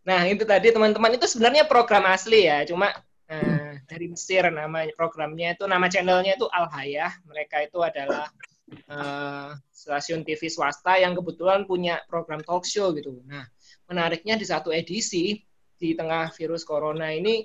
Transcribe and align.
Nah, 0.00 0.24
itu 0.24 0.48
tadi 0.48 0.72
teman-teman 0.72 1.12
itu 1.16 1.28
sebenarnya 1.28 1.68
program 1.68 2.08
asli 2.08 2.48
ya, 2.48 2.64
cuma 2.64 2.88
uh, 3.28 3.72
dari 3.84 4.06
Mesir 4.08 4.48
nama 4.48 4.88
programnya 4.96 5.52
itu 5.52 5.64
nama 5.68 5.86
channelnya 5.92 6.40
itu 6.40 6.48
Al 6.48 6.72
Hayah. 6.72 7.12
Mereka 7.28 7.68
itu 7.68 7.78
adalah 7.84 8.32
uh, 8.88 9.52
stasiun 9.68 10.24
TV 10.24 10.48
swasta 10.48 10.96
yang 10.96 11.12
kebetulan 11.12 11.68
punya 11.68 12.00
program 12.08 12.40
talk 12.40 12.64
show 12.64 12.94
gitu. 12.96 13.20
Nah, 13.28 13.44
menariknya 13.90 14.40
di 14.40 14.46
satu 14.48 14.72
edisi 14.72 15.42
di 15.80 15.96
tengah 15.96 16.28
virus 16.36 16.64
corona 16.64 17.08
ini 17.12 17.44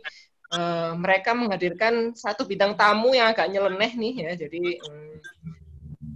uh, 0.55 0.93
mereka 0.95 1.31
menghadirkan 1.31 2.15
satu 2.15 2.43
bidang 2.43 2.75
tamu 2.75 3.15
yang 3.15 3.31
agak 3.31 3.51
nyeleneh 3.51 3.91
nih 3.95 4.13
ya. 4.27 4.31
Jadi 4.47 4.79
um, 4.85 5.15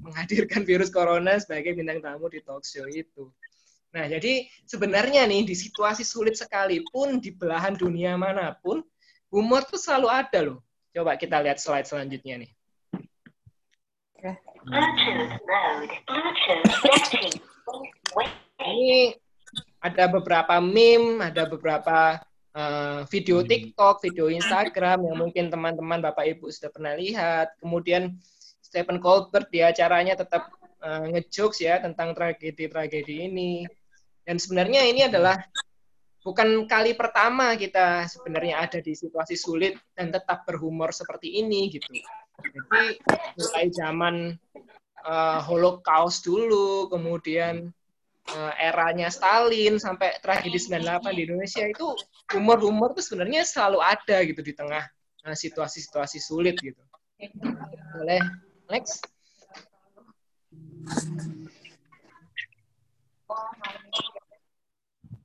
menghadirkan 0.07 0.63
virus 0.63 0.89
corona 0.91 1.37
sebagai 1.37 1.75
bintang 1.75 1.99
tamu 1.99 2.31
di 2.31 2.39
talk 2.43 2.63
show 2.63 2.85
itu. 2.87 3.27
Nah, 3.89 4.05
jadi 4.05 4.45
sebenarnya 4.69 5.25
nih 5.25 5.49
di 5.49 5.55
situasi 5.57 6.05
sulit 6.05 6.37
sekalipun 6.37 7.17
di 7.17 7.33
belahan 7.33 7.73
dunia 7.73 8.13
mana 8.13 8.53
pun, 8.53 8.85
humor 9.33 9.65
tuh 9.65 9.81
selalu 9.81 10.07
ada 10.09 10.39
loh. 10.45 10.59
Coba 10.93 11.17
kita 11.17 11.41
lihat 11.41 11.57
slide 11.57 11.89
selanjutnya 11.89 12.45
nih. 12.45 12.51
Ini 18.59 19.17
ada 19.81 20.05
beberapa 20.11 20.59
meme, 20.61 21.23
ada 21.23 21.49
beberapa 21.49 22.19
uh, 22.53 23.07
video 23.09 23.41
TikTok, 23.41 24.05
video 24.05 24.29
Instagram 24.29 25.07
yang 25.07 25.17
mungkin 25.17 25.49
teman-teman 25.49 26.03
Bapak 26.03 26.29
Ibu 26.37 26.51
sudah 26.53 26.69
pernah 26.69 26.93
lihat. 26.93 27.57
Kemudian 27.57 28.19
Stephen 28.61 29.01
Colbert 29.01 29.49
di 29.49 29.65
acaranya 29.65 30.19
tetap 30.19 30.53
uh, 30.83 31.09
ngejokes 31.09 31.63
ya 31.63 31.81
tentang 31.81 32.13
tragedi-tragedi 32.13 33.25
ini. 33.31 33.65
Dan 34.29 34.37
sebenarnya 34.37 34.85
ini 34.85 35.09
adalah 35.09 35.41
bukan 36.21 36.69
kali 36.69 36.93
pertama 36.93 37.57
kita 37.57 38.05
sebenarnya 38.05 38.61
ada 38.61 38.77
di 38.77 38.93
situasi 38.93 39.33
sulit 39.33 39.73
dan 39.97 40.13
tetap 40.13 40.45
berhumor 40.45 40.93
seperti 40.93 41.41
ini 41.41 41.73
gitu. 41.73 41.89
Jadi 42.37 43.01
mulai 43.33 43.65
zaman 43.73 44.15
uh, 45.01 45.41
Holocaust 45.41 46.21
dulu, 46.29 46.93
kemudian 46.93 47.73
uh, 48.37 48.53
eranya 48.61 49.09
Stalin 49.09 49.81
sampai 49.81 50.21
tragedi 50.21 50.61
98 50.61 51.09
di 51.17 51.21
Indonesia 51.25 51.65
itu 51.65 51.97
humor-humor 52.29 52.93
tuh 52.93 53.01
sebenarnya 53.01 53.41
selalu 53.49 53.81
ada 53.81 54.21
gitu 54.29 54.45
di 54.45 54.53
tengah 54.53 54.85
situasi-situasi 55.25 56.17
uh, 56.21 56.23
sulit 56.29 56.55
gitu. 56.61 56.77
Boleh 57.97 58.21
next. 58.69 59.01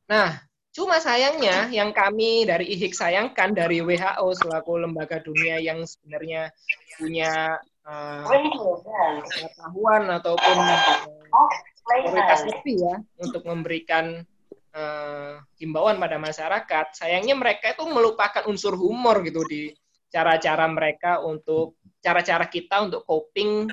Nah, 0.05 0.37
cuma 0.75 1.01
sayangnya 1.01 1.73
yang 1.73 1.95
kami 1.95 2.45
dari 2.45 2.69
IHIK 2.77 2.93
sayangkan 2.93 3.57
dari 3.57 3.81
WHO 3.81 4.27
selaku 4.37 4.85
lembaga 4.85 5.23
dunia 5.23 5.63
yang 5.63 5.87
sebenarnya 5.87 6.53
punya 7.01 7.57
uh, 7.89 8.25
pengetahuan 8.29 10.03
ataupun 10.13 10.57
uh, 10.61 12.43
lebih 12.49 12.77
ya 12.81 12.97
untuk 13.21 13.43
memberikan 13.49 14.25
uh, 14.77 15.41
himbauan 15.57 15.97
pada 15.97 16.21
masyarakat. 16.21 16.87
Sayangnya 16.97 17.37
mereka 17.39 17.73
itu 17.73 17.85
melupakan 17.89 18.45
unsur 18.51 18.77
humor 18.77 19.25
gitu 19.25 19.41
di 19.49 19.73
cara-cara 20.13 20.69
mereka 20.69 21.25
untuk 21.25 21.81
cara-cara 21.99 22.47
kita 22.47 22.85
untuk 22.85 23.03
coping 23.09 23.67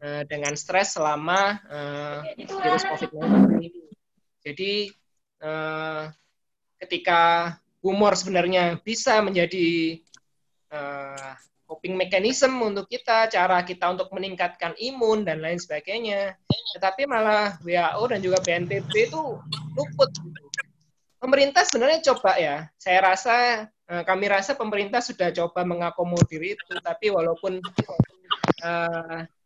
uh, 0.00 0.22
dengan 0.24 0.54
stres 0.54 0.94
selama 0.94 1.58
uh, 1.66 2.18
virus 2.38 2.86
COVID-19 2.86 3.58
ini. 3.58 3.84
Jadi 4.44 4.72
uh, 5.44 6.08
ketika 6.80 7.54
humor 7.84 8.16
sebenarnya 8.16 8.80
bisa 8.80 9.20
menjadi 9.20 10.00
uh, 10.72 11.36
coping 11.68 11.96
mechanism 12.00 12.56
untuk 12.64 12.88
kita, 12.88 13.28
cara 13.28 13.60
kita 13.60 13.92
untuk 13.92 14.08
meningkatkan 14.16 14.72
imun 14.80 15.28
dan 15.28 15.44
lain 15.44 15.60
sebagainya. 15.60 16.40
Tetapi 16.76 17.04
malah 17.04 17.60
WHO 17.60 18.02
dan 18.08 18.20
juga 18.24 18.40
BNPB 18.40 19.12
itu 19.12 19.22
luput. 19.76 20.10
Pemerintah 21.20 21.64
sebenarnya 21.64 22.04
coba 22.12 22.36
ya, 22.36 22.56
saya 22.76 22.98
rasa 23.00 23.36
uh, 23.88 24.02
kami 24.04 24.28
rasa 24.28 24.56
pemerintah 24.56 25.00
sudah 25.00 25.32
coba 25.32 25.64
mengakomodir 25.64 26.56
itu, 26.56 26.72
tapi 26.84 27.08
walaupun 27.12 27.60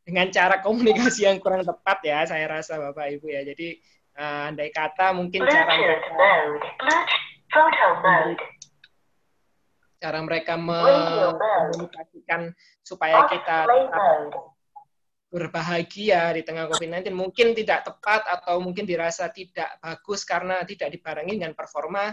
dengan 0.07 0.31
cara 0.31 0.63
komunikasi 0.63 1.27
yang 1.27 1.43
kurang 1.43 1.67
tepat 1.67 1.99
ya, 2.07 2.23
saya 2.23 2.47
rasa 2.47 2.79
Bapak 2.79 3.19
Ibu 3.19 3.35
ya. 3.35 3.43
Jadi 3.47 3.79
Uh, 4.19 4.51
andai 4.51 4.75
kata 4.75 5.15
mungkin 5.15 5.47
cara 5.47 5.79
mereka, 5.79 6.11
cara 10.03 10.19
mereka 10.27 10.59
mengkomunikasikan 10.59 12.51
supaya 12.83 13.31
kita 13.31 13.63
berbahagia 15.31 16.35
di 16.35 16.43
tengah 16.43 16.67
COVID-19 16.67 17.15
mungkin 17.15 17.55
tidak 17.55 17.87
tepat 17.87 18.27
atau 18.27 18.59
mungkin 18.59 18.89
dirasa 18.91 19.31
tidak 19.31 19.79
bagus 19.79 20.27
karena 20.27 20.67
tidak 20.67 20.91
dibarengi 20.91 21.39
dengan 21.39 21.55
performa 21.55 22.11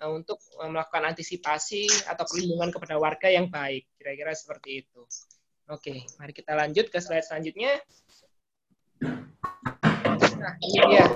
uh, 0.00 0.08
untuk 0.08 0.40
melakukan 0.56 1.12
antisipasi 1.12 1.84
atau 2.08 2.24
perlindungan 2.24 2.72
kepada 2.72 2.96
warga 2.96 3.28
yang 3.28 3.52
baik. 3.52 3.92
Kira-kira 4.00 4.32
seperti 4.32 4.88
itu. 4.88 5.04
Oke, 5.68 6.00
mari 6.16 6.32
kita 6.32 6.56
lanjut 6.56 6.88
ke 6.88 6.96
slide 6.96 7.28
selanjutnya. 7.28 7.76
Nah, 10.42 10.54
ini 10.58 10.80
dia 10.96 11.06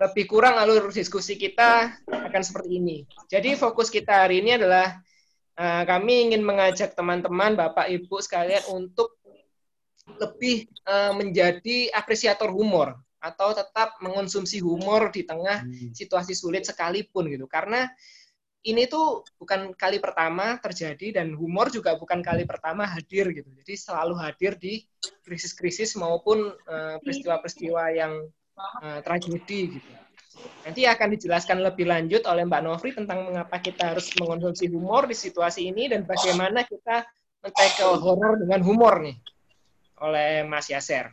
lebih 0.00 0.24
kurang 0.26 0.58
alur 0.58 0.90
diskusi 0.90 1.36
kita 1.36 1.92
akan 2.08 2.42
seperti 2.42 2.80
ini. 2.80 3.04
Jadi 3.28 3.54
fokus 3.54 3.92
kita 3.92 4.26
hari 4.26 4.40
ini 4.42 4.56
adalah 4.58 4.98
uh, 5.56 5.82
kami 5.86 6.30
ingin 6.30 6.42
mengajak 6.42 6.96
teman-teman, 6.96 7.54
Bapak 7.54 7.88
Ibu 7.88 8.18
sekalian 8.20 8.62
untuk 8.72 9.20
lebih 10.18 10.66
uh, 10.88 11.14
menjadi 11.14 11.94
apresiator 11.94 12.50
humor 12.50 12.98
atau 13.22 13.54
tetap 13.54 14.02
mengonsumsi 14.02 14.58
humor 14.58 15.14
di 15.14 15.22
tengah 15.22 15.62
hmm. 15.62 15.94
situasi 15.94 16.34
sulit 16.34 16.66
sekalipun 16.66 17.30
gitu. 17.30 17.46
Karena 17.46 17.86
ini 18.62 18.86
tuh 18.86 19.26
bukan 19.38 19.74
kali 19.74 19.98
pertama 19.98 20.58
terjadi 20.62 21.22
dan 21.22 21.34
humor 21.34 21.70
juga 21.70 21.98
bukan 21.98 22.22
kali 22.22 22.46
pertama 22.46 22.86
hadir 22.86 23.30
gitu. 23.34 23.50
Jadi 23.62 23.74
selalu 23.74 24.14
hadir 24.18 24.54
di 24.54 24.86
krisis-krisis 25.26 25.98
maupun 25.98 26.54
eh, 26.54 26.96
peristiwa-peristiwa 27.02 27.82
uh, 27.82 27.94
yang 27.94 28.12
uh, 28.58 29.00
tragedi 29.04 29.78
gitu. 29.78 29.90
Nanti 30.64 30.88
akan 30.88 31.08
dijelaskan 31.14 31.60
lebih 31.60 31.86
lanjut 31.86 32.24
oleh 32.24 32.42
Mbak 32.48 32.62
Novri 32.64 32.90
tentang 32.96 33.28
mengapa 33.28 33.60
kita 33.60 33.94
harus 33.94 34.10
mengonsumsi 34.16 34.66
humor 34.72 35.06
di 35.06 35.14
situasi 35.14 35.68
ini 35.68 35.92
dan 35.92 36.08
bagaimana 36.08 36.64
kita 36.66 37.04
men-tackle 37.42 38.00
horor 38.00 38.40
dengan 38.40 38.62
humor 38.64 39.02
nih 39.02 39.16
oleh 40.02 40.42
Mas 40.46 40.70
Yaser. 40.72 41.10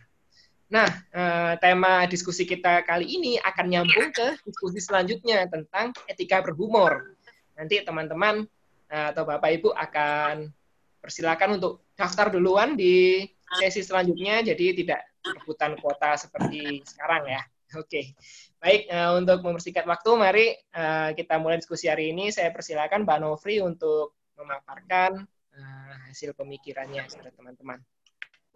Nah, 0.70 0.86
uh, 1.14 1.54
tema 1.58 2.06
diskusi 2.06 2.46
kita 2.46 2.86
kali 2.86 3.10
ini 3.10 3.42
akan 3.42 3.66
nyambung 3.74 4.14
ke 4.14 4.38
diskusi 4.46 4.78
selanjutnya 4.78 5.50
tentang 5.50 5.94
etika 6.06 6.46
berhumor. 6.46 7.18
Nanti 7.58 7.82
teman-teman 7.82 8.46
uh, 8.94 9.08
atau 9.10 9.26
Bapak 9.26 9.50
Ibu 9.50 9.74
akan 9.74 10.46
persilakan 11.02 11.58
untuk 11.58 11.90
daftar 11.98 12.30
duluan 12.30 12.78
di 12.78 13.26
sesi 13.58 13.82
selanjutnya, 13.82 14.46
jadi 14.46 14.78
tidak 14.78 15.09
rebutan 15.24 15.76
kuota 15.80 16.16
seperti 16.16 16.84
sekarang 16.86 17.28
ya. 17.28 17.42
Oke, 17.78 17.86
okay. 17.86 18.06
baik 18.58 18.90
uh, 18.90 19.14
untuk 19.22 19.46
mempersingkat 19.46 19.86
waktu, 19.86 20.10
mari 20.18 20.46
uh, 20.74 21.14
kita 21.14 21.38
mulai 21.38 21.62
diskusi 21.62 21.86
hari 21.86 22.10
ini. 22.10 22.34
Saya 22.34 22.50
persilakan 22.50 23.06
Mbak 23.06 23.20
Novri 23.22 23.62
untuk 23.62 24.18
memaparkan 24.34 25.22
uh, 25.54 25.94
hasil 26.10 26.34
pemikirannya 26.34 27.06
kepada 27.06 27.30
teman-teman. 27.38 27.78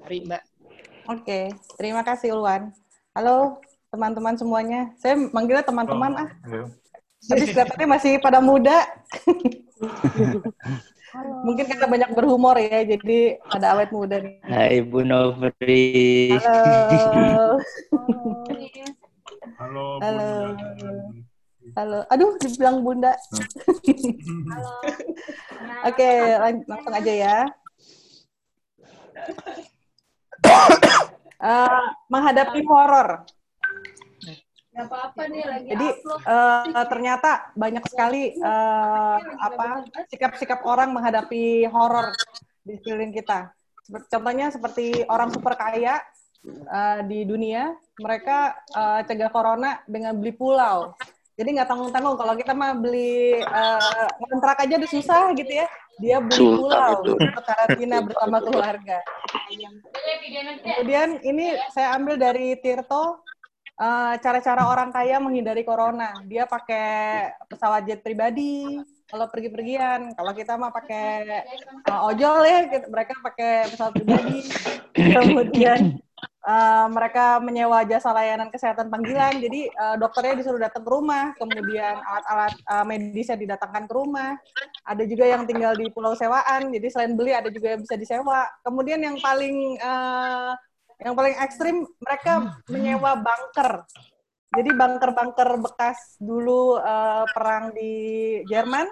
Mari 0.02 0.26
Mbak. 0.26 0.44
Oke, 0.66 0.74
okay. 1.14 1.46
terima 1.78 2.02
kasih 2.02 2.34
Ulwan. 2.34 2.74
Halo 3.14 3.62
teman-teman 3.94 4.34
semuanya. 4.34 4.90
Saya 4.98 5.14
manggilnya 5.30 5.62
teman-teman 5.62 6.12
oh, 6.18 6.22
ah. 6.26 6.30
Tapi 7.24 7.54
kelihatannya 7.54 7.88
masih 7.88 8.18
pada 8.18 8.42
muda. 8.42 8.82
Halo. 11.14 11.46
Mungkin 11.46 11.70
karena 11.70 11.86
banyak 11.86 12.10
berhumor 12.18 12.58
ya, 12.58 12.82
jadi 12.82 13.38
ada 13.54 13.78
awet 13.78 13.94
muda 13.94 14.18
nih. 14.18 14.42
Hai 14.50 14.82
Bu 14.82 15.06
Novri. 15.06 16.34
Halo. 16.42 17.62
Halo. 19.62 19.86
Halo. 20.02 20.30
Halo. 21.78 22.00
Aduh, 22.10 22.34
dibilang 22.42 22.82
Bunda. 22.82 23.14
Halo. 23.14 24.74
Oke, 25.94 26.10
langsung 26.66 26.94
aja 26.98 27.14
ya. 27.14 27.38
uh, 31.46 31.86
menghadapi 32.10 32.66
horor. 32.66 33.22
Apa-apa 34.74 35.22
nih 35.30 35.44
lagi 35.46 35.68
Jadi 35.70 35.88
uh, 36.26 36.86
ternyata 36.90 37.54
banyak 37.54 37.86
sekali 37.86 38.34
uh, 38.42 39.18
apa 39.38 39.86
sikap-sikap 40.10 40.66
orang 40.66 40.90
menghadapi 40.90 41.70
horor 41.70 42.10
di 42.66 42.80
sekeliling 42.82 43.14
kita. 43.14 43.54
Contohnya 44.10 44.50
seperti 44.50 45.06
orang 45.06 45.30
super 45.30 45.54
kaya 45.60 46.02
uh, 46.72 47.00
di 47.06 47.28
dunia, 47.28 47.76
mereka 48.00 48.58
uh, 48.74 49.04
cegah 49.06 49.30
corona 49.30 49.84
dengan 49.86 50.16
beli 50.18 50.34
pulau. 50.34 50.96
Jadi 51.34 51.50
nggak 51.60 51.70
tanggung-tanggung. 51.70 52.18
Kalau 52.18 52.34
kita 52.38 52.54
mah 52.54 52.78
beli 52.78 53.42
uh, 53.42 54.10
kontrak 54.22 54.58
aja 54.64 54.78
udah 54.78 54.92
susah 54.92 55.24
gitu 55.38 55.50
ya. 55.50 55.68
Dia 56.02 56.18
beli 56.18 56.58
pulau 56.58 57.06
untuk 57.06 57.44
karantina 57.46 58.02
bersama 58.02 58.42
keluarga. 58.42 58.98
Kemudian 60.62 61.22
ini 61.22 61.54
saya 61.70 61.94
ambil 61.98 62.18
dari 62.18 62.58
Tirto 62.58 63.22
uh, 63.84 64.14
cara-cara 64.24 64.64
orang 64.72 64.90
kaya 64.96 65.20
menghindari 65.20 65.68
corona. 65.68 66.16
Dia 66.24 66.48
pakai 66.48 67.28
pesawat 67.52 67.84
jet 67.84 68.00
pribadi 68.00 68.80
kalau 69.12 69.28
pergi-pergian. 69.28 70.16
Kalau 70.16 70.32
kita 70.32 70.56
mah 70.56 70.72
pakai 70.72 71.28
uh, 71.92 72.08
ojol 72.08 72.48
ya, 72.48 72.60
kita- 72.72 72.88
mereka 72.88 73.14
pakai 73.20 73.68
pesawat 73.68 73.94
pribadi. 74.00 74.40
Kemudian 74.96 76.00
uh, 76.48 76.88
mereka 76.88 77.44
menyewa 77.44 77.84
jasa 77.84 78.16
layanan 78.16 78.50
kesehatan 78.50 78.88
panggilan. 78.88 79.38
Jadi 79.44 79.68
uh, 79.76 79.96
dokternya 80.00 80.40
disuruh 80.40 80.62
datang 80.62 80.88
ke 80.88 80.90
rumah, 80.90 81.36
kemudian 81.36 82.00
alat-alat 82.00 82.54
uh, 82.72 82.86
medisnya 82.88 83.36
didatangkan 83.36 83.86
ke 83.86 83.94
rumah. 83.94 84.40
Ada 84.88 85.04
juga 85.06 85.26
yang 85.28 85.44
tinggal 85.44 85.76
di 85.76 85.92
pulau 85.92 86.16
sewaan. 86.16 86.72
Jadi 86.72 86.88
selain 86.90 87.14
beli 87.14 87.36
ada 87.36 87.52
juga 87.52 87.76
yang 87.76 87.82
bisa 87.84 88.00
disewa. 88.00 88.48
Kemudian 88.64 89.02
yang 89.04 89.18
paling 89.20 89.78
uh, 89.84 90.56
yang 91.04 91.14
paling 91.14 91.36
ekstrim 91.38 91.84
mereka 92.00 92.58
menyewa 92.72 93.20
bunker. 93.20 93.84
Jadi 94.54 94.70
bunker-bunker 94.72 95.50
bekas 95.60 96.16
dulu 96.22 96.80
uh, 96.80 97.26
perang 97.34 97.74
di 97.76 97.92
Jerman 98.48 98.88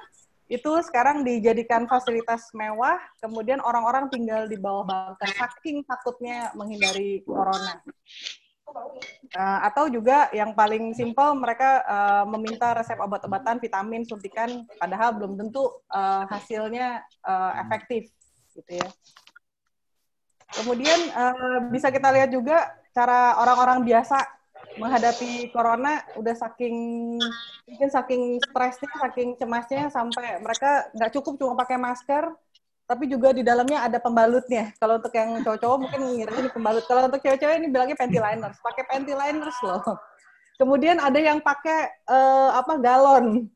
itu 0.52 0.68
sekarang 0.84 1.24
dijadikan 1.24 1.88
fasilitas 1.88 2.52
mewah, 2.52 3.00
kemudian 3.24 3.63
orang-orang 3.63 4.12
tinggal 4.12 4.52
di 4.52 4.60
bawah 4.60 4.84
bunker 4.84 5.31
saking 5.31 5.88
takutnya 5.88 6.52
menghindari 6.60 7.24
corona. 7.24 7.80
Uh, 9.31 9.60
atau 9.68 9.88
juga 9.92 10.31
yang 10.31 10.56
paling 10.56 10.96
simpel 10.96 11.36
mereka 11.36 11.84
uh, 11.88 12.24
meminta 12.28 12.72
resep 12.75 13.00
obat-obatan, 13.00 13.60
vitamin, 13.60 14.04
suntikan, 14.04 14.63
padahal 14.80 15.16
belum 15.16 15.40
tentu 15.40 15.68
uh, 15.92 16.24
hasilnya 16.28 17.04
uh, 17.24 17.52
efektif, 17.68 18.12
gitu 18.56 18.80
ya. 18.80 18.88
Kemudian 20.51 21.00
uh, 21.15 21.59
bisa 21.71 21.88
kita 21.88 22.12
lihat 22.12 22.30
juga 22.31 22.68
cara 22.92 23.39
orang-orang 23.39 23.88
biasa 23.88 24.19
menghadapi 24.80 25.51
corona 25.51 26.00
udah 26.15 26.36
saking 26.36 26.75
mungkin 27.68 27.89
saking 27.92 28.24
stresnya, 28.39 28.92
saking 29.07 29.36
cemasnya 29.36 29.92
sampai 29.92 30.39
mereka 30.39 30.92
nggak 30.95 31.12
cukup 31.15 31.33
cuma 31.39 31.53
pakai 31.59 31.75
masker, 31.75 32.31
tapi 32.88 33.07
juga 33.07 33.31
di 33.31 33.44
dalamnya 33.44 33.88
ada 33.88 34.00
pembalutnya. 34.03 34.75
Kalau 34.75 35.00
untuk 35.00 35.12
yang 35.15 35.39
cowok-cowok 35.44 35.77
mungkin 35.80 36.00
ngira 36.12 36.31
ini 36.36 36.50
pembalut. 36.51 36.83
Kalau 36.88 37.07
untuk 37.07 37.24
cewek-cewek 37.24 37.56
ini 37.59 37.68
bilangnya 37.71 37.95
panty 37.95 38.19
liners, 38.19 38.59
pakai 38.59 38.83
panty 38.88 39.13
liners 39.15 39.57
loh. 39.63 39.80
Kemudian 40.59 41.00
ada 41.00 41.18
yang 41.18 41.39
pakai 41.39 41.89
eh, 41.89 42.50
apa 42.51 42.75
galon, 42.77 43.48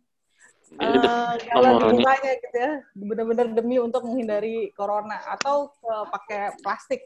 Eh, 0.74 1.34
Galon. 1.54 1.94
bunganya 1.94 2.32
gitu 2.42 2.58
ya, 2.58 2.74
benar-benar 2.98 3.48
demi 3.54 3.78
untuk 3.78 4.02
menghindari 4.02 4.74
corona 4.74 5.22
atau 5.38 5.70
eh, 5.86 6.06
pakai 6.10 6.42
plastik. 6.66 7.06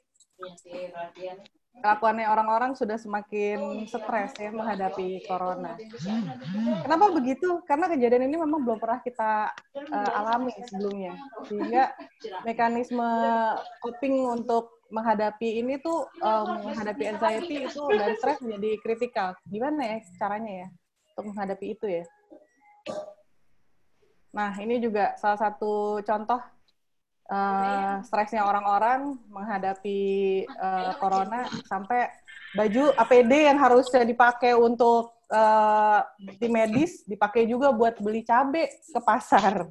Kelakuannya 1.79 2.27
orang-orang 2.27 2.75
sudah 2.75 2.99
semakin 2.99 3.87
stres 3.87 4.35
ya 4.35 4.51
menghadapi 4.51 5.23
corona. 5.27 5.79
Kenapa 6.83 7.05
begitu? 7.11 7.63
Karena 7.63 7.87
kejadian 7.87 8.27
ini 8.27 8.35
memang 8.39 8.63
belum 8.63 8.79
pernah 8.79 8.99
kita 9.03 9.51
eh, 9.75 10.11
alami 10.15 10.55
sebelumnya, 10.63 11.19
sehingga 11.47 11.91
mekanisme 12.47 13.09
coping 13.83 14.23
untuk 14.39 14.79
menghadapi 14.89 15.59
ini 15.61 15.77
tuh 15.83 16.07
eh, 16.23 16.45
menghadapi 16.47 17.03
anxiety 17.15 17.67
itu 17.67 17.83
dan 17.91 18.15
stres 18.15 18.39
menjadi 18.39 18.71
kritikal. 18.79 19.29
Gimana 19.47 19.83
ya 19.83 19.97
caranya 20.15 20.53
ya 20.65 20.67
untuk 21.15 21.35
menghadapi 21.35 21.65
itu 21.75 21.85
ya? 21.85 22.03
Nah, 24.29 24.53
ini 24.61 24.77
juga 24.77 25.17
salah 25.17 25.39
satu 25.41 25.99
contoh 26.05 26.41
eh, 27.29 27.95
stresnya 28.05 28.45
orang-orang 28.45 29.17
menghadapi 29.29 29.99
eh, 30.45 30.91
corona 31.01 31.49
sampai 31.65 32.09
baju 32.57 32.93
APD 32.97 33.49
yang 33.49 33.57
harusnya 33.61 34.05
dipakai 34.05 34.53
untuk 34.57 35.13
eh, 35.29 35.99
tim 36.41 36.51
medis 36.53 37.05
dipakai 37.05 37.45
juga 37.45 37.73
buat 37.73 37.97
beli 38.01 38.25
cabai 38.25 38.69
ke 38.69 38.99
pasar. 39.01 39.69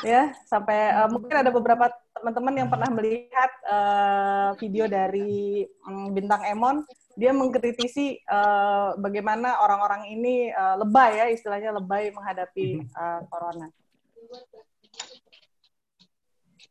Ya, 0.00 0.32
sampai 0.48 0.96
eh, 0.96 1.08
mungkin 1.12 1.36
ada 1.44 1.52
beberapa 1.52 1.92
teman-teman 2.16 2.54
yang 2.56 2.68
pernah 2.72 2.88
melihat 2.88 3.50
eh, 3.68 4.50
video 4.64 4.88
dari 4.88 5.64
mm, 5.68 6.08
bintang 6.16 6.40
Emon, 6.48 6.84
dia 7.18 7.34
mengkritisi 7.34 8.22
eh, 8.22 8.90
bagaimana 8.94 9.58
orang-orang 9.66 10.14
ini 10.14 10.54
eh, 10.54 10.76
lebay 10.78 11.18
ya, 11.18 11.26
istilahnya 11.34 11.74
lebay 11.74 12.14
menghadapi 12.14 12.68
eh, 12.86 13.20
corona. 13.26 13.66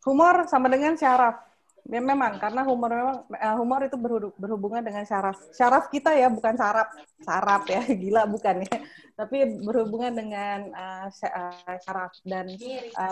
Humor 0.07 0.47
sama 0.47 0.71
dengan 0.71 0.95
syaraf. 0.95 1.43
Ya 1.87 2.03
memang 2.03 2.35
karena 2.35 2.67
humor 2.67 2.91
memang 2.91 3.17
eh, 3.31 3.55
humor 3.55 3.79
itu 3.81 3.95
berhu- 3.95 4.35
berhubungan 4.35 4.83
dengan 4.83 5.07
syaraf. 5.07 5.39
Syaraf 5.55 5.87
kita 5.87 6.11
ya 6.11 6.27
bukan 6.27 6.59
saraf, 6.59 6.91
saraf 7.23 7.63
ya 7.65 7.79
gila 8.03 8.27
bukan 8.27 8.67
ya. 8.67 8.75
Tapi 9.15 9.63
berhubungan 9.63 10.11
dengan 10.11 10.67
eh, 10.67 11.07
syaraf 11.15 12.11
dan 12.27 12.45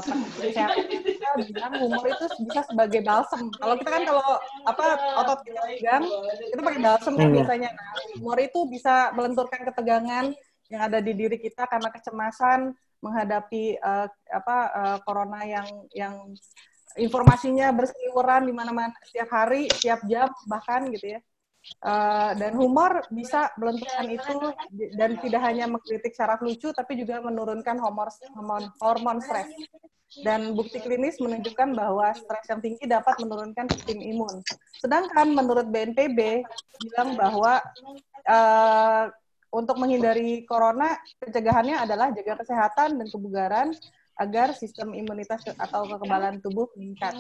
syaraf 0.04 0.76
kita 0.86 1.30
bilang 1.48 1.74
humor 1.80 2.04
itu 2.06 2.26
bisa 2.44 2.62
sebagai 2.68 3.00
balsem. 3.00 3.48
Kalau 3.56 3.76
kita 3.80 3.90
kan 3.90 4.04
kalau 4.04 4.28
apa 4.68 4.86
otot 5.24 5.40
kita 5.48 5.62
tegang 5.72 6.04
itu 6.52 6.60
pakai 6.62 6.82
balsem 6.84 7.14
kan 7.16 7.28
Iya. 7.32 7.36
biasanya. 7.42 7.70
Nah, 7.72 7.96
humor 8.20 8.38
itu 8.44 8.60
bisa 8.68 9.16
melenturkan 9.16 9.62
ketegangan 9.64 10.26
yang 10.68 10.82
ada 10.84 11.00
di 11.00 11.14
diri 11.14 11.38
kita 11.38 11.64
karena 11.64 11.90
kecemasan 11.96 12.76
menghadapi 13.00 13.80
eh, 13.80 14.08
apa 14.30 14.58
eh, 14.68 14.98
corona 15.08 15.48
yang 15.48 15.68
yang 15.96 16.14
informasinya 16.96 17.72
berseliweran 17.76 18.48
di 18.48 18.54
mana-mana 18.56 18.92
setiap 19.04 19.30
hari, 19.32 19.68
setiap 19.72 20.04
jam 20.08 20.32
bahkan 20.48 20.88
gitu 20.92 21.16
ya. 21.16 21.20
Eh, 21.66 22.32
dan 22.38 22.54
humor 22.54 23.02
bisa 23.10 23.50
melenturkan 23.58 24.06
itu 24.06 24.38
dan 24.94 25.18
tidak 25.18 25.42
hanya 25.50 25.66
mengkritik 25.66 26.14
syaraf 26.14 26.38
lucu 26.46 26.70
tapi 26.70 26.94
juga 26.94 27.26
menurunkan 27.26 27.82
hormon 27.82 28.06
hormon, 28.38 28.64
hormon 28.78 29.18
stres. 29.18 29.50
Dan 30.22 30.54
bukti 30.54 30.78
klinis 30.80 31.18
menunjukkan 31.18 31.74
bahwa 31.74 32.14
stres 32.14 32.46
yang 32.48 32.62
tinggi 32.62 32.86
dapat 32.86 33.18
menurunkan 33.18 33.66
sistem 33.74 33.98
imun. 33.98 34.46
Sedangkan 34.78 35.34
menurut 35.34 35.66
BNPB 35.74 36.46
bilang 36.86 37.18
bahwa 37.18 37.58
eh, 38.30 39.06
untuk 39.56 39.80
menghindari 39.80 40.44
corona, 40.46 41.00
pencegahannya 41.18 41.80
adalah 41.80 42.12
jaga 42.12 42.44
kesehatan 42.44 43.00
dan 43.00 43.08
kebugaran 43.08 43.68
agar 44.16 44.56
sistem 44.56 44.96
imunitas 44.96 45.44
atau 45.60 45.84
kekebalan 45.84 46.40
tubuh 46.40 46.72
meningkat. 46.80 47.12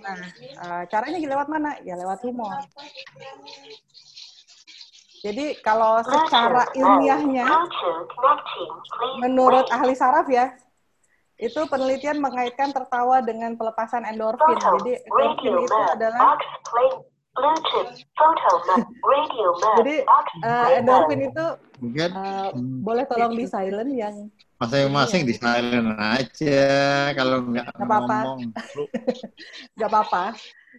Nah, 0.00 0.18
eh, 0.40 0.82
caranya 0.88 1.18
lewat 1.20 1.48
mana? 1.52 1.76
Ya 1.84 2.00
lewat 2.00 2.24
humor. 2.24 2.64
Jadi 5.18 5.58
kalau 5.60 5.98
secara 6.06 6.70
ilmiahnya, 6.78 7.44
menurut 9.18 9.66
ahli 9.74 9.92
saraf 9.92 10.30
ya, 10.30 10.54
itu 11.38 11.58
penelitian 11.66 12.22
mengaitkan 12.22 12.70
tertawa 12.70 13.18
dengan 13.20 13.58
pelepasan 13.58 14.06
endorfin. 14.06 14.58
Jadi 14.58 14.92
endorfin 15.06 15.54
itu 15.58 15.80
adalah 15.90 16.38
jadi 19.78 19.96
eh, 20.42 20.66
endorfin 20.82 21.20
itu 21.30 21.46
hmm, 21.78 22.82
boleh 22.82 23.04
tolong 23.06 23.34
di 23.38 23.46
silent 23.46 23.90
yang 23.94 24.26
masing-masing 24.58 25.22
di 25.22 25.34
silent 25.38 25.94
aja 25.94 26.66
kalau 27.14 27.46
nggak 27.46 27.70
ngomong. 27.78 28.50
Nggak 29.78 29.90
apa-apa. 29.90 30.34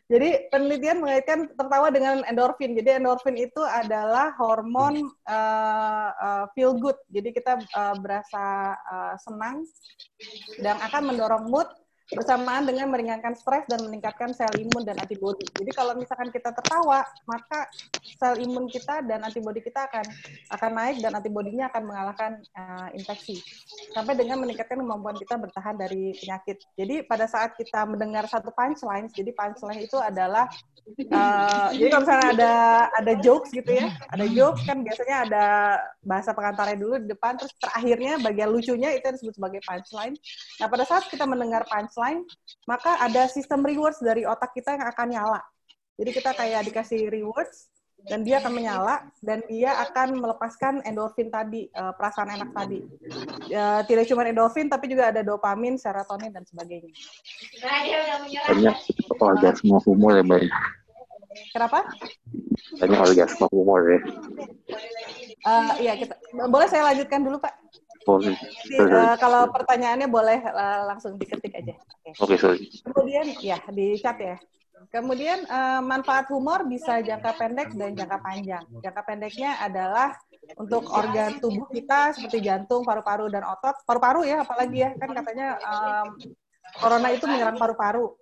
Jadi 0.10 0.50
penelitian 0.50 1.06
mengaitkan 1.06 1.54
tertawa 1.54 1.94
dengan 1.94 2.26
endorfin. 2.26 2.74
Jadi 2.74 3.00
endorfin 3.00 3.38
itu 3.40 3.62
adalah 3.62 4.36
hormon 4.36 5.06
eh, 5.08 6.10
eh, 6.12 6.46
feel 6.58 6.76
good. 6.76 6.98
Jadi 7.08 7.30
kita 7.32 7.62
eh, 7.62 7.96
berasa 8.04 8.76
eh, 8.76 9.16
senang 9.22 9.64
dan 10.60 10.76
akan 10.84 11.14
mendorong 11.14 11.48
mood 11.48 11.70
bersamaan 12.10 12.66
dengan 12.66 12.90
meringankan 12.90 13.38
stres 13.38 13.70
dan 13.70 13.86
meningkatkan 13.86 14.34
sel 14.34 14.50
imun 14.58 14.82
dan 14.82 14.98
antibodi. 14.98 15.46
Jadi 15.54 15.72
kalau 15.78 15.94
misalkan 15.94 16.34
kita 16.34 16.50
tertawa, 16.50 17.06
maka 17.30 17.70
sel 18.18 18.42
imun 18.42 18.66
kita 18.66 19.06
dan 19.06 19.22
antibodi 19.22 19.62
kita 19.62 19.86
akan 19.86 20.06
akan 20.58 20.72
naik 20.74 20.98
dan 21.06 21.14
antibodinya 21.14 21.70
akan 21.70 21.84
mengalahkan 21.86 22.32
eh, 22.42 22.88
infeksi 22.98 23.38
sampai 23.94 24.18
dengan 24.18 24.42
meningkatkan 24.42 24.82
kemampuan 24.82 25.14
kita 25.22 25.38
bertahan 25.38 25.78
dari 25.78 26.18
penyakit. 26.18 26.58
Jadi 26.74 27.06
pada 27.06 27.30
saat 27.30 27.54
kita 27.54 27.86
mendengar 27.86 28.26
satu 28.26 28.50
punchline, 28.58 29.06
jadi 29.14 29.30
punchline 29.38 29.86
itu 29.86 29.98
adalah 30.02 30.50
eh, 30.98 31.68
jadi 31.78 31.88
kalau 31.94 32.04
misalnya 32.10 32.28
ada 32.34 32.54
ada 32.98 33.14
jokes 33.22 33.54
gitu 33.54 33.70
ya, 33.70 33.94
ada 34.10 34.26
jokes 34.26 34.66
kan 34.66 34.82
biasanya 34.82 35.30
ada 35.30 35.46
bahasa 36.02 36.34
pengantarnya 36.34 36.78
dulu 36.82 36.96
di 36.98 37.08
depan, 37.14 37.38
terus 37.38 37.54
terakhirnya 37.62 38.18
bagian 38.18 38.50
lucunya 38.50 38.98
itu 38.98 39.06
yang 39.06 39.16
disebut 39.22 39.38
sebagai 39.38 39.62
punchline. 39.62 40.18
Nah 40.58 40.66
pada 40.66 40.84
saat 40.90 41.06
kita 41.06 41.30
mendengar 41.30 41.70
punchline, 41.70 41.99
maka 42.66 43.00
ada 43.04 43.28
sistem 43.28 43.62
rewards 43.62 44.00
dari 44.00 44.24
otak 44.24 44.56
kita 44.56 44.80
yang 44.80 44.88
akan 44.88 45.08
nyala. 45.12 45.42
Jadi 46.00 46.10
kita 46.16 46.32
kayak 46.32 46.64
dikasih 46.72 47.12
rewards, 47.12 47.68
dan 48.08 48.24
dia 48.24 48.40
akan 48.40 48.54
menyala 48.56 49.04
dan 49.20 49.44
dia 49.52 49.76
akan 49.90 50.24
melepaskan 50.24 50.80
endorfin 50.88 51.28
tadi 51.28 51.68
uh, 51.76 51.92
perasaan 51.92 52.32
enak 52.32 52.56
tadi. 52.56 52.80
Uh, 53.52 53.84
tidak 53.84 54.08
cuma 54.08 54.24
endorfin 54.24 54.72
tapi 54.72 54.88
juga 54.88 55.12
ada 55.12 55.20
dopamin 55.26 55.76
serotonin 55.76 56.32
dan 56.32 56.48
sebagainya. 56.48 56.94
Banyak 58.48 58.76
orgasme 59.20 59.76
humor 59.84 60.16
ya 60.16 60.24
mbak. 60.24 60.48
Kenapa? 61.52 61.80
Banyak 62.80 63.00
orgasme 63.04 63.46
humor 63.52 63.80
ya. 63.84 64.00
Uh, 65.44 65.74
iya 65.80 65.94
kita 66.00 66.16
boleh 66.48 66.68
saya 66.68 66.88
lanjutkan 66.92 67.24
dulu 67.24 67.40
pak 67.40 67.56
uh, 68.18 69.16
kalau 69.22 69.52
pertanyaannya 69.54 70.10
boleh 70.10 70.40
uh, 70.42 70.90
langsung 70.90 71.20
diketik 71.20 71.54
aja 71.54 71.76
oke 71.78 72.26
okay. 72.26 72.26
okay, 72.26 72.38
sorry 72.38 72.60
kemudian 72.82 73.26
ya 73.44 73.62
di 73.70 73.94
chat 74.02 74.18
ya 74.18 74.38
Kemudian 74.88 75.44
uh, 75.52 75.84
manfaat 75.84 76.32
humor 76.32 76.64
bisa 76.64 77.04
jangka 77.04 77.36
pendek 77.36 77.76
dan 77.76 77.92
jangka 77.94 78.18
panjang. 78.24 78.64
Jangka 78.80 79.02
pendeknya 79.04 79.60
adalah 79.60 80.16
untuk 80.56 80.88
organ 80.90 81.36
tubuh 81.38 81.68
kita 81.68 82.16
seperti 82.16 82.48
jantung, 82.48 82.88
paru-paru 82.88 83.28
dan 83.28 83.44
otot. 83.44 83.76
Paru-paru 83.84 84.24
ya 84.24 84.48
apalagi 84.48 84.88
ya 84.88 84.90
kan 84.96 85.12
katanya 85.12 85.60
um, 85.62 86.16
corona 86.80 87.12
itu 87.12 87.28
menyerang 87.28 87.60
paru-paru. 87.60 88.16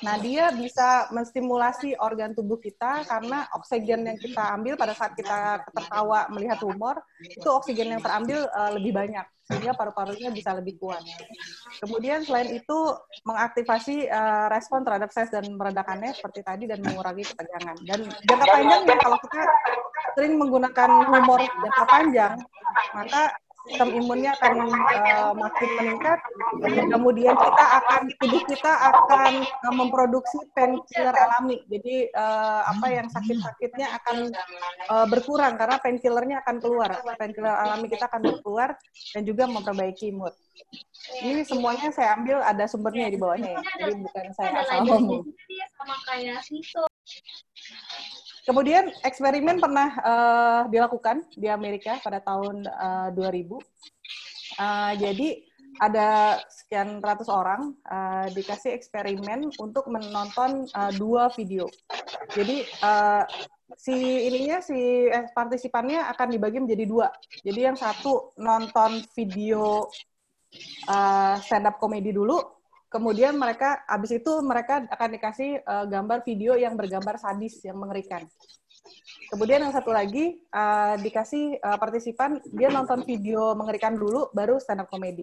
Nah, 0.00 0.16
dia 0.20 0.48
bisa 0.52 1.08
menstimulasi 1.12 1.96
organ 2.00 2.32
tubuh 2.32 2.56
kita 2.56 3.04
karena 3.04 3.48
oksigen 3.56 4.04
yang 4.04 4.18
kita 4.20 4.56
ambil 4.56 4.76
pada 4.76 4.96
saat 4.96 5.12
kita 5.12 5.64
tertawa 5.72 6.28
melihat 6.32 6.60
humor, 6.64 7.00
itu 7.20 7.48
oksigen 7.48 7.96
yang 7.96 8.02
terambil 8.02 8.48
uh, 8.52 8.72
lebih 8.76 8.96
banyak 8.96 9.26
sehingga 9.50 9.74
paru-parunya 9.74 10.30
bisa 10.30 10.54
lebih 10.54 10.78
kuat. 10.78 11.02
Kemudian 11.82 12.22
selain 12.22 12.54
itu 12.54 12.78
mengaktifasi 13.26 14.06
uh, 14.06 14.46
respon 14.46 14.86
terhadap 14.86 15.10
stres 15.10 15.34
dan 15.34 15.42
meredakannya 15.50 16.14
seperti 16.14 16.46
tadi 16.46 16.64
dan 16.70 16.78
mengurangi 16.86 17.26
ketegangan. 17.26 17.76
Dan 17.82 18.06
jangka 18.30 18.46
panjang 18.46 18.82
ya 18.86 18.96
kalau 19.02 19.18
kita 19.26 19.42
sering 20.14 20.38
menggunakan 20.38 20.90
humor 21.02 21.40
jangka 21.42 21.84
panjang, 21.90 22.34
maka 22.94 23.22
sistem 23.68 23.88
imunnya 23.92 24.32
akan 24.40 24.56
uh, 24.72 25.32
makin 25.36 25.70
meningkat. 25.80 26.18
Dan 26.64 26.86
kemudian 26.88 27.34
kita 27.36 27.64
akan 27.82 28.00
tubuh 28.20 28.42
kita 28.48 28.72
akan 28.72 29.32
uh, 29.44 29.74
memproduksi 29.74 30.38
painkiller 30.56 31.12
alami. 31.12 31.60
Jadi 31.68 32.08
uh, 32.16 32.62
apa 32.68 32.86
yang 32.88 33.06
sakit-sakitnya 33.12 33.86
akan 34.00 34.16
uh, 34.88 35.06
berkurang 35.08 35.60
karena 35.60 35.76
painkillernya 35.82 36.36
akan 36.46 36.56
keluar. 36.58 36.90
Painkiller 37.20 37.54
alami 37.54 37.86
kita 37.92 38.08
akan 38.08 38.22
keluar 38.40 38.76
dan 39.12 39.22
juga 39.28 39.44
memperbaiki 39.48 40.12
mood. 40.14 40.32
Ini 41.24 41.42
semuanya 41.48 41.88
saya 41.90 42.16
ambil 42.20 42.44
ada 42.44 42.64
sumbernya 42.68 43.08
di 43.08 43.18
bawahnya 43.18 43.56
ya. 43.56 43.60
Jadi 43.80 43.94
bukan 44.04 44.26
saya 44.36 44.50
asal 44.60 44.84
ngomong 44.84 45.24
Kemudian 48.44 48.88
eksperimen 49.04 49.60
pernah 49.60 49.88
uh, 50.00 50.62
dilakukan 50.72 51.28
di 51.36 51.48
Amerika 51.48 52.00
pada 52.00 52.20
tahun 52.24 52.64
uh, 52.66 53.08
2000. 53.12 53.52
Uh, 54.60 54.92
jadi 54.98 55.28
ada 55.80 56.40
sekian 56.50 57.00
ratus 57.00 57.30
orang 57.30 57.72
uh, 57.88 58.26
dikasih 58.34 58.76
eksperimen 58.76 59.48
untuk 59.62 59.88
menonton 59.88 60.68
uh, 60.76 60.92
dua 60.92 61.32
video. 61.32 61.70
Jadi 62.34 62.68
uh, 62.84 63.24
si 63.78 63.94
ininya 64.28 64.58
si 64.60 65.08
eh, 65.08 65.30
partisipannya 65.30 66.02
akan 66.10 66.28
dibagi 66.34 66.58
menjadi 66.58 66.84
dua. 66.84 67.08
Jadi 67.40 67.60
yang 67.64 67.78
satu 67.78 68.34
nonton 68.36 69.04
video 69.14 69.86
uh, 70.90 71.34
stand 71.40 71.70
up 71.70 71.78
komedi 71.78 72.10
dulu, 72.10 72.59
kemudian 72.90 73.38
mereka 73.38 73.80
habis 73.86 74.10
itu 74.18 74.32
mereka 74.42 74.84
akan 74.90 75.08
dikasih 75.14 75.62
uh, 75.62 75.86
gambar 75.86 76.26
video 76.26 76.58
yang 76.58 76.74
bergambar 76.74 77.16
sadis 77.16 77.62
yang 77.62 77.78
mengerikan. 77.78 78.26
Kemudian 79.30 79.62
yang 79.62 79.70
satu 79.70 79.94
lagi 79.94 80.42
uh, 80.50 80.98
dikasih 80.98 81.62
uh, 81.62 81.78
partisipan 81.78 82.42
dia 82.50 82.68
nonton 82.68 83.06
video 83.06 83.54
mengerikan 83.54 83.94
dulu 83.94 84.28
baru 84.34 84.58
stand 84.58 84.82
up 84.82 84.90
komedi. 84.90 85.22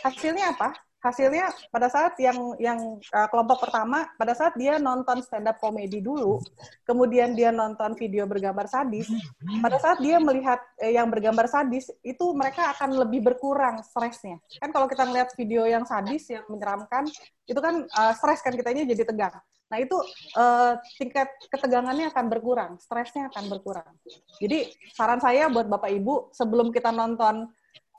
Hasilnya 0.00 0.56
apa? 0.56 0.72
Hasilnya 1.04 1.52
pada 1.68 1.92
saat 1.92 2.16
yang 2.16 2.56
yang 2.56 2.80
uh, 3.12 3.28
kelompok 3.28 3.68
pertama 3.68 4.08
pada 4.16 4.32
saat 4.32 4.56
dia 4.56 4.80
nonton 4.80 5.20
stand 5.20 5.44
up 5.44 5.60
komedi 5.60 6.00
dulu 6.00 6.40
kemudian 6.88 7.36
dia 7.36 7.52
nonton 7.52 7.92
video 7.92 8.24
bergambar 8.24 8.64
sadis 8.64 9.12
pada 9.60 9.76
saat 9.76 10.00
dia 10.00 10.16
melihat 10.16 10.56
eh, 10.80 10.96
yang 10.96 11.12
bergambar 11.12 11.44
sadis 11.44 11.92
itu 12.00 12.24
mereka 12.32 12.72
akan 12.72 13.04
lebih 13.04 13.20
berkurang 13.20 13.84
stresnya. 13.84 14.40
Kan 14.58 14.72
kalau 14.72 14.88
kita 14.88 15.04
melihat 15.04 15.28
video 15.36 15.68
yang 15.68 15.84
sadis 15.84 16.28
yang 16.32 16.44
menyeramkan 16.48 17.04
itu 17.44 17.60
kan 17.60 17.84
uh, 17.84 18.12
stres 18.16 18.40
kan 18.40 18.56
kitanya 18.56 18.88
jadi 18.88 19.04
tegang. 19.04 19.36
Nah 19.68 19.78
itu 19.80 19.96
uh, 20.40 20.80
tingkat 20.96 21.28
ketegangannya 21.52 22.08
akan 22.12 22.26
berkurang 22.32 22.72
stresnya 22.80 23.28
akan 23.28 23.52
berkurang. 23.52 23.92
Jadi 24.40 24.72
saran 24.96 25.20
saya 25.20 25.52
buat 25.52 25.68
bapak 25.68 25.90
ibu 25.92 26.32
sebelum 26.32 26.72
kita 26.72 26.88
nonton 26.88 27.52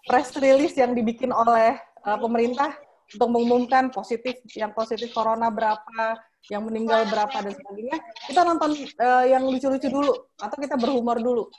press 0.06 0.34
release 0.38 0.78
yang 0.78 0.94
dibikin 0.94 1.34
oleh 1.34 1.78
pemerintah 2.06 2.78
untuk 3.14 3.30
mengumumkan 3.30 3.94
positif 3.94 4.42
yang 4.58 4.74
positif 4.74 5.14
corona 5.14 5.54
berapa, 5.54 6.18
yang 6.50 6.66
meninggal 6.66 7.06
berapa 7.10 7.38
dan 7.46 7.54
sebagainya, 7.54 7.98
kita 8.30 8.42
nonton 8.42 8.72
uh, 9.02 9.26
yang 9.26 9.46
lucu-lucu 9.46 9.88
dulu 9.90 10.14
atau 10.42 10.58
kita 10.58 10.78
berhumor 10.78 11.18
dulu. 11.22 11.50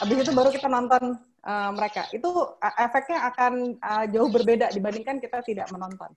Habis 0.00 0.28
itu 0.28 0.32
baru 0.32 0.52
kita 0.52 0.68
nonton 0.68 1.20
uh, 1.44 1.70
mereka. 1.72 2.08
Itu 2.12 2.28
uh, 2.56 2.74
efeknya 2.80 3.28
akan 3.32 3.52
uh, 3.80 4.04
jauh 4.08 4.28
berbeda 4.28 4.72
dibandingkan 4.72 5.20
kita 5.20 5.40
tidak 5.44 5.68
menonton. 5.72 6.12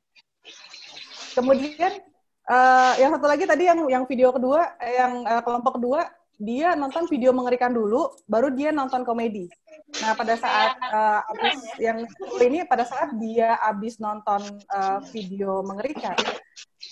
Kemudian 1.33 2.03
uh, 2.47 2.93
yang 2.99 3.15
satu 3.15 3.27
lagi 3.27 3.47
tadi 3.47 3.67
yang 3.67 3.79
yang 3.87 4.03
video 4.07 4.31
kedua, 4.35 4.75
yang 4.83 5.23
uh, 5.23 5.41
kelompok 5.43 5.79
kedua 5.79 6.07
dia 6.41 6.73
nonton 6.73 7.05
video 7.07 7.31
mengerikan 7.31 7.71
dulu, 7.71 8.09
baru 8.25 8.49
dia 8.53 8.73
nonton 8.73 9.05
komedi. 9.05 9.47
Nah, 10.01 10.17
pada 10.17 10.33
saat 10.33 10.73
uh, 10.89 11.21
abis 11.33 11.61
yang 11.77 12.01
ini 12.41 12.65
pada 12.65 12.81
saat 12.81 13.13
dia 13.21 13.61
habis 13.61 14.01
nonton 14.01 14.41
uh, 14.73 14.99
video 15.13 15.61
mengerikan, 15.61 16.17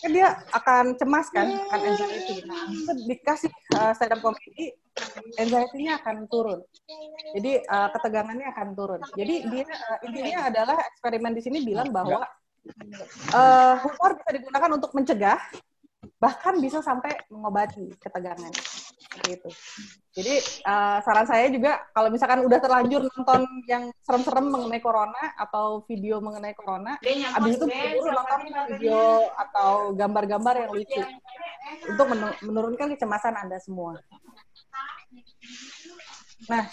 kan 0.05 0.09
dia 0.13 0.37
akan 0.53 0.93
cemas 1.01 1.27
kan, 1.33 1.49
akan 1.49 1.79
anxiety. 1.81 2.45
Nah, 2.45 2.69
dikasih 3.09 3.49
uh, 3.73 3.91
stand 3.97 4.13
up 4.13 4.21
komedi, 4.21 4.77
anxiety-nya 5.41 5.97
akan 6.05 6.29
turun. 6.29 6.59
Jadi 7.33 7.65
uh, 7.65 7.89
ketegangannya 7.89 8.47
akan 8.53 8.67
turun. 8.77 9.01
Jadi 9.17 9.35
dia 9.49 9.65
uh, 9.65 9.99
intinya 10.05 10.39
adalah 10.53 10.77
eksperimen 10.93 11.33
di 11.33 11.41
sini 11.41 11.57
bilang 11.65 11.89
bahwa 11.89 12.21
uh, 13.33 13.75
humor 13.81 14.13
bisa 14.21 14.29
digunakan 14.37 14.71
untuk 14.77 14.93
mencegah 14.93 15.41
bahkan 16.21 16.61
bisa 16.61 16.85
sampai 16.85 17.17
mengobati 17.33 17.97
ketegangan 17.97 18.53
seperti 19.01 19.41
itu. 19.41 19.49
Jadi 20.13 20.35
uh, 20.69 21.01
saran 21.01 21.25
saya 21.25 21.49
juga 21.49 21.81
kalau 21.97 22.13
misalkan 22.13 22.45
udah 22.45 22.59
terlanjur 22.61 23.09
nonton 23.09 23.41
yang 23.65 23.89
serem-serem 24.05 24.45
mengenai 24.53 24.79
corona 24.79 25.33
atau 25.33 25.81
video 25.89 26.21
mengenai 26.21 26.53
corona, 26.53 27.01
habis 27.33 27.57
itu 27.57 27.65
buru 27.65 28.09
nonton 28.13 28.39
video 28.69 29.33
atau 29.33 29.97
gambar-gambar 29.97 30.53
yang 30.61 30.71
lucu 30.71 31.01
untuk 31.89 32.05
menurunkan 32.45 32.93
kecemasan 32.93 33.33
Anda 33.35 33.57
semua. 33.57 33.97
Nah, 36.45 36.69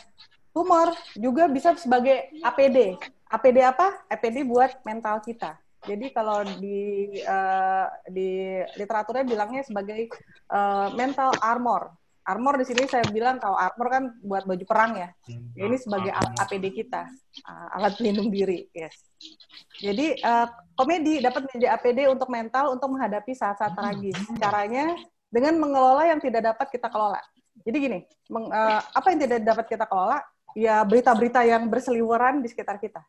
humor 0.52 0.93
juga 1.17 1.49
bisa 1.49 1.73
sebagai 1.81 2.31
APD. 2.45 3.00
APD 3.33 3.59
apa? 3.64 4.05
APD 4.12 4.45
buat 4.45 4.76
mental 4.85 5.25
kita. 5.25 5.57
Jadi 5.88 6.07
kalau 6.12 6.45
di 6.61 7.09
uh, 7.25 7.88
di 8.12 8.61
literaturnya 8.76 9.25
bilangnya 9.25 9.64
sebagai 9.64 10.12
uh, 10.52 10.92
mental 10.92 11.33
armor. 11.40 11.88
Armor 12.28 12.61
di 12.61 12.68
sini 12.68 12.85
saya 12.85 13.09
bilang 13.09 13.40
kalau 13.40 13.57
armor 13.57 13.88
kan 13.88 14.04
buat 14.21 14.45
baju 14.45 14.64
perang 14.68 15.00
ya. 15.00 15.09
Ini 15.57 15.76
sebagai 15.80 16.12
APD 16.12 16.76
kita, 16.76 17.09
uh, 17.49 17.76
alat 17.80 17.97
pelindung 17.97 18.28
diri. 18.28 18.68
Yes. 18.76 18.92
Jadi 19.80 20.21
uh, 20.21 20.45
komedi 20.76 21.25
dapat 21.25 21.49
menjadi 21.49 21.73
APD 21.73 22.04
untuk 22.12 22.28
mental 22.28 22.76
untuk 22.76 22.92
menghadapi 22.92 23.33
saat-saat 23.33 23.73
tragis. 23.73 24.21
Caranya 24.37 24.92
dengan 25.33 25.57
mengelola 25.57 26.04
yang 26.04 26.21
tidak 26.21 26.52
dapat 26.52 26.68
kita 26.68 26.92
kelola. 26.92 27.21
Jadi 27.64 27.76
gini, 27.80 27.99
meng, 28.28 28.52
uh, 28.52 28.80
apa 28.92 29.09
yang 29.09 29.25
tidak 29.25 29.40
dapat 29.49 29.64
kita 29.64 29.88
kelola? 29.88 30.21
Ya 30.52 30.85
berita-berita 30.85 31.49
yang 31.49 31.64
berseliweran 31.73 32.45
di 32.45 32.49
sekitar 32.52 32.76
kita 32.76 33.00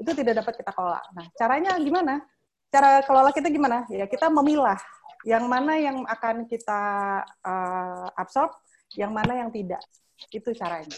itu 0.00 0.10
tidak 0.14 0.44
dapat 0.44 0.54
kita 0.58 0.70
kelola. 0.74 1.00
Nah, 1.14 1.26
caranya 1.38 1.72
gimana? 1.78 2.14
Cara 2.70 3.02
kelola 3.06 3.30
kita 3.30 3.48
gimana? 3.50 3.86
Ya 3.86 4.06
kita 4.10 4.26
memilah 4.30 4.78
yang 5.24 5.48
mana 5.48 5.80
yang 5.80 6.04
akan 6.04 6.44
kita 6.44 6.82
uh, 7.24 8.06
absorb, 8.18 8.52
yang 8.94 9.10
mana 9.10 9.40
yang 9.40 9.50
tidak. 9.50 9.80
Itu 10.30 10.54
caranya. 10.54 10.88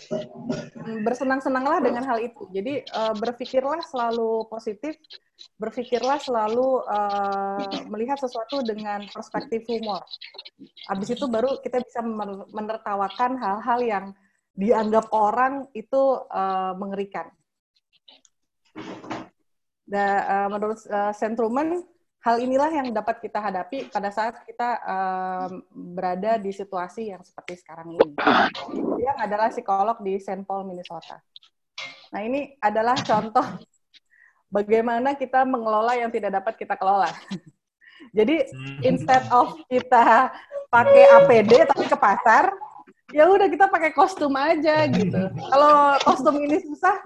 Bersenang-senanglah 1.03 1.81
dengan 1.81 2.05
hal 2.05 2.21
itu. 2.21 2.47
Jadi 2.53 2.85
uh, 2.93 3.17
berpikirlah 3.17 3.81
selalu 3.87 4.45
positif, 4.47 4.95
berpikirlah 5.57 6.21
selalu 6.21 6.85
uh, 6.85 7.65
melihat 7.88 8.21
sesuatu 8.21 8.61
dengan 8.61 9.03
perspektif 9.09 9.65
humor. 9.67 10.05
Habis 10.93 11.17
itu 11.17 11.25
baru 11.26 11.59
kita 11.65 11.81
bisa 11.81 12.05
menertawakan 12.53 13.41
hal-hal 13.41 13.81
yang 13.83 14.07
dianggap 14.57 15.09
orang 15.12 15.69
itu 15.73 16.21
uh, 16.29 16.76
mengerikan. 16.76 17.29
Da, 19.87 20.06
uh, 20.26 20.49
menurut 20.50 20.83
uh, 20.90 21.14
Sentruman, 21.14 21.78
hal 22.26 22.42
inilah 22.42 22.71
yang 22.75 22.90
dapat 22.90 23.23
kita 23.23 23.38
hadapi 23.38 23.87
pada 23.87 24.11
saat 24.11 24.42
kita 24.42 24.83
um, 24.83 25.62
berada 25.95 26.42
di 26.42 26.50
situasi 26.50 27.14
yang 27.14 27.23
seperti 27.23 27.62
sekarang 27.62 27.95
ini. 27.95 28.18
Dia 28.99 29.14
adalah 29.14 29.54
psikolog 29.54 30.02
di 30.02 30.18
St. 30.18 30.42
Paul, 30.42 30.66
Minnesota. 30.66 31.23
Nah, 32.11 32.21
ini 32.26 32.59
adalah 32.59 32.99
contoh 32.99 33.47
bagaimana 34.50 35.14
kita 35.14 35.47
mengelola 35.47 35.95
yang 35.95 36.11
tidak 36.11 36.42
dapat 36.42 36.54
kita 36.59 36.75
kelola. 36.75 37.11
Jadi 38.16 38.42
instead 38.83 39.23
of 39.30 39.54
kita 39.71 40.30
pakai 40.66 41.04
APD 41.23 41.62
tapi 41.62 41.85
ke 41.87 41.97
pasar, 41.99 42.50
ya 43.14 43.30
udah 43.30 43.47
kita 43.47 43.71
pakai 43.71 43.95
kostum 43.95 44.35
aja 44.35 44.87
gitu. 44.90 45.30
Kalau 45.30 45.95
kostum 46.02 46.37
ini 46.42 46.59
susah, 46.59 46.97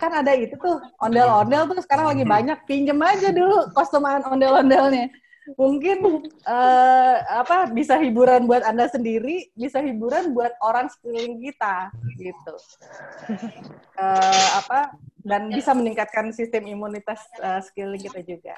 kan 0.00 0.12
ada 0.24 0.32
itu 0.32 0.56
tuh 0.56 0.80
ondel-ondel 0.96 1.68
tuh 1.68 1.80
sekarang 1.84 2.16
lagi 2.16 2.24
banyak 2.24 2.58
pinjem 2.64 2.96
aja 3.04 3.28
dulu 3.30 3.68
kostuman 3.76 4.24
ondel-ondelnya 4.24 5.12
mungkin 5.60 6.24
uh, 6.48 7.16
apa 7.44 7.68
bisa 7.68 8.00
hiburan 8.00 8.48
buat 8.48 8.64
anda 8.64 8.88
sendiri 8.88 9.52
bisa 9.52 9.76
hiburan 9.84 10.32
buat 10.32 10.56
orang 10.64 10.88
sekeliling 10.88 11.36
kita 11.44 11.92
gitu 12.16 12.54
uh, 14.00 14.48
apa 14.64 14.96
dan 15.20 15.52
bisa 15.52 15.76
meningkatkan 15.76 16.32
sistem 16.32 16.64
imunitas 16.64 17.20
uh, 17.44 17.60
sekeliling 17.60 18.00
kita 18.00 18.24
juga 18.24 18.56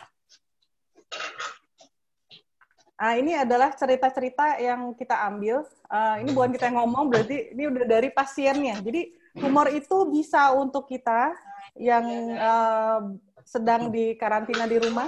Nah, 2.97 3.13
ini 3.13 3.37
adalah 3.37 3.77
cerita-cerita 3.77 4.57
yang 4.57 4.97
kita 4.97 5.29
ambil. 5.29 5.69
Uh, 5.85 6.17
ini 6.25 6.33
bukan 6.33 6.49
kita 6.57 6.73
yang 6.73 6.81
ngomong, 6.81 7.13
berarti 7.13 7.53
ini 7.53 7.69
udah 7.69 7.85
dari 7.85 8.09
pasiennya. 8.09 8.81
Jadi 8.81 9.13
humor 9.41 9.69
itu 9.73 10.09
bisa 10.09 10.53
untuk 10.57 10.89
kita 10.89 11.37
yang 11.77 12.05
uh, 12.37 13.01
sedang 13.45 13.93
di 13.93 14.17
karantina 14.17 14.65
di 14.65 14.81
rumah 14.81 15.07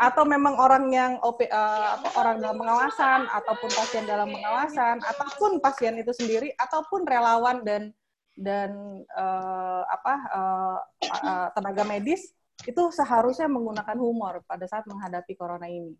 atau 0.00 0.24
memang 0.24 0.56
orang 0.56 0.88
yang 0.88 1.12
OP, 1.20 1.44
uh, 1.46 2.00
orang 2.16 2.40
dalam 2.40 2.56
pengawasan 2.56 3.28
ataupun 3.28 3.70
pasien 3.70 4.04
dalam 4.08 4.28
pengawasan 4.32 5.04
ataupun 5.04 5.60
pasien 5.60 5.94
itu 6.00 6.12
sendiri 6.16 6.48
ataupun 6.56 7.04
relawan 7.04 7.60
dan 7.60 7.92
dan 8.32 8.72
uh, 9.12 9.84
apa 9.84 10.14
uh, 10.32 11.48
tenaga 11.52 11.84
medis 11.84 12.32
itu 12.64 12.82
seharusnya 12.94 13.50
menggunakan 13.50 13.98
humor 14.00 14.40
pada 14.48 14.64
saat 14.64 14.88
menghadapi 14.88 15.36
corona 15.36 15.68
ini. 15.68 15.92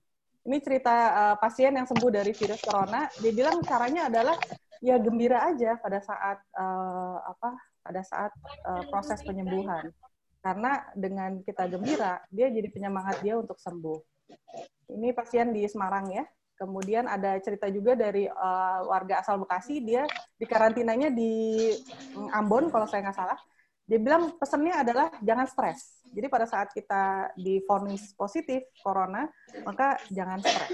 Ini 0.43 0.59
cerita 0.59 0.95
uh, 1.13 1.37
pasien 1.39 1.77
yang 1.77 1.87
sembuh 1.87 2.11
dari 2.11 2.33
virus 2.35 2.63
corona. 2.65 3.07
Dia 3.21 3.33
bilang 3.35 3.63
caranya 3.63 4.11
adalah 4.11 4.35
ya 4.83 4.99
gembira 4.99 5.47
aja 5.47 5.79
pada 5.79 6.03
saat 6.03 6.43
uh, 6.59 7.23
apa 7.23 7.51
pada 7.87 8.03
saat 8.03 8.33
uh, 8.67 8.83
proses 8.91 9.23
penyembuhan 9.23 9.95
karena 10.43 10.83
dengan 10.99 11.39
kita 11.47 11.71
gembira, 11.71 12.19
dia 12.27 12.51
jadi 12.51 12.67
penyemangat 12.67 13.23
dia 13.23 13.39
untuk 13.39 13.63
sembuh. 13.63 13.99
Ini 14.91 15.15
pasien 15.15 15.55
di 15.55 15.63
Semarang 15.71 16.11
ya. 16.11 16.27
Kemudian 16.59 17.07
ada 17.07 17.39
cerita 17.39 17.71
juga 17.71 17.95
dari 17.95 18.27
uh, 18.27 18.81
warga 18.91 19.23
asal 19.23 19.39
Bekasi, 19.39 19.79
dia 19.83 20.03
di 20.35 20.47
karantinanya 20.47 21.15
di 21.15 21.71
Ambon 22.35 22.75
kalau 22.75 22.91
saya 22.91 23.07
nggak 23.07 23.19
salah. 23.19 23.39
Dia 23.87 23.99
bilang 24.03 24.35
pesannya 24.35 24.75
adalah 24.83 25.15
jangan 25.23 25.47
stres. 25.47 26.03
Jadi 26.11 26.27
pada 26.27 26.47
saat 26.47 26.75
kita 26.75 27.35
difonis 27.39 28.11
positif 28.19 28.67
corona, 28.83 29.31
maka 29.63 29.99
jangan 30.11 30.43
stres. 30.43 30.71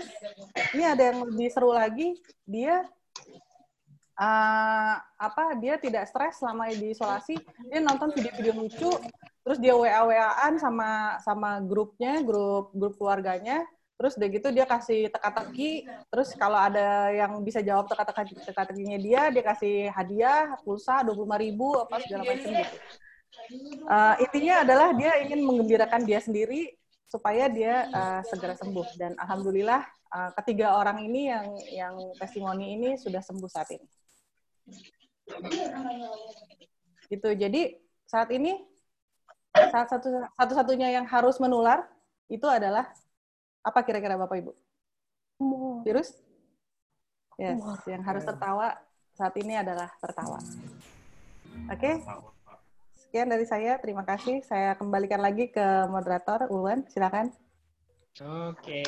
Ini 0.76 0.96
ada 0.96 1.12
yang 1.12 1.28
lebih 1.28 1.48
seru 1.52 1.72
lagi, 1.76 2.16
dia 2.48 2.84
uh, 4.18 4.94
apa 4.98 5.54
dia 5.62 5.78
tidak 5.78 6.10
stres 6.10 6.42
selama 6.42 6.68
di 6.74 6.92
isolasi, 6.92 7.38
dia 7.70 7.80
nonton 7.80 8.10
video-video 8.12 8.52
lucu, 8.58 8.90
terus 9.48 9.58
dia 9.64 9.72
wa 9.72 9.88
waan 9.88 10.60
sama 10.60 11.16
sama 11.24 11.56
grupnya 11.64 12.20
grup 12.20 12.68
grup 12.76 13.00
keluarganya 13.00 13.64
terus 13.98 14.14
udah 14.14 14.28
gitu 14.30 14.48
dia 14.54 14.62
kasih 14.62 15.10
teka-teki 15.10 15.88
terus 16.06 16.30
kalau 16.38 16.54
ada 16.54 17.10
yang 17.10 17.40
bisa 17.42 17.58
jawab 17.58 17.90
teka-teki 17.90 18.38
teka-tekinya 18.46 18.94
dia 19.00 19.22
dia 19.32 19.42
kasih 19.42 19.90
hadiah 19.90 20.54
pulsa 20.62 21.02
dua 21.02 21.18
puluh 21.18 21.26
lima 21.26 21.38
ribu 21.40 21.68
apa 21.80 21.98
segala 22.06 22.22
macam 22.28 22.50
gitu. 22.62 22.76
Uh, 23.90 24.14
intinya 24.22 24.62
adalah 24.62 24.88
dia 24.94 25.18
ingin 25.26 25.42
menggembirakan 25.42 26.06
dia 26.06 26.22
sendiri 26.22 26.78
supaya 27.10 27.50
dia 27.50 27.90
uh, 27.90 28.22
segera 28.22 28.54
sembuh. 28.54 28.86
Dan 29.00 29.18
alhamdulillah 29.18 29.82
uh, 30.14 30.30
ketiga 30.44 30.78
orang 30.78 31.02
ini 31.02 31.32
yang 31.34 31.46
yang 31.72 31.94
testimoni 32.20 32.78
ini 32.78 32.90
sudah 33.00 33.24
sembuh 33.24 33.50
saat 33.50 33.74
ini 33.74 33.97
gitu 37.08 37.28
jadi 37.36 37.76
saat 38.08 38.28
ini 38.32 38.56
saat 39.52 39.88
satu 39.90 40.08
satu-satunya 40.36 40.92
yang 40.92 41.04
harus 41.08 41.40
menular 41.40 41.84
itu 42.28 42.44
adalah 42.44 42.88
apa 43.64 43.80
kira-kira 43.84 44.16
Bapak 44.16 44.38
Ibu? 44.40 44.52
Virus? 45.84 46.14
Yes, 47.38 47.62
yang 47.86 48.02
harus 48.02 48.26
tertawa 48.26 48.74
saat 49.14 49.34
ini 49.38 49.54
adalah 49.54 49.90
tertawa. 50.02 50.38
Oke. 51.70 51.78
Okay? 51.78 51.94
Sekian 52.98 53.30
dari 53.30 53.46
saya, 53.48 53.78
terima 53.80 54.04
kasih. 54.04 54.42
Saya 54.44 54.76
kembalikan 54.76 55.22
lagi 55.22 55.48
ke 55.48 55.86
moderator 55.88 56.50
Ulwan, 56.50 56.84
silakan. 56.90 57.32
Oke. 58.18 58.82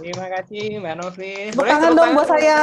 Terima 0.00 0.26
kasih 0.32 0.80
Mbak 0.80 0.96
Novi. 0.96 1.52
Boleh 1.52 1.70
tangan 1.76 1.92
dong 1.92 2.12
buat 2.16 2.28
saya. 2.28 2.60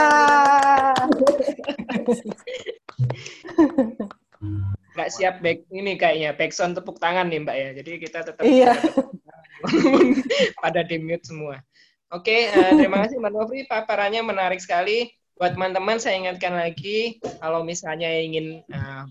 nggak 4.96 5.12
siap 5.12 5.44
back 5.44 5.68
ini 5.76 6.00
kayaknya 6.00 6.32
backsound 6.34 6.80
tepuk 6.80 6.98
tangan 7.04 7.28
nih 7.28 7.44
mbak 7.44 7.56
ya 7.60 7.70
jadi 7.84 7.92
kita 8.00 8.20
tetap 8.24 8.44
iya. 8.48 8.72
pada 10.64 10.88
di 10.88 10.96
mute 11.04 11.28
semua 11.28 11.60
oke 12.16 12.38
uh, 12.56 12.72
terima 12.80 13.04
kasih 13.04 13.20
mbak 13.20 13.32
Nofri 13.36 13.68
paparannya 13.68 14.24
menarik 14.24 14.64
sekali 14.64 15.12
buat 15.36 15.52
teman-teman 15.52 16.00
saya 16.00 16.16
ingatkan 16.16 16.56
lagi 16.56 17.20
kalau 17.44 17.68
misalnya 17.68 18.08
ingin 18.08 18.64
uh, 18.72 19.04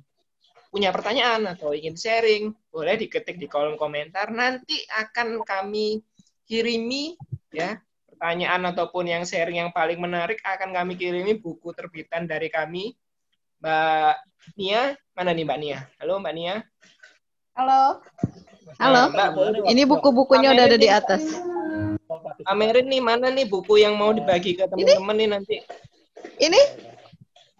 punya 0.72 0.88
pertanyaan 0.88 1.52
atau 1.52 1.76
ingin 1.76 1.94
sharing 1.94 2.56
boleh 2.72 2.96
diketik 2.96 3.36
di 3.36 3.44
kolom 3.44 3.76
komentar 3.76 4.32
nanti 4.32 4.80
akan 4.88 5.44
kami 5.44 6.00
kirimi 6.44 7.16
ya 7.52 7.80
pertanyaan 8.08 8.72
ataupun 8.72 9.08
yang 9.08 9.24
sharing 9.24 9.64
yang 9.64 9.72
paling 9.72 9.96
menarik 10.00 10.40
akan 10.44 10.72
kami 10.72 10.96
kirimi 10.96 11.36
buku 11.36 11.72
terbitan 11.72 12.28
dari 12.28 12.48
kami 12.52 12.96
Mbak 13.64 14.14
Nia, 14.60 14.92
mana 15.16 15.32
nih 15.32 15.44
Mbak 15.48 15.58
Nia? 15.58 15.78
Halo 15.96 16.20
Mbak 16.20 16.34
Nia. 16.36 16.56
Halo. 17.56 18.04
Halo. 18.76 19.02
Mbak, 19.08 19.28
ini 19.72 19.82
buku-bukunya 19.88 20.52
udah 20.52 20.64
ada 20.68 20.76
di 20.76 20.88
atas. 20.92 21.24
Amerin 22.44 22.92
nih 22.92 23.00
mana 23.00 23.32
nih 23.32 23.48
buku 23.48 23.80
yang 23.80 23.96
mau 23.96 24.12
dibagi 24.12 24.52
ke 24.52 24.68
teman-teman 24.68 25.16
nih 25.16 25.28
nanti? 25.32 25.56
Ini? 26.36 26.60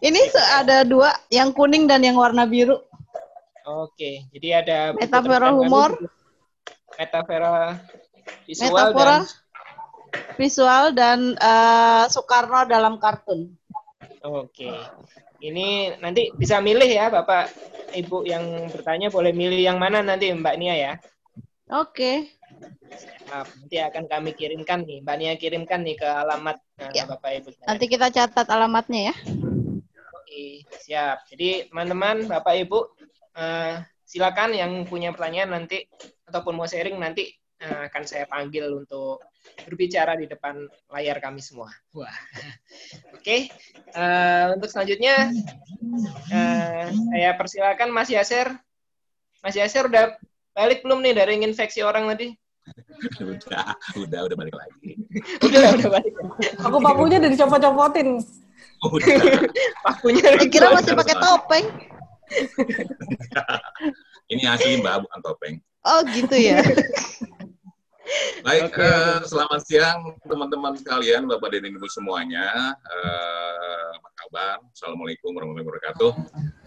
Ini 0.05 0.20
ada 0.61 0.85
dua, 0.85 1.16
yang 1.33 1.57
kuning 1.57 1.88
dan 1.88 2.05
yang 2.05 2.20
warna 2.20 2.44
biru. 2.44 2.77
Oke, 3.64 4.29
jadi 4.29 4.61
ada 4.61 4.92
Metafora 4.92 5.57
humor, 5.57 5.97
metafora 7.01 7.81
visual 8.46 8.92
metafora 8.92 9.04
dan 9.04 9.22
visual 10.38 10.84
dan 10.94 11.34
uh, 11.38 12.06
Soekarno 12.10 12.66
dalam 12.66 12.98
kartun. 12.98 13.54
Oke. 14.24 14.70
Ini 15.44 16.00
nanti 16.00 16.32
bisa 16.32 16.62
milih 16.64 16.88
ya 16.88 17.12
Bapak 17.12 17.52
Ibu 17.92 18.24
yang 18.24 18.72
bertanya 18.72 19.12
boleh 19.12 19.37
milih 19.37 19.60
yang 19.60 19.76
mana 19.76 20.00
nanti 20.00 20.32
Mbak 20.32 20.56
Nia 20.56 20.74
ya. 20.74 20.92
Oke. 21.68 22.32
Nah, 23.28 23.44
nanti 23.44 23.76
akan 23.80 24.04
kami 24.08 24.30
kirimkan 24.37 24.84
nih, 24.84 25.04
Mbak 25.04 25.16
Nia 25.20 25.32
kirimkan 25.37 25.80
nih 25.84 25.96
ke 26.00 26.08
alamat 26.08 26.56
nah, 26.80 26.90
ya. 26.92 27.04
Bapak 27.04 27.30
Ibu. 27.42 27.48
Nanti 27.66 27.84
kita 27.88 28.08
catat 28.08 28.46
alamatnya 28.48 29.12
ya. 29.12 29.14
Oke, 30.16 30.64
siap. 30.80 31.28
Jadi 31.28 31.68
teman-teman, 31.68 32.24
Bapak 32.24 32.54
Ibu, 32.64 32.78
uh, 33.37 33.74
silakan 34.04 34.56
yang 34.56 34.72
punya 34.88 35.12
pertanyaan 35.12 35.60
nanti 35.60 35.84
ataupun 36.24 36.56
mau 36.56 36.68
sharing 36.68 36.96
nanti 36.96 37.32
uh, 37.64 37.81
akan 37.88 38.03
saya 38.05 38.29
panggil 38.29 38.68
untuk 38.77 39.24
berbicara 39.64 40.16
di 40.16 40.29
depan 40.29 40.68
layar 40.92 41.20
kami 41.20 41.40
semua. 41.40 41.68
Wah, 41.96 42.09
oke. 43.16 43.20
Okay. 43.20 43.48
Uh, 43.92 44.00
eh, 44.00 44.44
untuk 44.57 44.68
selanjutnya, 44.72 45.33
uh, 46.33 46.87
saya 46.92 47.31
persilakan 47.37 47.88
Mas 47.92 48.12
Yaser. 48.12 48.53
Mas 49.44 49.57
Yaser 49.57 49.88
udah 49.88 50.16
balik 50.57 50.85
belum 50.85 51.05
nih 51.05 51.14
dari 51.16 51.40
infeksi 51.40 51.85
orang 51.85 52.09
tadi? 52.12 52.33
udah, 53.20 53.77
udah, 54.00 54.20
udah 54.24 54.37
balik 54.40 54.57
lagi. 54.57 54.96
udah, 55.44 55.77
udah 55.77 55.88
balik. 56.00 56.14
Aku 56.64 56.79
pakunya 56.81 57.20
udah 57.20 57.31
dicopot-copotin. 57.33 58.09
Oh, 58.81 58.88
udah. 58.96 59.16
pakunya. 59.85 60.24
Kira 60.48 60.72
masih 60.72 60.96
pakai 60.96 61.16
topeng. 61.20 61.66
Ini 64.33 64.42
asli 64.48 64.81
Mbak, 64.81 65.05
bukan 65.05 65.20
topeng. 65.20 65.55
Oh 65.85 66.00
gitu 66.09 66.33
ya. 66.33 66.64
Baik, 68.45 68.77
okay. 68.77 68.85
uh, 68.85 68.93
eh, 68.93 69.19
selamat 69.25 69.61
siang 69.64 69.99
teman-teman 70.29 70.77
sekalian, 70.77 71.25
Bapak 71.25 71.49
dan 71.57 71.64
Ibu 71.73 71.88
semuanya. 71.88 72.77
Uh, 72.85 73.97
apa 73.97 74.09
kabar? 74.21 74.57
Assalamualaikum 74.69 75.33
warahmatullahi 75.33 75.64
wabarakatuh. 75.64 76.12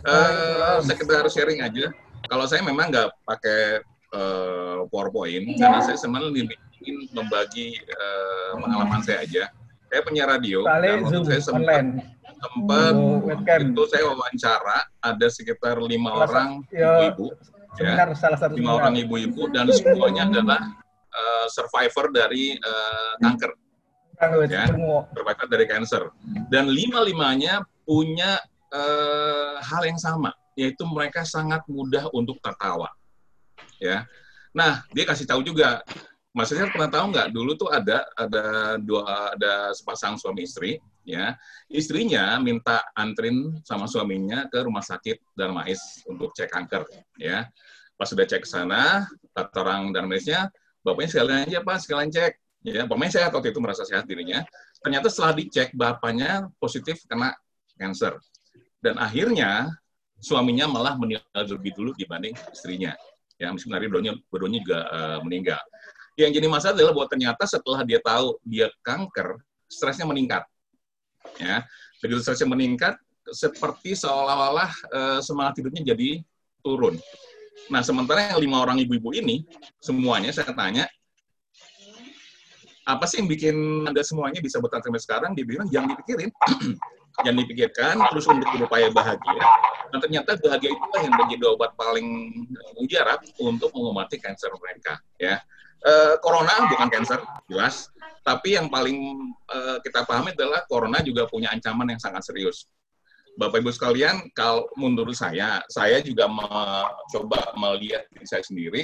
Uh, 0.01 0.77
sekedar 0.81 1.23
sharing 1.29 1.61
aja. 1.61 1.93
Kalau 2.25 2.45
saya 2.49 2.65
memang 2.65 2.89
nggak 2.89 3.13
pakai 3.29 3.85
uh, 4.17 4.89
PowerPoint, 4.89 5.61
karena 5.61 5.79
saya 5.85 5.97
sebenarnya 6.01 6.49
bikin 6.49 6.95
membagi 7.13 7.77
eh, 7.77 8.51
pengalaman 8.57 9.01
saya 9.05 9.21
aja. 9.25 9.43
Saya 9.87 10.01
punya 10.03 10.27
radio 10.27 10.67
Kali 10.67 10.83
dan 10.83 10.99
waktu 11.03 11.25
saya 11.31 11.41
sempat 11.41 11.63
online. 11.63 11.89
sempat 12.37 12.93
Oh, 12.93 13.23
itu 13.33 13.83
saya 13.89 14.03
wawancara 14.13 14.77
ada 15.01 15.27
sekitar 15.31 15.79
lima 15.81 16.11
orang 16.21 16.61
ya, 16.69 17.09
ibu-ibu 17.09 17.33
ya 17.33 17.57
Seminar 17.77 18.09
salah 18.13 18.39
satu 18.41 18.57
lima 18.57 18.77
orang 18.77 18.93
ibu-ibu 18.97 19.49
dan 19.53 19.69
semuanya 19.73 20.29
adalah 20.29 20.61
eh, 21.17 21.47
survivor 21.49 22.13
dari 22.13 22.53
eh, 22.53 23.13
kanker. 23.21 23.51
Kan, 24.17 24.33
ya. 24.49 24.65
survivor 25.13 25.47
dari 25.49 25.65
cancer. 25.69 26.03
Dan 26.49 26.69
lima 26.69 27.05
limanya 27.05 27.61
punya 27.85 28.41
eh, 28.73 29.55
hal 29.61 29.83
yang 29.85 29.97
sama 29.97 30.33
yaitu 30.57 30.83
mereka 30.89 31.21
sangat 31.21 31.61
mudah 31.69 32.09
untuk 32.11 32.41
tertawa. 32.41 32.89
Ya. 33.77 34.09
Nah 34.57 34.81
dia 34.89 35.05
kasih 35.05 35.29
tahu 35.29 35.45
juga 35.45 35.85
maksudnya 36.33 36.73
pernah 36.73 36.89
tahu 36.89 37.13
nggak? 37.13 37.27
Dulu 37.29 37.51
tuh 37.53 37.69
ada 37.69 38.09
ada 38.17 38.75
dua 38.81 39.37
ada 39.37 39.69
sepasang 39.77 40.17
suami 40.17 40.49
istri 40.49 40.81
ya. 41.05 41.37
Istrinya 41.69 42.41
minta 42.41 42.81
antrin 42.97 43.61
sama 43.61 43.85
suaminya 43.85 44.49
ke 44.49 44.65
rumah 44.65 44.81
sakit 44.81 45.37
Darmais 45.37 46.01
untuk 46.09 46.33
cek 46.33 46.49
kanker 46.49 46.89
ya. 47.21 47.45
Pas 47.93 48.09
sudah 48.09 48.25
cek 48.25 48.45
ke 48.45 48.49
sana 48.49 49.05
kata 49.37 49.57
orang 49.61 49.93
Darmaisnya 49.93 50.49
bapaknya 50.87 51.09
sekalian 51.11 51.39
aja 51.43 51.59
pak 51.59 51.77
sekalian 51.83 52.09
cek. 52.15 52.33
Ya 52.63 52.83
pokoknya 52.87 53.11
sehat 53.11 53.31
waktu 53.35 53.51
itu 53.51 53.59
merasa 53.59 53.83
sehat 53.83 54.07
dirinya. 54.07 54.43
Ternyata 54.79 55.11
setelah 55.11 55.35
dicek 55.35 55.75
bapaknya 55.75 56.47
positif 56.59 57.03
kena 57.07 57.35
cancer 57.75 58.15
dan 58.79 58.95
akhirnya 58.97 59.67
suaminya 60.17 60.65
malah 60.65 60.95
meninggal 60.95 61.43
lebih 61.43 61.75
dulu 61.75 61.91
dibanding 61.99 62.33
istrinya. 62.49 62.95
Ya 63.37 63.51
meskipun 63.53 63.75
hari 63.75 63.91
berdoanya 63.91 64.13
berdoanya 64.31 64.59
juga 64.63 64.79
eh, 64.87 65.19
meninggal. 65.21 65.61
Yang 66.17 66.31
jadi 66.41 66.47
masalah 66.49 66.73
adalah 66.73 66.93
bahwa 66.97 67.07
ternyata 67.11 67.43
setelah 67.45 67.85
dia 67.85 67.99
tahu 68.01 68.39
dia 68.41 68.67
kanker 68.81 69.37
stresnya 69.69 70.07
meningkat. 70.07 70.43
Ya 71.37 71.67
begitu 72.01 72.23
stresnya 72.23 72.49
meningkat 72.49 72.97
seperti 73.27 73.93
seolah-olah 73.93 74.71
eh, 74.71 75.19
semangat 75.21 75.61
tidurnya 75.61 75.83
jadi 75.93 76.23
turun 76.65 76.97
nah 77.67 77.81
sementara 77.83 78.31
yang 78.31 78.39
lima 78.39 78.63
orang 78.63 78.77
ibu-ibu 78.79 79.11
ini 79.11 79.43
semuanya 79.81 80.31
saya 80.31 80.53
tanya 80.55 80.85
apa 82.87 83.03
sih 83.03 83.19
yang 83.19 83.27
bikin 83.27 83.55
anda 83.83 83.99
semuanya 83.99 84.39
bisa 84.39 84.63
bertahan 84.63 84.79
sampai 84.79 85.03
sekarang? 85.03 85.35
Dia 85.35 85.43
bilang 85.43 85.67
jangan 85.67 85.91
dipikirin, 85.91 86.31
jangan 87.27 87.39
dipikirkan, 87.43 87.99
terus 87.99 88.23
untuk 88.31 88.47
berupaya 88.47 88.87
bahagia. 88.87 89.43
Dan 89.91 89.99
ternyata 89.99 90.39
bahagia 90.39 90.71
itulah 90.71 91.01
yang 91.03 91.11
menjadi 91.19 91.51
obat 91.51 91.75
paling 91.75 92.31
mujarab 92.79 93.19
untuk 93.43 93.75
mengobati 93.75 94.23
kanker 94.23 94.55
mereka. 94.55 95.03
Ya, 95.19 95.43
Eh, 95.85 96.15
corona 96.25 96.65
bukan 96.65 96.89
kanker, 96.89 97.21
jelas. 97.45 97.93
Tapi 98.25 98.57
yang 98.57 98.67
paling 98.67 98.97
eh, 99.53 99.77
kita 99.85 100.03
pahami 100.09 100.33
adalah 100.33 100.65
corona 100.65 100.99
juga 101.05 101.29
punya 101.29 101.53
ancaman 101.53 101.93
yang 101.93 102.01
sangat 102.01 102.25
serius. 102.25 102.65
Bapak 103.37 103.61
Ibu 103.61 103.69
sekalian, 103.69 104.33
kalau 104.33 104.65
menurut 104.73 105.13
saya, 105.13 105.61
saya 105.69 106.01
juga 106.01 106.25
mencoba 106.25 107.53
melihat 107.53 108.09
diri 108.09 108.25
saya 108.25 108.41
sendiri. 108.41 108.81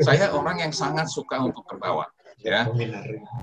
Saya 0.00 0.32
orang 0.32 0.64
yang 0.64 0.72
sangat 0.72 1.12
suka 1.12 1.36
untuk 1.36 1.68
tertawa, 1.68 2.08
ya. 2.40 2.64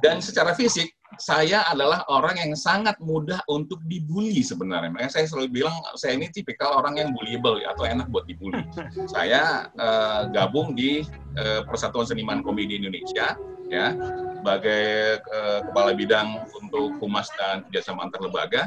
Dan 0.02 0.18
secara 0.18 0.58
fisik, 0.58 0.90
saya 1.22 1.62
adalah 1.70 2.02
orang 2.10 2.42
yang 2.42 2.54
sangat 2.58 2.98
mudah 2.98 3.38
untuk 3.48 3.80
dibully 3.86 4.42
sebenarnya. 4.42 4.90
Makanya 4.90 5.14
saya 5.14 5.26
selalu 5.30 5.62
bilang, 5.62 5.78
saya 5.94 6.18
ini 6.18 6.28
tipikal 6.34 6.82
orang 6.82 6.98
yang 7.00 7.10
bullyable 7.14 7.62
atau 7.62 7.86
enak 7.86 8.10
buat 8.10 8.26
dibully. 8.26 8.66
Saya 9.06 9.70
eh, 9.72 10.22
gabung 10.34 10.74
di 10.74 11.06
eh, 11.38 11.62
Persatuan 11.70 12.10
Seniman 12.10 12.42
Komedi 12.42 12.82
Indonesia, 12.82 13.38
ya, 13.70 13.94
sebagai 14.42 15.22
eh, 15.22 15.60
kepala 15.70 15.94
bidang 15.94 16.50
untuk 16.66 16.98
humas 16.98 17.30
dan 17.38 17.62
kerjasama 17.70 18.10
antar 18.10 18.26
lembaga. 18.26 18.66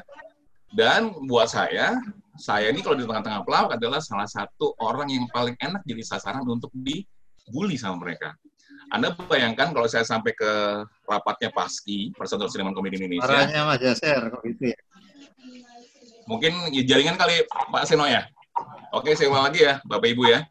Dan 0.70 1.11
buat 1.26 1.50
saya, 1.50 1.98
saya 2.38 2.70
ini 2.70 2.80
kalau 2.80 2.96
di 2.96 3.04
tengah-tengah 3.04 3.42
pelawak 3.42 3.76
adalah 3.76 3.98
salah 3.98 4.26
satu 4.26 4.72
orang 4.78 5.11
yang 5.11 5.26
paling 5.35 5.59
enak 5.59 5.83
jadi 5.83 6.02
sasaran 6.06 6.46
untuk 6.46 6.70
dibully 6.72 7.74
sama 7.74 7.98
mereka. 7.98 8.33
Anda 8.90 9.14
bayangkan 9.14 9.70
kalau 9.70 9.87
saya 9.87 10.02
sampai 10.02 10.35
ke 10.35 10.50
rapatnya 11.06 11.54
PASKI, 11.54 12.14
Persatuan 12.14 12.50
Seniman 12.50 12.74
Komedi 12.74 12.98
Indonesia, 12.98 13.28
Arahnya 13.28 13.62
Mas 13.66 13.78
Yaser 13.78 14.22
kok 14.30 14.42
gitu 14.42 14.74
ya. 14.74 14.78
mungkin 16.26 16.52
ya 16.70 16.83
jaringan 16.87 17.18
kali 17.18 17.42
Pak 17.46 17.87
Seno 17.87 18.06
ya. 18.06 18.26
Oke, 18.90 19.14
saya 19.14 19.30
ulang 19.30 19.50
lagi 19.50 19.62
ya, 19.62 19.78
Bapak 19.87 20.11
Ibu 20.11 20.22
ya. 20.26 20.42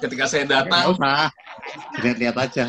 Ketika 0.00 0.24
saya 0.24 0.48
datang. 0.48 0.96
Lihat-lihat 2.00 2.36
aja. 2.40 2.66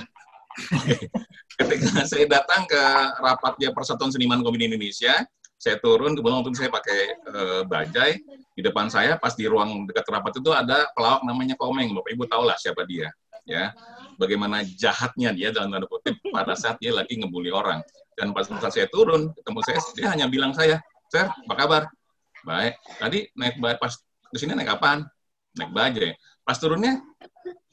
ketika 1.60 2.04
saya 2.04 2.26
datang 2.28 2.68
ke 2.68 2.84
rapatnya 3.24 3.72
Persatuan 3.72 4.12
Seniman 4.12 4.44
Komedi 4.44 4.68
Indonesia, 4.68 5.16
saya 5.62 5.78
turun, 5.78 6.18
kebetulan 6.18 6.42
waktu 6.42 6.50
itu 6.50 6.60
saya 6.66 6.72
pakai 6.74 7.00
eh, 7.14 7.62
bajai, 7.70 8.12
di 8.58 8.62
depan 8.66 8.90
saya 8.90 9.22
pas 9.22 9.38
di 9.38 9.46
ruang 9.46 9.86
dekat 9.86 10.10
rapat 10.10 10.42
itu 10.42 10.50
ada 10.50 10.90
pelawak 10.98 11.22
namanya 11.22 11.54
Komeng, 11.54 11.94
Bapak 11.94 12.10
Ibu 12.18 12.26
tahu 12.26 12.50
lah 12.50 12.58
siapa 12.58 12.82
dia, 12.90 13.14
ya. 13.46 13.70
Bagaimana 14.18 14.66
jahatnya 14.66 15.30
dia 15.38 15.54
dalam 15.54 15.70
tanda 15.70 15.86
kutip 15.86 16.18
pada 16.34 16.58
saat 16.58 16.82
dia 16.82 16.90
lagi 16.90 17.14
ngebully 17.22 17.54
orang. 17.54 17.86
Dan 18.18 18.34
pas 18.34 18.50
saat 18.50 18.74
saya 18.74 18.90
turun, 18.90 19.30
ketemu 19.38 19.60
saya, 19.62 19.80
dia 19.94 20.10
hanya 20.10 20.26
bilang 20.26 20.50
saya, 20.58 20.82
Sir, 21.14 21.30
apa 21.30 21.54
kabar? 21.54 21.82
Baik. 22.42 22.82
Tadi 22.98 23.30
naik 23.38 23.62
pas 23.78 23.94
ke 24.02 24.38
sini 24.42 24.58
naik 24.58 24.82
apaan? 24.82 25.06
Naik 25.62 25.72
bajai. 25.78 26.12
Pas 26.42 26.58
turunnya, 26.58 27.06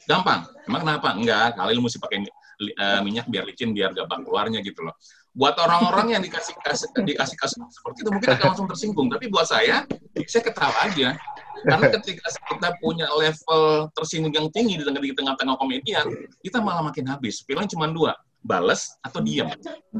gampang. 0.04 0.44
Emang 0.68 0.84
kenapa? 0.84 1.08
Enggak, 1.16 1.56
kali 1.56 1.72
lu 1.72 1.80
mesti 1.84 1.96
pakai 1.96 2.20
eh, 2.60 3.00
minyak 3.00 3.26
biar 3.32 3.48
licin, 3.48 3.72
biar 3.72 3.96
gampang 3.96 4.28
keluarnya 4.28 4.60
gitu 4.60 4.84
loh. 4.84 4.92
Buat 5.38 5.54
orang-orang 5.62 6.18
yang 6.18 6.22
dikasih 6.26 6.58
kasih, 6.66 6.90
dikasih 6.98 7.36
kasih 7.38 7.62
seperti 7.70 8.02
itu 8.02 8.10
mungkin 8.10 8.28
akan 8.34 8.46
langsung 8.50 8.66
tersinggung. 8.66 9.06
Tapi 9.06 9.30
buat 9.30 9.46
saya, 9.46 9.86
saya 10.26 10.42
ketawa 10.42 10.74
aja. 10.82 11.14
Karena 11.62 11.86
ketika 11.94 12.26
kita 12.26 12.68
punya 12.82 13.06
level 13.14 13.86
tersinggung 13.94 14.34
yang 14.34 14.50
tinggi 14.50 14.78
di 14.78 14.84
tengah- 14.86 15.02
di 15.02 15.14
tengah-tengah 15.14 15.54
komedian, 15.58 16.06
kita 16.42 16.58
malah 16.58 16.82
makin 16.82 17.06
habis. 17.06 17.46
Pilihan 17.46 17.70
cuma 17.70 17.86
dua, 17.86 18.18
bales 18.42 18.98
atau 19.02 19.22
diam 19.22 19.46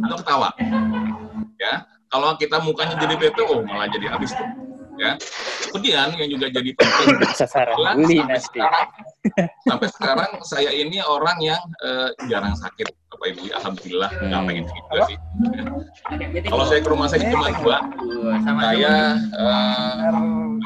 atau 0.02 0.16
ketawa. 0.18 0.50
Ya, 1.58 1.86
kalau 2.10 2.34
kita 2.34 2.58
mukanya 2.62 2.98
jadi 2.98 3.14
bete, 3.14 3.42
oh 3.46 3.62
malah 3.62 3.86
jadi 3.90 4.10
habis 4.10 4.34
tuh. 4.34 4.67
Ya. 4.98 5.14
Kemudian 5.70 6.08
yang 6.18 6.28
juga 6.28 6.46
jadi 6.50 6.70
penting 6.74 7.06
Sasaran 7.38 7.76
bully 7.94 8.18
sampai 8.18 8.34
nanti. 8.34 8.46
sekarang, 8.50 8.86
sampai 9.62 9.88
sekarang 9.94 10.30
saya 10.42 10.70
ini 10.74 10.98
orang 10.98 11.38
yang 11.38 11.62
eh, 11.86 12.10
jarang 12.26 12.58
sakit, 12.58 12.90
Bapak 13.14 13.26
Ibu. 13.36 13.42
Alhamdulillah, 13.54 14.10
nggak 14.10 14.40
pengen 14.42 14.64
gitu 14.66 14.98
sih. 15.06 15.16
Ya. 15.54 15.64
Kalau 16.50 16.64
saya 16.66 16.80
ke 16.82 16.88
rumah 16.90 17.06
saya 17.06 17.30
cuma 17.30 17.54
dua, 17.62 17.78
saya 18.42 18.94
eh, 19.22 19.94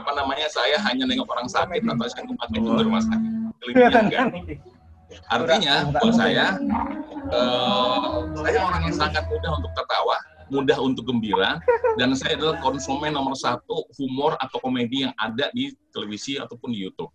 apa 0.01 0.13
namanya 0.17 0.47
saya 0.49 0.77
hanya 0.81 1.05
nengok 1.05 1.29
orang 1.29 1.49
sakit 1.51 1.85
atau 1.85 2.07
saya 2.09 2.25
tempat 2.25 2.49
itu 2.57 2.71
di 2.73 2.85
rumah 2.89 3.03
sakit. 3.05 3.31
Kelebihan 3.61 4.05
enggak. 4.09 4.27
Artinya 5.29 5.75
buat 5.93 6.15
saya, 6.17 6.57
eh, 7.29 8.01
saya 8.33 8.59
orang 8.65 8.81
yang 8.89 8.97
sangat 8.97 9.25
mudah 9.29 9.61
untuk 9.61 9.73
tertawa, 9.77 10.17
mudah 10.53 10.77
untuk 10.85 11.09
gembira, 11.09 11.57
dan 11.97 12.13
saya 12.13 12.37
adalah 12.37 12.61
konsumen 12.61 13.17
nomor 13.17 13.33
satu 13.33 13.89
humor 13.97 14.37
atau 14.37 14.61
komedi 14.61 15.09
yang 15.09 15.17
ada 15.17 15.49
di 15.57 15.73
televisi 15.89 16.37
ataupun 16.37 16.77
di 16.77 16.85
YouTube. 16.85 17.09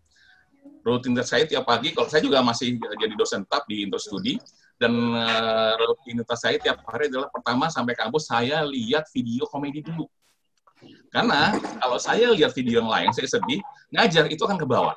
Rutinitas 0.81 1.29
saya 1.29 1.45
tiap 1.45 1.69
pagi, 1.69 1.93
kalau 1.93 2.09
saya 2.09 2.25
juga 2.25 2.41
masih 2.41 2.81
jadi 2.81 3.13
dosen 3.13 3.45
tetap 3.45 3.69
di 3.69 3.85
Intro 3.85 4.01
Studi, 4.01 4.41
dan 4.81 4.93
eh, 4.93 5.73
rutinitas 5.77 6.41
saya 6.41 6.57
tiap 6.57 6.81
hari 6.89 7.13
adalah 7.13 7.29
pertama 7.29 7.69
sampai 7.69 7.93
kampus 7.93 8.33
saya 8.33 8.65
lihat 8.65 9.05
video 9.13 9.45
komedi 9.45 9.85
dulu. 9.85 10.09
Karena 11.09 11.57
kalau 11.81 11.97
saya 11.97 12.29
lihat 12.33 12.53
video 12.53 12.81
yang 12.85 12.89
lain, 12.89 13.09
saya 13.13 13.25
sedih, 13.25 13.61
ngajar 13.89 14.29
itu 14.29 14.41
akan 14.45 14.57
ke 14.57 14.67
bawah. 14.69 14.93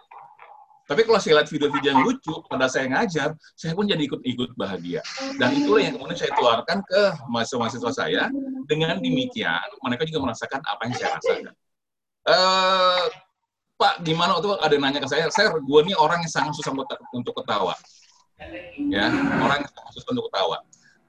Tapi 0.90 1.07
kalau 1.07 1.22
saya 1.22 1.38
lihat 1.38 1.48
video-video 1.55 1.94
yang 1.94 2.03
lucu, 2.03 2.35
pada 2.50 2.66
saya 2.66 2.90
ngajar, 2.90 3.38
saya 3.55 3.79
pun 3.79 3.87
jadi 3.87 4.03
ikut-ikut 4.11 4.59
bahagia. 4.59 4.98
Dan 5.38 5.62
itulah 5.62 5.87
yang 5.87 5.94
kemudian 5.94 6.18
saya 6.18 6.35
tularkan 6.35 6.83
ke 6.83 7.03
mahasiswa-mahasiswa 7.31 7.92
saya. 7.94 8.26
Dengan 8.66 8.98
demikian, 8.98 9.70
mereka 9.87 10.03
juga 10.11 10.26
merasakan 10.26 10.59
apa 10.66 10.83
yang 10.90 10.94
saya 10.98 11.11
rasakan. 11.14 11.55
Eh, 12.26 13.05
Pak, 13.79 14.03
gimana 14.03 14.35
waktu 14.35 14.50
ada 14.59 14.72
yang 14.74 14.83
nanya 14.83 14.98
ke 14.98 15.07
saya, 15.07 15.31
saya 15.31 15.55
gue 15.55 15.81
ini 15.87 15.94
orang 15.94 16.26
yang 16.26 16.33
sangat 16.35 16.59
susah 16.59 16.74
untuk- 17.14 17.38
ketawa. 17.38 17.79
Ya, 18.90 19.14
orang 19.46 19.62
yang 19.62 19.70
sangat 19.70 19.92
susah 19.94 20.11
untuk 20.11 20.26
ketawa. 20.26 20.59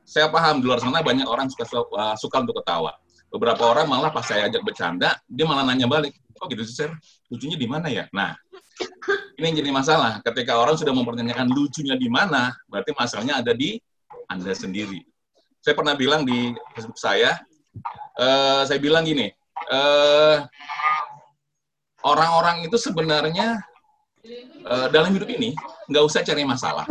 Saya 0.05 0.29
paham 0.29 0.61
di 0.61 0.69
luar 0.69 0.77
sana 0.77 1.01
banyak 1.01 1.25
orang 1.25 1.49
suka 1.49 1.65
suka, 1.65 2.13
suka 2.21 2.37
untuk 2.45 2.61
ketawa. 2.61 2.93
Beberapa 3.33 3.65
orang 3.65 3.89
malah 3.89 4.13
pas 4.13 4.29
saya 4.29 4.45
ajak 4.45 4.61
bercanda, 4.61 5.17
dia 5.25 5.49
malah 5.49 5.65
nanya 5.65 5.89
balik, 5.89 6.20
kok 6.41 6.49
gitu 6.49 6.65
sih, 6.65 6.73
Sir? 6.73 6.89
Lucunya 7.29 7.53
di 7.53 7.69
mana 7.69 7.85
ya? 7.85 8.09
Nah, 8.09 8.33
ini 9.37 9.45
yang 9.53 9.57
jadi 9.61 9.69
masalah. 9.69 10.17
Ketika 10.25 10.57
orang 10.57 10.73
sudah 10.73 10.89
mempertanyakan 10.89 11.53
lucunya 11.53 11.93
di 11.93 12.09
mana, 12.09 12.49
berarti 12.65 12.97
masalahnya 12.97 13.45
ada 13.45 13.53
di 13.53 13.77
Anda 14.25 14.57
sendiri. 14.57 15.05
Saya 15.61 15.77
pernah 15.77 15.93
bilang 15.93 16.25
di 16.25 16.49
Facebook 16.73 16.97
saya, 16.97 17.37
eh, 18.17 18.61
saya 18.65 18.79
bilang 18.81 19.05
gini, 19.05 19.29
eh, 19.69 20.37
orang-orang 22.01 22.65
itu 22.65 22.81
sebenarnya 22.81 23.61
eh, 24.65 24.87
dalam 24.89 25.13
hidup 25.13 25.29
ini 25.29 25.53
nggak 25.89 26.03
usah 26.05 26.25
cari 26.25 26.41
masalah, 26.41 26.89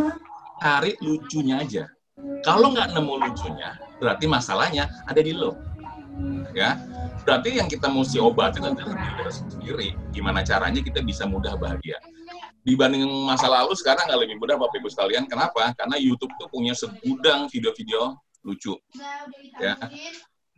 cari 0.63 0.95
lucunya 1.03 1.59
aja. 1.59 1.91
Kalau 2.47 2.71
nggak 2.71 2.95
nemu 2.95 3.15
lucunya, 3.19 3.75
berarti 3.99 4.31
masalahnya 4.31 4.87
ada 5.07 5.19
di 5.19 5.35
lo. 5.35 5.70
Ya, 6.51 6.83
berarti 7.23 7.63
yang 7.63 7.71
kita 7.71 7.87
mesti 7.87 8.19
obatin 8.19 8.67
adalah 8.67 8.95
diri 8.97 9.13
kita 9.23 9.33
sendiri. 9.33 9.89
Gimana 10.11 10.43
caranya 10.43 10.83
kita 10.83 10.99
bisa 11.01 11.25
mudah 11.25 11.55
bahagia. 11.55 12.03
Dibanding 12.67 13.07
masa 13.25 13.49
lalu, 13.49 13.73
sekarang 13.79 14.11
nggak 14.11 14.21
lebih 14.21 14.37
mudah 14.43 14.59
Bapak 14.59 14.83
Ibu 14.83 14.89
sekalian. 14.91 15.25
Kenapa? 15.31 15.73
Karena 15.79 15.97
YouTube 15.97 16.35
tuh 16.37 16.51
punya 16.51 16.75
segudang 16.75 17.47
video-video 17.49 18.19
lucu. 18.45 18.75
Ya, 19.63 19.79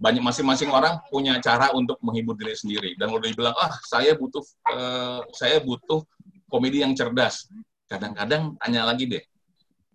banyak 0.02 0.18
masing-masing 0.18 0.74
orang 0.74 0.98
punya 1.06 1.38
cara 1.38 1.70
untuk 1.70 1.94
menghibur 2.02 2.34
diri 2.34 2.58
sendiri 2.58 2.90
dan 2.98 3.14
udah 3.14 3.22
dibilang 3.22 3.54
ah 3.54 3.70
saya 3.86 4.18
butuh 4.18 4.42
eh, 4.74 5.20
saya 5.30 5.62
butuh 5.62 6.02
komedi 6.50 6.82
yang 6.82 6.90
cerdas 6.98 7.46
kadang-kadang 7.86 8.58
tanya 8.58 8.82
lagi 8.82 9.06
deh 9.06 9.22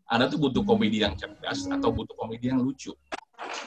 anda 0.07 0.31
tuh 0.31 0.39
butuh 0.39 0.63
komedi 0.63 1.03
yang 1.03 1.19
cerdas 1.19 1.67
atau 1.67 1.91
butuh 1.91 2.15
komedi 2.15 2.47
yang 2.55 2.63
lucu 2.63 2.95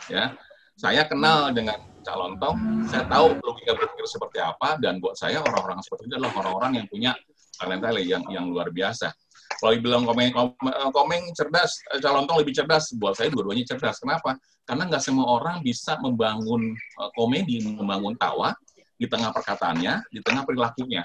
ya 0.08 0.32
saya 0.80 1.04
kenal 1.04 1.52
dengan 1.52 1.76
calon 2.00 2.36
tong 2.40 2.56
saya 2.88 3.04
tahu 3.06 3.36
logika 3.44 3.76
berpikir 3.76 4.06
seperti 4.08 4.38
apa 4.40 4.80
dan 4.80 4.98
buat 4.98 5.14
saya 5.16 5.44
orang-orang 5.44 5.84
seperti 5.84 6.08
itu 6.08 6.14
adalah 6.16 6.32
orang-orang 6.40 6.72
yang 6.80 6.86
punya 6.88 7.12
talenta 7.60 7.92
yang 8.00 8.24
yang 8.32 8.48
luar 8.48 8.72
biasa 8.72 9.12
kalau 9.58 9.76
dibilang 9.76 10.08
komeng, 10.08 10.30
komeng, 10.32 10.56
komeng 10.94 11.22
cerdas, 11.36 11.82
eh, 11.92 12.00
calon 12.00 12.24
tong 12.24 12.38
lebih 12.40 12.54
cerdas, 12.56 12.94
buat 12.96 13.12
saya 13.12 13.28
dua-duanya 13.28 13.66
cerdas. 13.68 14.00
Kenapa? 14.00 14.40
Karena 14.64 14.88
nggak 14.88 15.02
semua 15.02 15.26
orang 15.36 15.60
bisa 15.60 16.00
membangun 16.00 16.72
eh, 16.72 17.10
komedi, 17.12 17.60
membangun 17.66 18.14
tawa 18.16 18.54
di 18.96 19.04
tengah 19.04 19.34
perkataannya, 19.34 20.06
di 20.08 20.20
tengah 20.24 20.48
perilakunya. 20.48 21.04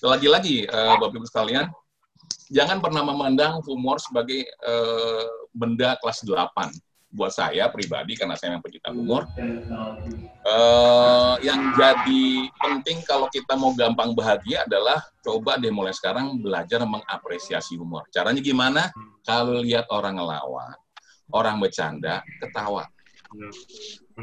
Lagi-lagi, 0.00 0.64
uh, 0.64 0.96
Bapak 0.96 1.12
Ibu 1.12 1.28
sekalian, 1.28 1.68
jangan 2.48 2.80
pernah 2.80 3.04
memandang 3.04 3.60
humor 3.68 4.00
sebagai 4.00 4.48
benda 5.52 5.96
kelas 6.00 6.24
8 6.24 6.72
buat 7.10 7.34
saya 7.34 7.66
pribadi 7.68 8.14
karena 8.14 8.38
saya 8.38 8.54
memang 8.54 8.62
pecinta 8.62 8.94
humor 8.94 9.26
uh, 10.46 11.34
yang 11.42 11.74
jadi 11.74 12.24
penting 12.54 13.02
kalau 13.02 13.26
kita 13.26 13.58
mau 13.58 13.74
gampang 13.74 14.14
bahagia 14.14 14.62
adalah 14.62 15.02
coba 15.18 15.58
deh 15.58 15.74
mulai 15.74 15.90
sekarang 15.90 16.38
belajar 16.40 16.80
mengapresiasi 16.86 17.76
humor. 17.76 18.06
Caranya 18.14 18.40
gimana? 18.40 18.88
Kalau 19.26 19.58
lihat 19.60 19.90
orang 19.90 20.16
ngelawan 20.16 20.74
orang 21.34 21.58
bercanda 21.58 22.22
ketawa. 22.38 22.86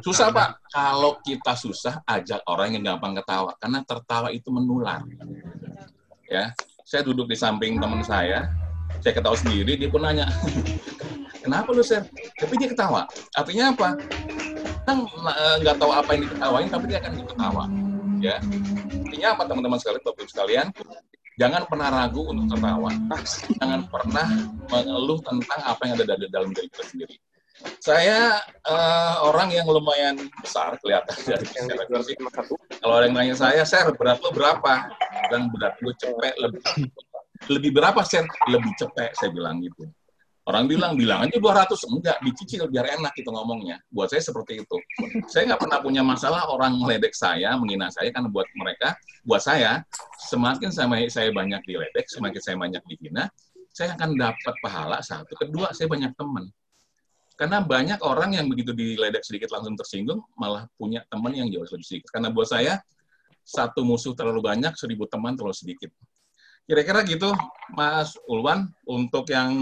Susah 0.03 0.31
pak. 0.31 0.59
Kalau 0.67 1.19
kita 1.23 1.55
susah 1.55 2.03
ajak 2.03 2.43
orang 2.47 2.75
yang 2.75 2.95
gampang 2.95 3.15
ketawa. 3.15 3.55
Karena 3.55 3.79
tertawa 3.87 4.31
itu 4.31 4.51
menular. 4.51 5.03
Ya 6.27 6.51
saya 6.87 7.03
duduk 7.03 7.27
di 7.27 7.35
samping 7.35 7.83
teman 7.83 7.99
saya 7.99 8.47
saya 9.03 9.11
ketawa 9.11 9.35
sendiri 9.35 9.75
dia 9.75 9.91
pun 9.91 10.07
nanya 10.07 10.23
kenapa 11.47 11.69
lu 11.71 11.83
Sir? 11.83 12.03
Tapi 12.35 12.53
dia 12.59 12.67
ketawa. 12.67 13.07
Artinya 13.33 13.71
apa? 13.71 13.95
Kan 14.83 15.07
nggak 15.63 15.75
tahu 15.79 15.91
apa 15.95 16.09
yang 16.13 16.21
diketawain, 16.27 16.67
tapi 16.67 16.85
dia 16.91 16.99
akan 16.99 17.11
ketawa. 17.23 17.63
Ya. 18.19 18.35
Artinya 19.07 19.27
apa 19.33 19.41
teman-teman 19.47 19.77
sekalian, 19.79 20.03
bapak 20.03 20.27
sekalian? 20.27 20.67
Jangan 21.37 21.69
pernah 21.69 21.87
ragu 21.93 22.21
untuk 22.27 22.45
tertawa. 22.57 22.89
Jangan 23.61 23.81
pernah 23.87 24.27
mengeluh 24.67 25.19
tentang 25.23 25.61
apa 25.63 25.81
yang 25.85 25.93
ada 26.01 26.15
di 26.17 26.27
dalam 26.27 26.49
diri 26.51 26.67
kita 26.67 26.83
sendiri. 26.83 27.15
Saya 27.81 28.37
uh, 28.69 29.25
orang 29.25 29.49
yang 29.49 29.65
lumayan 29.65 30.13
besar 30.45 30.77
kelihatan 30.77 31.17
dari. 31.25 31.45
Kalau 32.77 32.93
ada 33.01 33.09
yang 33.09 33.17
nanya 33.17 33.33
saya, 33.33 33.65
saya 33.65 33.89
berat 33.97 34.21
lo 34.21 34.29
berapa? 34.29 34.93
Dan 35.33 35.49
berat 35.49 35.73
lo 35.81 35.89
cepet 35.97 36.37
lebih 36.37 36.61
lebih 37.49 37.71
berapa 37.73 38.01
sen? 38.05 38.29
Lebih 38.49 38.73
cepet 38.77 39.09
saya 39.17 39.29
bilang 39.33 39.61
gitu. 39.65 39.89
Orang 40.47 40.63
bilang, 40.63 40.95
bilang 40.95 41.27
aja 41.27 41.35
200. 41.35 41.75
Enggak, 41.91 42.23
dicicil 42.23 42.71
biar 42.71 42.87
enak 42.95 43.11
itu 43.19 43.27
ngomongnya. 43.27 43.83
Buat 43.91 44.15
saya 44.15 44.23
seperti 44.23 44.63
itu. 44.63 44.77
Saya 45.27 45.43
nggak 45.51 45.59
pernah 45.59 45.79
punya 45.83 45.99
masalah 46.07 46.47
orang 46.47 46.79
meledek 46.79 47.11
saya, 47.11 47.59
menghina 47.59 47.91
saya, 47.91 48.07
karena 48.15 48.31
buat 48.31 48.47
mereka, 48.55 48.95
buat 49.27 49.43
saya, 49.43 49.83
semakin 50.31 50.71
saya, 50.71 51.35
banyak 51.35 51.61
diledek, 51.67 52.07
semakin 52.07 52.39
saya 52.39 52.55
banyak 52.55 52.79
dihina, 52.87 53.27
saya 53.75 53.99
akan 53.99 54.15
dapat 54.15 54.55
pahala 54.63 55.03
satu. 55.03 55.35
Kedua, 55.35 55.75
saya 55.75 55.91
banyak 55.91 56.15
teman. 56.15 56.47
Karena 57.35 57.59
banyak 57.59 57.99
orang 58.07 58.39
yang 58.39 58.47
begitu 58.47 58.71
diledek 58.71 59.27
sedikit 59.27 59.51
langsung 59.51 59.75
tersinggung, 59.75 60.23
malah 60.39 60.63
punya 60.79 61.03
teman 61.11 61.35
yang 61.35 61.51
jauh 61.51 61.67
lebih 61.67 61.83
sedikit. 61.83 62.09
Karena 62.15 62.31
buat 62.31 62.47
saya, 62.47 62.79
satu 63.43 63.83
musuh 63.83 64.15
terlalu 64.15 64.47
banyak, 64.47 64.71
seribu 64.79 65.11
teman 65.11 65.35
terlalu 65.35 65.59
sedikit. 65.59 65.91
Kira-kira 66.67 66.99
gitu, 67.07 67.31
Mas 67.71 68.19
Ulwan. 68.27 68.67
Untuk 68.83 69.31
yang 69.31 69.55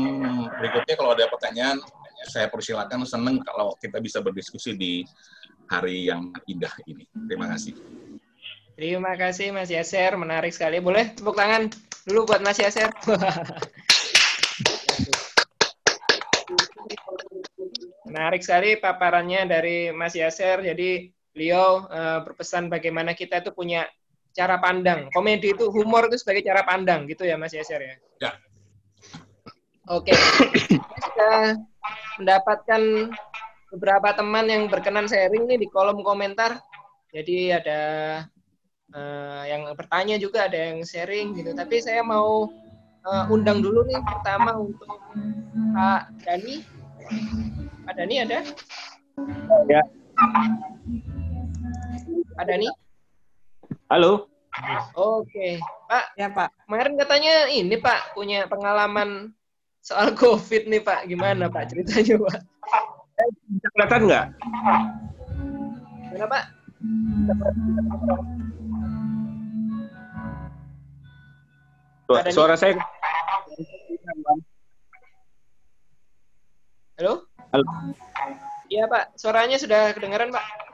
berikutnya, 0.58 0.98
kalau 0.98 1.14
ada 1.14 1.30
pertanyaan, 1.30 1.78
saya 2.26 2.50
persilakan. 2.50 3.06
Senang 3.06 3.46
kalau 3.46 3.78
kita 3.78 4.02
bisa 4.02 4.26
berdiskusi 4.26 4.74
di 4.74 5.06
hari 5.70 6.10
yang 6.10 6.34
indah 6.50 6.74
ini. 6.90 7.06
Terima 7.30 7.46
kasih. 7.54 7.78
Terima 8.76 9.14
kasih 9.16 9.54
Mas 9.54 9.70
Yaser, 9.70 10.18
menarik 10.18 10.50
sekali. 10.50 10.82
Boleh 10.82 11.14
tepuk 11.14 11.38
tangan 11.38 11.70
dulu 12.10 12.26
buat 12.26 12.42
Mas 12.42 12.58
Yaser. 12.58 12.90
menarik 18.16 18.42
sekali 18.48 18.80
paparannya 18.80 19.46
dari 19.46 19.78
Mas 19.92 20.18
Yaser. 20.18 20.64
Jadi 20.66 21.12
beliau 21.36 21.86
uh, 21.86 22.24
berpesan 22.24 22.72
bagaimana 22.72 23.12
kita 23.12 23.44
itu 23.44 23.52
punya 23.52 23.86
cara 24.36 24.60
pandang. 24.60 25.08
Komedi 25.16 25.56
itu 25.56 25.72
humor 25.72 26.12
itu 26.12 26.20
sebagai 26.20 26.44
cara 26.44 26.68
pandang 26.68 27.08
gitu 27.08 27.24
ya 27.24 27.40
Mas 27.40 27.56
Yaser 27.56 27.80
ya. 27.80 27.96
Ya. 28.20 28.32
Oke. 29.88 30.12
Kita 31.00 31.56
mendapatkan 32.20 32.82
beberapa 33.72 34.12
teman 34.12 34.46
yang 34.52 34.68
berkenan 34.68 35.08
sharing 35.08 35.48
nih 35.48 35.64
di 35.64 35.68
kolom 35.72 36.04
komentar. 36.04 36.60
Jadi 37.16 37.56
ada 37.56 37.82
uh, 38.92 39.44
yang 39.48 39.72
bertanya 39.80 40.20
juga 40.20 40.52
ada 40.52 40.76
yang 40.76 40.84
sharing 40.84 41.32
gitu. 41.40 41.56
Tapi 41.56 41.80
saya 41.80 42.04
mau 42.04 42.52
uh, 43.08 43.26
undang 43.32 43.64
dulu 43.64 43.88
nih 43.88 44.04
pertama 44.04 44.60
untuk 44.60 45.00
Pak 45.72 46.12
Dani. 46.28 46.60
Pak 47.88 47.94
Dani 47.96 48.16
ada? 48.20 48.40
Ya. 49.72 49.82
Pak 52.36 52.46
Dani? 52.52 52.68
Halo. 53.86 54.26
Oke, 54.98 55.62
Pak. 55.86 56.18
Ya, 56.18 56.34
Pak. 56.34 56.50
Kemarin 56.66 56.98
katanya 56.98 57.46
ini 57.54 57.78
Pak 57.78 58.18
punya 58.18 58.50
pengalaman 58.50 59.30
soal 59.86 60.18
COVID 60.18 60.66
nih 60.66 60.82
Pak. 60.82 61.06
Gimana 61.06 61.54
Pak 61.54 61.70
ceritanya 61.70 62.18
Pak? 62.18 62.42
Bisa 63.46 63.68
kelihatan 63.78 64.02
nggak? 64.10 64.26
Gimana 66.10 66.26
Pak? 66.26 66.44
Suara 72.34 72.58
saya. 72.58 72.82
Halo? 76.98 77.30
Halo. 77.54 77.66
Iya 78.66 78.90
Pak, 78.90 79.14
suaranya 79.14 79.62
sudah 79.62 79.94
kedengaran 79.94 80.34
Pak. 80.34 80.65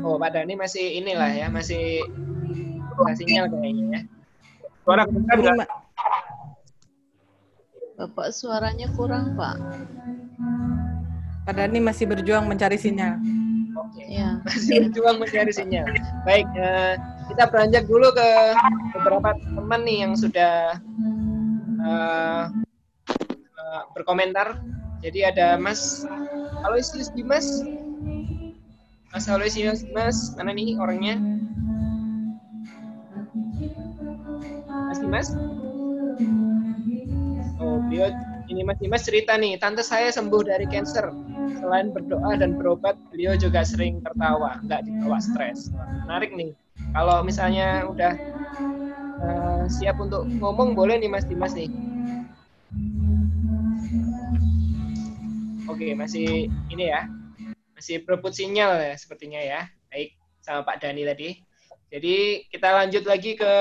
Oh, 0.00 0.16
Pak 0.18 0.30
Dani 0.34 0.58
masih 0.58 0.98
inilah 0.98 1.30
ya, 1.30 1.46
masih 1.52 2.02
ada 2.98 3.12
sinyal 3.14 3.46
kayaknya 3.48 3.84
ya. 3.86 4.00
Suara 4.82 5.02
kedengaran 5.06 5.54
nggak? 5.62 5.70
Bapak 8.00 8.28
suaranya 8.32 8.88
kurang, 8.96 9.36
Pak. 9.36 9.56
Pak 11.44 11.54
Dani 11.54 11.78
masih 11.84 12.08
berjuang 12.08 12.48
mencari 12.48 12.80
sinyal. 12.80 13.20
Ya. 14.10 14.36
Masih 14.44 14.90
berjuang 14.90 15.22
mencari 15.22 15.52
sinyal. 15.54 15.86
Baik, 16.26 16.46
eh, 16.58 16.94
kita 17.32 17.48
beranjak 17.48 17.84
dulu 17.88 18.12
ke 18.12 18.28
beberapa 18.98 19.32
teman 19.38 19.80
nih 19.86 20.04
yang 20.04 20.12
sudah 20.18 20.76
eh, 21.86 22.44
eh, 23.60 23.82
berkomentar. 23.96 24.58
Jadi 25.00 25.24
ada 25.24 25.56
Mas 25.56 26.04
Aloysius 26.66 27.08
Dimas. 27.16 27.46
Mas 29.10 29.26
Aloysius 29.26 29.82
Dimas, 29.88 30.36
mana 30.36 30.52
nih 30.52 30.76
orangnya? 30.76 31.16
Mas 34.86 34.98
Dimas? 35.00 35.28
Oh, 37.60 37.80
beliau 37.88 38.12
ini 38.50 38.62
Mas 38.66 38.78
Dimas 38.78 39.02
cerita 39.06 39.36
nih, 39.36 39.56
tante 39.56 39.82
saya 39.86 40.12
sembuh 40.12 40.42
dari 40.44 40.66
cancer. 40.68 41.10
Selain 41.60 41.92
berdoa 41.92 42.40
dan 42.40 42.56
berobat, 42.56 42.96
beliau 43.12 43.36
juga 43.36 43.60
sering 43.62 44.00
tertawa, 44.00 44.56
nggak 44.64 44.80
dibawa 44.88 45.18
stres. 45.20 45.68
Menarik 46.08 46.32
nih. 46.32 46.50
Kalau 46.90 47.22
misalnya 47.22 47.84
udah 47.86 48.12
siap 49.68 50.00
untuk 50.00 50.24
ngomong, 50.24 50.72
boleh 50.72 50.96
nih 50.96 51.10
Mas 51.10 51.26
Dimas 51.28 51.52
nih. 51.52 51.68
Oke, 55.66 55.92
masih 55.92 56.48
ini 56.72 56.84
ya. 56.88 57.10
Masih 57.76 58.04
berebut 58.04 58.32
sinyal 58.32 58.76
ya 58.80 58.94
sepertinya 58.96 59.40
ya. 59.40 59.60
baik 59.90 60.14
sama 60.38 60.62
Pak 60.62 60.86
Dani 60.86 61.02
tadi. 61.02 61.28
Jadi 61.90 62.46
kita 62.46 62.70
lanjut 62.70 63.02
lagi 63.02 63.34
ke 63.34 63.54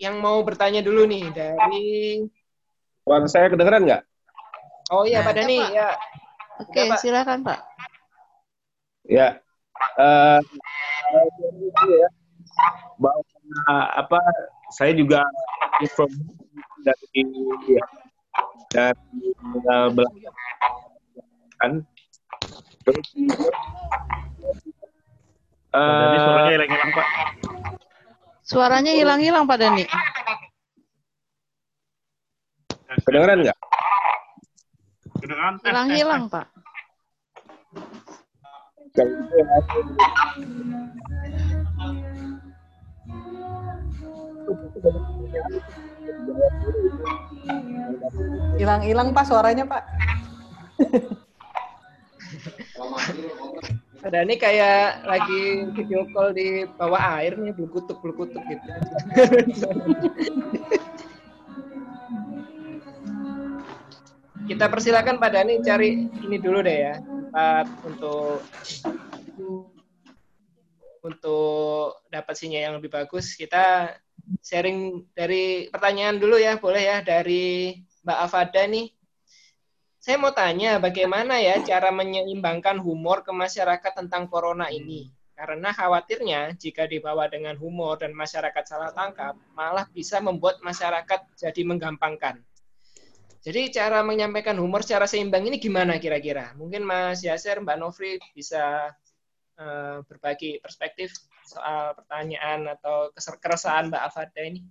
yang 0.00 0.18
mau 0.18 0.40
bertanya 0.40 0.80
dulu 0.80 1.04
nih 1.04 1.28
dari 1.30 1.84
Suara 3.04 3.28
saya 3.28 3.52
kedengeran 3.52 3.84
nggak? 3.84 4.02
Oh 4.88 5.04
iya 5.04 5.20
Nah, 5.20 5.28
Pak 5.28 5.34
Dani 5.36 5.58
Pak. 5.60 5.70
ya. 5.76 5.88
Oke, 6.64 6.80
Pak. 6.88 6.98
silakan 7.04 7.38
Pak. 7.44 7.60
Ya. 9.04 9.36
Eh, 10.00 10.40
ya. 11.84 12.08
Bahwa 12.98 13.22
apa 13.98 14.18
saya 14.74 14.94
juga 14.96 15.22
informasi 15.82 16.44
dari 16.84 17.22
dari 18.74 19.30
uh, 19.70 19.88
kan 21.62 21.72
terus 22.84 23.08
Jadi 25.74 26.16
eh, 26.16 26.22
suaranya 26.22 26.52
hilang-hilang 26.54 26.90
Pak. 26.94 27.06
Suaranya 28.46 28.92
hilang-hilang 28.94 29.44
Pak 29.50 29.58
Dani. 29.58 29.84
kedengeran 33.02 33.42
nggak? 33.42 33.58
Hilang-hilang 35.66 36.30
Pak. 36.30 36.46
Hilang-hilang 48.60 49.10
Pak 49.12 49.24
suaranya 49.26 49.64
Pak. 49.66 49.82
Pak 54.04 54.10
Dani 54.12 54.36
kayak 54.36 55.08
lagi 55.08 55.64
video 55.72 56.04
call 56.12 56.36
di 56.36 56.68
bawah 56.76 57.00
air 57.18 57.40
nih, 57.40 57.56
belum 57.56 57.70
kutuk 57.72 58.04
belum 58.04 58.16
kutuk 58.20 58.42
gitu. 58.46 58.68
Kita 64.44 64.68
persilakan 64.68 65.16
Pak 65.16 65.30
Dani 65.32 65.64
cari 65.64 66.04
ini 66.20 66.36
dulu 66.36 66.60
deh 66.60 66.76
ya 66.76 66.94
tempat 67.34 67.66
untuk 67.82 68.46
untuk 71.04 72.00
dapat 72.08 72.34
sinyal 72.34 72.62
yang 72.72 72.74
lebih 72.80 72.88
bagus. 72.88 73.36
Kita 73.36 73.92
sharing 74.40 75.04
dari 75.12 75.68
pertanyaan 75.68 76.16
dulu 76.16 76.40
ya, 76.40 76.56
boleh 76.56 76.80
ya 76.80 76.98
dari 77.04 77.76
Mbak 78.00 78.18
Afada 78.24 78.64
nih. 78.64 78.88
Saya 80.00 80.20
mau 80.20 80.32
tanya 80.36 80.76
bagaimana 80.80 81.40
ya 81.40 81.60
cara 81.64 81.88
menyeimbangkan 81.88 82.76
humor 82.76 83.24
ke 83.24 83.32
masyarakat 83.32 83.92
tentang 83.92 84.28
corona 84.28 84.68
ini? 84.68 85.08
Karena 85.34 85.72
khawatirnya 85.72 86.54
jika 86.60 86.84
dibawa 86.84 87.26
dengan 87.26 87.56
humor 87.56 87.98
dan 87.98 88.12
masyarakat 88.12 88.64
salah 88.64 88.92
tangkap, 88.92 89.34
malah 89.56 89.88
bisa 89.90 90.20
membuat 90.20 90.60
masyarakat 90.60 91.24
jadi 91.36 91.62
menggampangkan. 91.64 92.38
Jadi 93.44 93.68
cara 93.76 94.00
menyampaikan 94.00 94.56
humor 94.56 94.80
secara 94.80 95.04
seimbang 95.04 95.44
ini 95.44 95.60
gimana 95.60 96.00
kira-kira? 96.00 96.56
Mungkin 96.56 96.80
Mas 96.80 97.20
Yaser, 97.20 97.60
Mbak 97.60 97.76
Novri 97.76 98.16
bisa 98.32 98.92
eh, 99.58 99.98
berbagi 100.06 100.58
perspektif 100.58 101.14
soal 101.44 101.94
pertanyaan 101.94 102.72
atau 102.74 103.12
keresahan 103.14 103.92
Mbak 103.92 104.02
Afada 104.02 104.40
ini. 104.42 104.64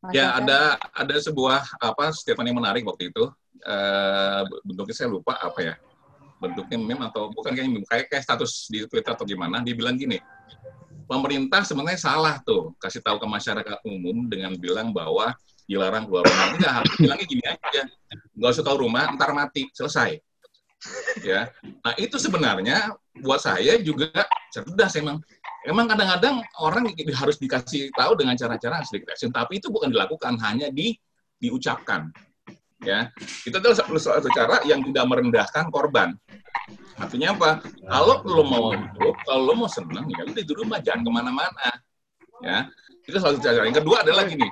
Mas 0.00 0.16
Ya 0.16 0.32
ada 0.32 0.80
ada 0.96 1.16
sebuah 1.20 1.76
apa 1.76 2.08
statement 2.16 2.48
yang 2.48 2.58
menarik 2.58 2.86
waktu 2.88 3.12
itu. 3.12 3.24
Eh, 3.60 4.42
bentuknya 4.64 4.96
saya 4.96 5.08
lupa 5.12 5.36
apa 5.36 5.60
ya. 5.60 5.74
Bentuknya 6.40 6.80
meme 6.80 7.04
atau 7.04 7.28
bukan 7.28 7.52
kayak 7.52 7.68
meme, 7.68 7.84
kayak 7.84 8.08
kayak 8.08 8.24
status 8.24 8.72
di 8.72 8.88
Twitter 8.88 9.12
atau 9.12 9.28
gimana. 9.28 9.60
Dia 9.60 9.76
bilang 9.76 10.00
gini, 10.00 10.16
pemerintah 11.04 11.60
sebenarnya 11.68 12.00
salah 12.00 12.40
tuh 12.40 12.72
kasih 12.80 13.04
tahu 13.04 13.20
ke 13.20 13.26
masyarakat 13.28 13.78
umum 13.84 14.24
dengan 14.24 14.56
bilang 14.56 14.88
bahwa 14.94 15.36
dilarang 15.68 16.08
keluar 16.08 16.24
rumah. 16.24 16.46
Enggak, 16.56 16.72
harus 16.80 16.94
bilangnya 16.96 17.26
gini 17.28 17.44
aja. 17.44 17.82
Nggak 18.34 18.50
usah 18.56 18.64
tahu 18.64 18.76
rumah, 18.88 19.04
ntar 19.14 19.30
mati, 19.36 19.68
selesai. 19.76 20.16
Ya, 21.20 21.52
nah 21.84 21.92
itu 22.00 22.16
sebenarnya 22.16 22.96
buat 23.20 23.40
saya 23.40 23.78
juga 23.80 24.10
cerdas 24.50 24.96
emang. 24.98 25.20
Emang 25.60 25.86
kadang-kadang 25.86 26.40
orang 26.56 26.88
harus 26.96 27.36
dikasih 27.36 27.92
tahu 27.92 28.16
dengan 28.16 28.32
cara-cara 28.32 28.80
sedikit 28.80 29.12
ekstrim, 29.12 29.28
tapi 29.28 29.60
itu 29.60 29.68
bukan 29.68 29.92
dilakukan, 29.92 30.40
hanya 30.40 30.72
di 30.72 30.96
diucapkan. 31.36 32.08
Ya, 32.80 33.12
itu 33.44 33.52
adalah 33.52 33.76
satu 33.76 33.92
satu 34.00 34.32
cara 34.32 34.64
yang 34.64 34.80
tidak 34.80 35.04
merendahkan 35.04 35.68
korban. 35.68 36.16
Artinya 36.96 37.36
apa? 37.36 37.50
Kalau 37.60 38.24
lo 38.24 38.40
mau 38.40 38.72
hidup, 38.72 39.16
kalau 39.28 39.52
lo 39.52 39.52
mau 39.52 39.68
senang, 39.68 40.08
ya 40.08 40.24
udah 40.24 40.44
di 40.44 40.54
rumah, 40.56 40.80
jangan 40.80 41.04
ke 41.04 41.10
mana-mana. 41.12 41.68
Ya, 42.40 42.72
itu 43.04 43.20
salah 43.20 43.36
satu 43.36 43.44
cara. 43.44 43.68
Yang 43.68 43.84
kedua 43.84 44.00
adalah 44.00 44.24
gini, 44.24 44.48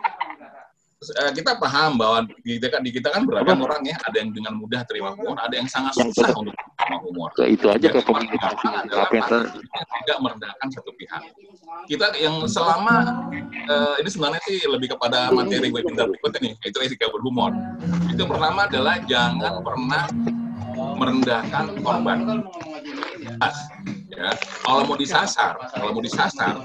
kita 1.30 1.54
paham 1.62 1.94
bahwa 1.94 2.26
di 2.42 2.58
kita, 2.58 2.82
di 2.82 2.90
kita 2.90 3.14
kan 3.14 3.22
beragam 3.22 3.62
orang 3.62 3.86
ya, 3.86 3.94
ada 4.02 4.18
yang 4.18 4.34
dengan 4.34 4.58
mudah 4.58 4.82
terima 4.82 5.14
humor, 5.14 5.38
ada 5.38 5.54
yang 5.54 5.70
sangat 5.70 5.94
Yang 5.94 6.10
susah 6.18 6.34
untuk 6.34 6.54
terima 6.58 6.98
humor. 7.06 7.30
Ke 7.38 7.54
itu 7.54 7.70
aja 7.70 7.86
ke 7.86 8.02
paling 8.02 8.26
komunikasi 8.26 8.66
tidak 10.02 10.18
merendahkan 10.18 10.68
satu 10.74 10.90
pihak. 10.98 11.22
Kita 11.86 12.06
yang 12.18 12.42
selama 12.50 13.30
eh, 13.46 13.94
ini 14.02 14.08
sebenarnya 14.10 14.42
sih 14.42 14.58
lebih 14.66 14.98
kepada 14.98 15.30
materi 15.30 15.70
webinar 15.70 16.10
berikutnya 16.10 16.40
nih, 16.50 16.54
yaitu 16.66 16.78
etika 16.82 17.06
berhumor. 17.14 17.54
Itu 18.10 18.26
pertama 18.26 18.66
adalah 18.66 18.98
jangan 19.06 19.62
pernah 19.62 20.04
merendahkan 20.98 21.64
korban. 21.78 22.42
Ya, 24.18 24.34
kalau 24.66 24.82
mau 24.82 24.98
disasar, 24.98 25.54
kalau 25.70 25.94
mau 25.94 26.02
disasar, 26.02 26.58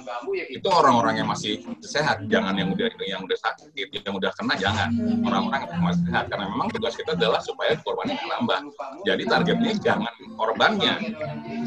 itu 0.49 0.65
orang-orang 0.73 1.21
yang 1.21 1.29
masih 1.29 1.61
sehat, 1.85 2.25
jangan 2.25 2.57
yang 2.57 2.73
udah 2.73 2.89
yang 3.05 3.21
udah 3.21 3.37
sakit, 3.37 3.93
yang 3.93 4.17
udah 4.17 4.33
kena 4.33 4.57
jangan. 4.57 4.89
Orang-orang 5.21 5.69
yang 5.69 5.85
masih 5.85 6.01
sehat, 6.09 6.33
karena 6.33 6.49
memang 6.49 6.73
tugas 6.73 6.97
kita 6.97 7.13
adalah 7.13 7.37
supaya 7.45 7.77
korbannya 7.85 8.17
nambah. 8.25 8.57
Jadi 9.05 9.23
targetnya 9.29 9.71
jangan 9.85 10.13
korbannya, 10.33 10.93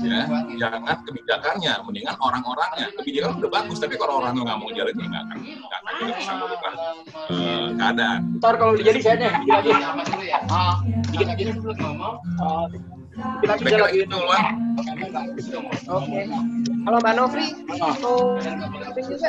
ya, 0.02 0.22
jangan 0.58 0.98
kebijakannya, 1.06 1.72
mendingan 1.86 2.18
orang-orangnya. 2.18 2.90
Kebijakan 2.98 3.38
udah 3.38 3.50
bagus, 3.62 3.78
tapi 3.78 3.94
kalau 3.94 4.18
orang 4.18 4.42
nggak 4.42 4.58
mau 4.58 4.70
jalan, 4.74 4.90
ya 4.90 5.06
nggak 5.06 5.22
akan 5.22 5.38
nggak 5.38 5.80
akan 5.86 6.06
bisa 6.18 6.32
merubah 6.34 6.72
eh, 7.30 7.66
keadaan. 7.78 8.20
Ntar 8.42 8.54
kalau 8.58 8.74
jadi 8.74 8.98
saya 8.98 9.16
deh, 9.22 9.32
dikit 9.38 9.54
lagi. 9.54 9.70
Dikit 11.14 11.26
lagi. 11.30 11.44
Oh, 12.42 12.66
Dikit 12.74 13.05
lagi 13.16 13.64
dia 13.64 13.80
Kira-kira 13.80 13.84
lagi. 13.88 13.98
itu, 14.04 14.16
Luan. 14.16 14.44
Oke. 15.86 16.20
Kalau 16.86 16.98
Mbak 17.02 17.14
Novri, 17.16 17.46
sharing 17.66 19.06
juga? 19.08 19.28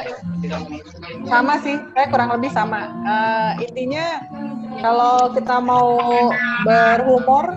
Sama 1.26 1.54
sih, 1.63 1.76
kayak 1.95 2.10
kurang 2.13 2.30
lebih 2.38 2.52
sama. 2.54 2.82
Eh, 3.02 3.52
intinya 3.65 4.21
kalau 4.78 5.32
kita 5.34 5.58
mau 5.58 5.97
berhumor, 6.62 7.56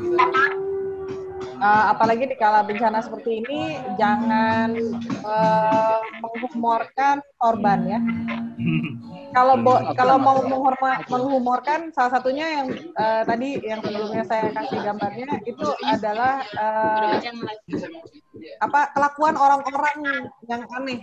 eh, 1.61 1.85
apalagi 1.93 2.25
di 2.27 2.37
kala 2.37 2.65
bencana 2.65 3.05
seperti 3.05 3.45
ini, 3.45 3.61
jangan 3.95 4.73
eh, 5.25 6.01
menghumorkan 6.21 7.21
korban 7.37 7.81
ya. 7.87 8.01
Kalau 9.31 9.55
bo- 9.63 9.79
kalau 9.95 10.19
mau 10.19 10.43
menghorma- 10.43 11.07
menghumorkan, 11.07 11.95
salah 11.95 12.19
satunya 12.19 12.47
yang 12.51 12.67
eh, 12.75 13.23
tadi 13.23 13.49
yang 13.63 13.79
sebelumnya 13.79 14.27
saya 14.27 14.51
kasih 14.51 14.83
gambarnya 14.83 15.39
itu 15.47 15.69
adalah 15.87 16.43
eh, 16.43 17.15
apa 18.59 18.91
kelakuan 18.91 19.37
orang-orang 19.39 19.99
yang 20.51 20.63
aneh, 20.75 20.99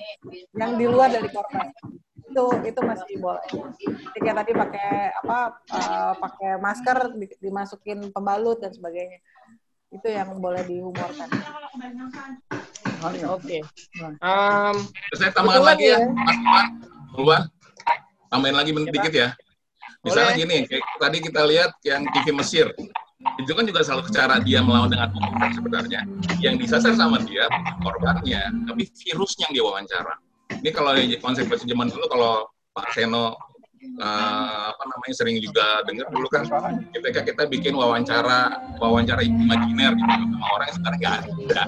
yang 0.54 0.76
di 0.76 0.86
luar 0.86 1.08
dari 1.08 1.30
korban 1.32 1.72
itu 2.28 2.46
itu 2.68 2.80
masih 2.84 3.16
boleh. 3.24 3.48
Jadi 3.80 4.20
kayak 4.20 4.38
tadi 4.44 4.52
pakai 4.52 4.92
apa 5.24 5.38
eh, 5.72 6.14
pakai 6.20 6.52
masker 6.60 6.98
di- 7.16 7.40
dimasukin 7.40 8.12
pembalut 8.12 8.60
dan 8.60 8.76
sebagainya. 8.76 9.24
Itu 9.88 10.08
yang 10.12 10.44
boleh 10.44 10.64
dihumorkan. 10.68 11.28
Oke. 13.32 13.64
Em, 13.96 14.76
Saya 15.16 15.32
tambahan 15.32 15.64
Kebetulan 15.64 15.72
lagi 15.72 15.86
ya, 15.88 16.00
ya. 16.00 16.08
Mas. 16.12 16.68
Luan, 17.18 17.42
tambahin 18.28 18.56
lagi 18.60 18.72
sedikit 18.76 19.14
ya. 19.16 19.30
Misalnya 20.04 20.34
Boleh. 20.36 20.42
gini, 20.44 20.58
kayak 20.70 20.84
tadi 21.00 21.18
kita 21.24 21.42
lihat 21.48 21.72
yang 21.88 22.02
TV 22.14 22.28
Mesir, 22.36 22.68
itu 23.42 23.52
kan 23.52 23.64
juga 23.66 23.82
salah 23.82 24.06
cara 24.12 24.38
dia 24.44 24.62
melawan 24.62 24.92
dengan 24.92 25.10
humor 25.16 25.50
sebenarnya. 25.56 26.06
Yang 26.38 26.68
disasar 26.68 26.94
sama 26.94 27.24
dia 27.26 27.50
korbannya, 27.82 28.44
tapi 28.70 28.84
virusnya 28.92 29.50
yang 29.50 29.54
dia 29.56 29.64
wawancara. 29.66 30.14
Ini 30.62 30.70
kalau 30.76 30.92
di 30.96 31.18
konsep 31.18 31.50
zaman 31.50 31.90
dulu 31.90 32.06
kalau 32.12 32.46
Pak 32.76 32.94
Seno 32.94 33.34
eh, 33.82 34.66
apa 34.74 34.84
namanya 34.84 35.16
sering 35.16 35.38
juga 35.42 35.82
dengar 35.86 36.08
dulu 36.12 36.28
kan 36.30 36.44
ketika 36.94 37.22
kita 37.24 37.44
bikin 37.50 37.74
wawancara 37.74 38.58
wawancara 38.78 39.22
imajiner 39.24 39.94
gitu 39.96 40.14
sama 40.38 40.48
orang 40.58 40.66
yang 40.68 40.78
sekarang 40.78 41.00
nggak 41.02 41.16
ada. 41.18 41.64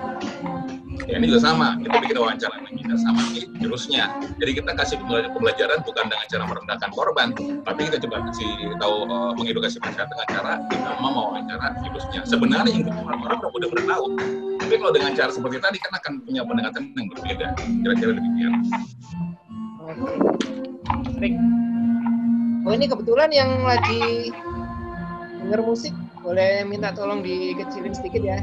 Ya, 1.08 1.16
ini 1.18 1.32
juga 1.32 1.42
sama, 1.42 1.74
kita 1.80 1.96
bikin 2.06 2.18
wawancara 2.22 2.54
imajiner 2.60 2.98
sama 3.02 3.24
ini 3.34 3.48
virusnya. 3.58 4.14
Jadi 4.38 4.52
kita 4.62 4.72
kasih 4.78 5.02
pembela- 5.02 5.32
pembelajaran 5.32 5.80
bukan 5.82 6.06
dengan 6.06 6.28
cara 6.30 6.44
merendahkan 6.46 6.90
korban, 6.94 7.28
tapi 7.66 7.80
kita 7.90 7.98
coba 8.06 8.30
kasih 8.30 8.52
tahu 8.78 8.96
eh, 9.10 9.32
mengedukasi 9.40 9.78
masyarakat 9.82 10.08
dengan 10.12 10.28
cara 10.30 10.54
kita 10.70 10.92
mau 11.02 11.12
mewawancara 11.16 11.68
virusnya. 11.82 12.22
Sebenarnya 12.30 12.72
yang 12.84 12.94
orang-orang 12.94 13.38
udah 13.42 13.70
pernah 13.74 13.88
tahu 13.98 14.06
Tapi 14.60 14.74
kalau 14.78 14.94
dengan 14.94 15.12
cara 15.18 15.32
seperti 15.34 15.58
tadi 15.58 15.78
kan 15.82 15.92
akan 15.98 16.14
punya 16.22 16.42
pendekatan 16.46 16.94
yang 16.94 17.08
berbeda. 17.10 17.48
Kira-kira 17.58 18.12
demikian. 18.14 18.54
Baik. 21.18 21.34
Oh 22.68 22.72
ini 22.76 22.86
kebetulan 22.92 23.32
yang 23.32 23.64
lagi 23.64 24.34
denger 25.40 25.62
musik 25.64 25.96
boleh 26.20 26.68
minta 26.68 26.92
tolong 26.92 27.24
dikecilin 27.24 27.96
sedikit 27.96 28.22
ya. 28.22 28.38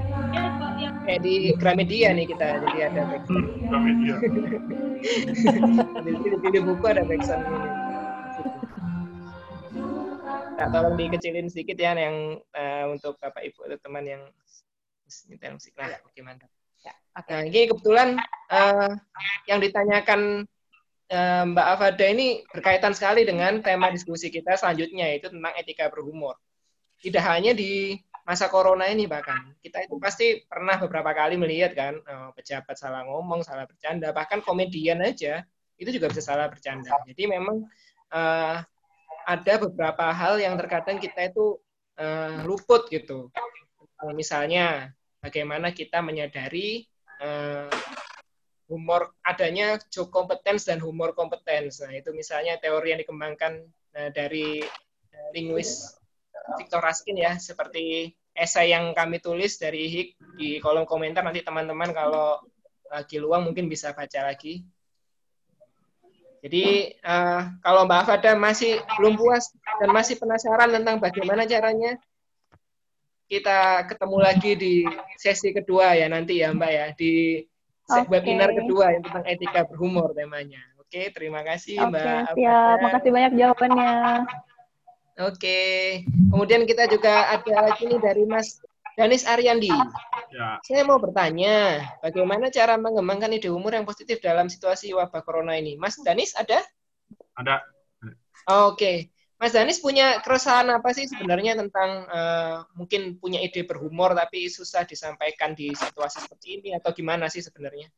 Kayak 1.07 1.21
di 1.23 1.55
Gramedia 1.61 2.11
nih 2.17 2.27
kita 2.27 2.65
jadi 2.67 2.79
ada 2.91 3.03
backsound. 3.13 3.47
Gramedia. 3.69 4.15
di, 6.05 6.13
di, 6.51 6.61
buku 6.65 6.85
ada 6.89 7.05
backsound 7.05 7.45
ini. 7.45 7.69
Nah, 10.57 10.67
tolong 10.73 10.97
dikecilin 10.97 11.53
sedikit 11.53 11.77
ya 11.77 11.93
yang 11.93 12.41
eh, 12.41 12.85
untuk 12.89 13.21
Bapak 13.21 13.45
Ibu 13.45 13.69
atau 13.69 13.79
teman 13.79 14.09
yang 14.09 14.23
minta 15.29 15.53
musik. 15.53 15.77
Nah, 15.77 16.01
oke 16.03 16.21
mantap. 16.25 16.51
Nah, 17.17 17.41
ini 17.49 17.69
kebetulan 17.69 18.21
eh, 18.53 18.93
yang 19.49 19.61
ditanyakan 19.61 20.45
Mbak 21.07 21.67
Afada 21.79 22.03
ini 22.11 22.43
berkaitan 22.51 22.91
sekali 22.91 23.23
dengan 23.23 23.63
tema 23.63 23.95
diskusi 23.95 24.27
kita 24.27 24.59
selanjutnya 24.59 25.07
yaitu 25.07 25.31
tentang 25.31 25.55
etika 25.55 25.87
berhumor. 25.87 26.35
Tidak 26.99 27.23
hanya 27.23 27.55
di 27.55 27.95
masa 28.27 28.51
corona 28.51 28.91
ini 28.91 29.07
bahkan 29.07 29.55
kita 29.63 29.87
itu 29.87 30.03
pasti 30.03 30.43
pernah 30.51 30.75
beberapa 30.83 31.15
kali 31.15 31.39
melihat 31.39 31.79
kan 31.79 31.95
eh, 31.95 32.31
pejabat 32.35 32.75
salah 32.75 33.07
ngomong, 33.07 33.47
salah 33.47 33.71
bercanda, 33.71 34.11
bahkan 34.11 34.43
komedian 34.43 34.99
aja 34.99 35.47
itu 35.79 35.95
juga 35.95 36.11
bisa 36.11 36.27
salah 36.27 36.51
bercanda. 36.51 36.91
Jadi 37.07 37.23
memang 37.31 37.63
eh, 38.11 38.57
ada 39.27 39.55
beberapa 39.63 40.11
hal 40.11 40.43
yang 40.43 40.59
terkadang 40.59 40.99
kita 40.99 41.31
itu 41.31 41.63
eh, 41.95 42.43
luput 42.43 42.91
gitu. 42.91 43.31
Eh, 44.03 44.15
Misalnya 44.19 44.91
bagaimana 45.23 45.71
kita 45.71 46.03
menyadari 46.03 46.83
eh, 47.23 47.71
humor 48.67 49.15
adanya 49.23 49.79
joke 49.91 50.11
competence 50.11 50.67
dan 50.67 50.83
humor 50.83 51.15
competence. 51.15 51.83
Nah, 51.83 51.95
itu 51.95 52.11
misalnya 52.11 52.59
teori 52.59 52.95
yang 52.95 53.01
dikembangkan 53.03 53.63
eh, 53.95 54.11
dari 54.11 54.63
eh, 55.11 55.29
linguis 55.35 55.97
Victor 56.59 56.79
Raskin 56.83 57.19
ya, 57.19 57.39
seperti 57.43 58.15
esai 58.37 58.71
yang 58.71 58.95
kami 58.95 59.19
tulis 59.19 59.59
dari 59.59 59.91
HIK 59.91 60.09
di 60.39 60.49
kolom 60.63 60.87
komentar 60.87 61.25
nanti 61.25 61.43
teman-teman 61.43 61.91
kalau 61.91 62.39
lagi 62.87 63.19
luang 63.19 63.51
mungkin 63.51 63.67
bisa 63.67 63.91
baca 63.95 64.31
lagi. 64.31 64.63
Jadi 66.43 66.95
eh, 66.95 67.41
kalau 67.63 67.87
Mbak 67.87 68.01
Afada 68.07 68.39
masih 68.39 68.79
belum 68.99 69.19
puas 69.19 69.51
dan 69.83 69.91
masih 69.91 70.19
penasaran 70.19 70.71
tentang 70.71 71.03
bagaimana 71.03 71.43
caranya, 71.47 71.99
kita 73.27 73.91
ketemu 73.91 74.19
lagi 74.23 74.53
di 74.55 74.75
sesi 75.19 75.51
kedua 75.51 75.99
ya 75.99 76.07
nanti 76.07 76.39
ya 76.39 76.55
Mbak 76.55 76.71
ya 76.71 76.87
di 76.95 77.43
Oke. 77.87 78.11
webinar 78.11 78.51
kedua 78.51 78.99
yang 78.99 79.03
tentang 79.07 79.25
etika 79.27 79.61
berhumor 79.63 80.11
temanya. 80.11 80.59
Oke, 80.83 81.11
terima 81.15 81.47
kasih 81.47 81.87
Oke, 81.87 81.91
Mbak. 81.95 82.23
siap. 82.35 82.35
Afada. 82.35 82.83
Makasih 82.83 83.11
banyak 83.15 83.33
jawabannya. 83.39 83.95
Oke, 85.17 85.61
kemudian 86.29 86.69
kita 86.69 86.85
juga 86.93 87.33
ada 87.33 87.73
lagi 87.73 87.89
nih 87.89 87.97
dari 88.05 88.29
Mas 88.29 88.61
Danis 89.01 89.25
Aryandi. 89.25 89.73
Ya, 90.29 90.61
Saya 90.61 90.85
mau 90.85 91.01
bertanya, 91.01 91.89
bagaimana 92.05 92.53
cara 92.53 92.77
mengembangkan 92.77 93.33
ide 93.33 93.49
humor 93.49 93.73
yang 93.73 93.89
positif 93.89 94.21
dalam 94.21 94.53
situasi 94.53 94.93
wabah 94.93 95.25
corona 95.25 95.57
ini? 95.57 95.81
Mas 95.81 95.97
Danis 96.05 96.37
ada? 96.37 96.61
ada. 97.33 97.65
Oke, 98.47 99.09
Mas 99.37 99.53
Danis 99.53 99.85
punya 99.85 100.25
keresahan 100.25 100.73
apa 100.73 100.97
sih 100.97 101.05
sebenarnya 101.05 101.61
tentang 101.61 102.09
eh, 102.09 102.57
mungkin 102.73 103.21
punya 103.21 103.37
ide 103.45 103.69
berhumor 103.69 104.17
tapi 104.17 104.49
susah 104.49 104.89
disampaikan 104.89 105.53
di 105.53 105.77
situasi 105.77 106.25
seperti 106.25 106.61
ini 106.61 106.69
atau 106.73 106.97
gimana 106.97 107.29
sih 107.29 107.45
sebenarnya? 107.45 107.93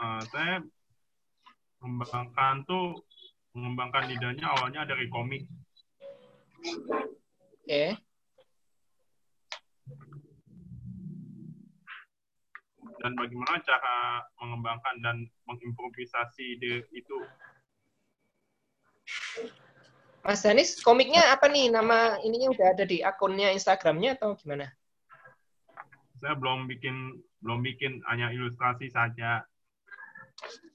Eh, 0.00 0.22
saya 0.32 0.64
mengembangkan 1.84 2.64
tuh 2.64 3.04
mengembangkan 3.52 4.08
idenya 4.08 4.48
awalnya 4.56 4.88
dari 4.88 5.12
komik. 5.12 5.44
Oke, 7.62 8.00
dan 13.02 13.18
bagaimana 13.18 13.58
cara 13.66 14.22
mengembangkan 14.38 14.96
dan 15.02 15.16
mengimprovisasi 15.50 16.42
ide 16.54 16.86
itu 16.94 17.18
Mas 20.22 20.42
Danis 20.46 20.78
komiknya 20.78 21.34
apa 21.34 21.50
nih? 21.50 21.66
Nama 21.74 22.22
ininya 22.22 22.54
udah 22.54 22.66
ada 22.78 22.84
di 22.86 23.02
akunnya 23.02 23.50
Instagramnya 23.50 24.14
atau 24.18 24.38
gimana? 24.38 24.70
saya 26.22 26.38
belum 26.38 26.70
bikin 26.70 27.18
belum 27.42 27.66
bikin 27.66 27.98
hanya 28.06 28.30
ilustrasi 28.30 28.86
saja 28.94 29.42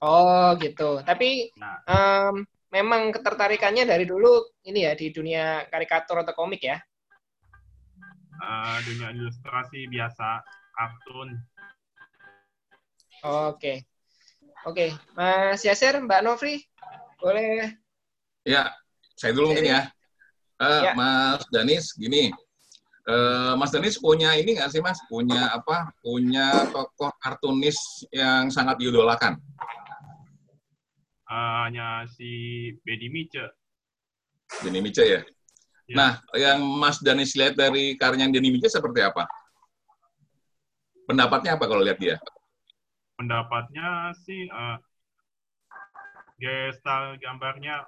Oh 0.03 0.51
gitu. 0.59 0.99
Tapi 1.07 1.55
Nah. 1.55 1.79
em, 1.87 2.43
memang 2.69 3.15
ketertarikannya 3.15 3.87
dari 3.87 4.03
dulu 4.03 4.43
ini 4.67 4.83
ya 4.83 4.91
di 4.93 5.07
dunia 5.09 5.63
karikatur 5.71 6.21
atau 6.21 6.35
komik 6.35 6.67
ya. 6.67 6.77
Eh, 8.37 8.77
dunia 8.85 9.09
ilustrasi 9.15 9.87
biasa 9.87 10.43
kartun 10.75 11.39
Oke. 13.25 13.87
Oke, 14.67 14.91
Mas 15.15 15.63
Yasir, 15.63 15.95
Mbak 16.03 16.21
Novri, 16.27 16.59
boleh 17.23 17.71
Ya, 18.43 18.75
saya 19.17 19.33
dulu 19.33 19.49
mungkin 19.51 19.65
ya. 19.65 19.81
Eh, 20.57 20.81
Ya. 20.85 20.93
Mas 20.93 21.41
Danis, 21.49 21.93
gini. 21.97 22.29
Eh, 23.07 23.53
Mas 23.57 23.73
Danis 23.73 23.97
punya 23.97 24.37
ini 24.37 24.57
nggak 24.57 24.69
sih 24.69 24.81
Mas? 24.81 25.01
Punya 25.09 25.49
apa? 25.53 25.89
Punya 26.01 26.69
tokoh 26.69 27.09
kartunis 27.17 27.77
yang 28.13 28.53
sangat 28.53 28.77
diidolakan? 28.77 29.41
Eh, 31.27 31.55
hanya 31.67 32.05
si 32.07 32.29
Bedi 32.87 33.09
Mice 33.11 33.51
Denny 34.63 34.79
Mice 34.79 35.03
ya? 35.03 35.21
Ya. 35.87 35.95
Nah, 35.95 36.11
yang 36.35 36.63
Mas 36.63 36.99
Danis 37.03 37.35
lihat 37.35 37.59
dari 37.59 37.99
karyanya 37.99 38.37
Denny 38.39 38.53
Mice 38.53 38.71
seperti 38.71 39.03
apa? 39.03 39.27
Pendapatnya 41.07 41.55
apa 41.55 41.65
kalau 41.67 41.81
lihat 41.83 41.99
dia? 41.99 42.15
pendapatnya 43.17 44.13
sih 44.29 44.45
eh, 44.45 44.77
gestal 46.37 47.17
gambarnya 47.17 47.81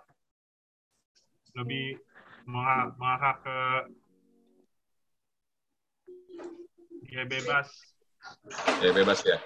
lebih 1.59 1.99
mengarah, 2.47 2.95
mengarah 2.95 3.35
ke 3.43 3.57
dia 7.09 7.23
bebas 7.27 7.67
Ya 8.83 8.91
bebas 8.91 9.19
ya. 9.23 9.37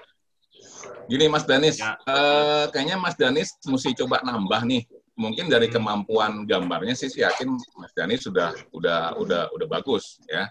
Gini 1.06 1.30
Mas 1.30 1.44
Danis, 1.46 1.78
Ya. 1.78 1.94
eh, 2.08 2.66
kayaknya 2.74 2.96
Mas 2.98 3.14
Danis 3.14 3.54
mesti 3.66 3.94
coba 4.02 4.22
nambah 4.24 4.66
nih. 4.66 4.82
Mungkin 5.14 5.46
dari 5.46 5.70
Hmm. 5.70 5.78
kemampuan 5.78 6.42
gambarnya 6.42 6.98
sih, 6.98 7.06
saya 7.06 7.30
yakin 7.30 7.54
Mas 7.78 7.94
Danis 7.94 8.26
sudah 8.26 8.50
udah 8.74 9.14
udah 9.18 9.42
udah 9.54 9.66
bagus 9.70 10.18
ya. 10.26 10.50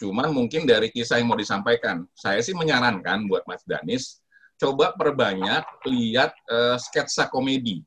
Cuman 0.00 0.32
mungkin 0.32 0.64
dari 0.64 0.88
kisah 0.88 1.20
yang 1.20 1.28
mau 1.28 1.36
disampaikan, 1.36 2.08
saya 2.16 2.40
sih 2.40 2.56
menyarankan 2.56 3.28
buat 3.28 3.44
Mas 3.44 3.60
Danis 3.68 4.24
coba 4.56 4.96
perbanyak 4.96 5.64
lihat 5.88 6.32
eh, 6.48 6.76
sketsa 6.80 7.28
komedi, 7.28 7.84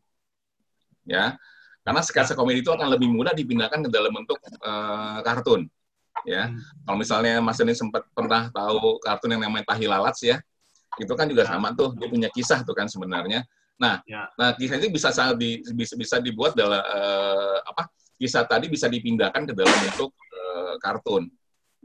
ya. 1.10 1.34
Karena 1.86 2.02
sketsa 2.02 2.34
komedi 2.34 2.66
itu 2.66 2.74
akan 2.74 2.90
lebih 2.98 3.14
mudah 3.14 3.30
dipindahkan 3.38 3.86
ke 3.86 3.90
dalam 3.94 4.10
bentuk 4.10 4.42
eh, 4.42 5.20
kartun, 5.22 5.70
ya. 6.26 6.50
Hmm. 6.50 6.58
Kalau 6.82 6.98
misalnya 6.98 7.38
Mas 7.46 7.62
Danis 7.62 7.78
sempat 7.78 8.10
pernah 8.10 8.50
tahu 8.50 8.98
kartun 9.06 9.38
yang 9.38 9.46
namanya 9.46 9.70
Tahi 9.70 9.86
Lalats 9.86 10.26
ya, 10.26 10.42
itu 10.98 11.14
kan 11.14 11.30
juga 11.30 11.46
sama 11.46 11.78
tuh, 11.78 11.94
dia 11.94 12.10
punya 12.10 12.34
kisah 12.34 12.66
tuh 12.66 12.74
kan 12.74 12.90
sebenarnya. 12.90 13.46
Nah, 13.78 14.00
Ya. 14.08 14.32
nah 14.40 14.56
kisah 14.56 14.80
itu 14.80 14.88
bisa 14.88 15.12
sangat 15.12 15.36
di, 15.38 15.60
bisa, 15.76 15.94
bisa 15.94 16.18
dibuat 16.18 16.58
dalam 16.58 16.82
eh, 16.82 17.60
apa? 17.70 17.86
Kisah 18.16 18.48
tadi 18.50 18.66
bisa 18.66 18.90
dipindahkan 18.90 19.46
ke 19.46 19.54
dalam 19.54 19.76
bentuk 19.86 20.10
eh, 20.34 20.76
kartun, 20.82 21.30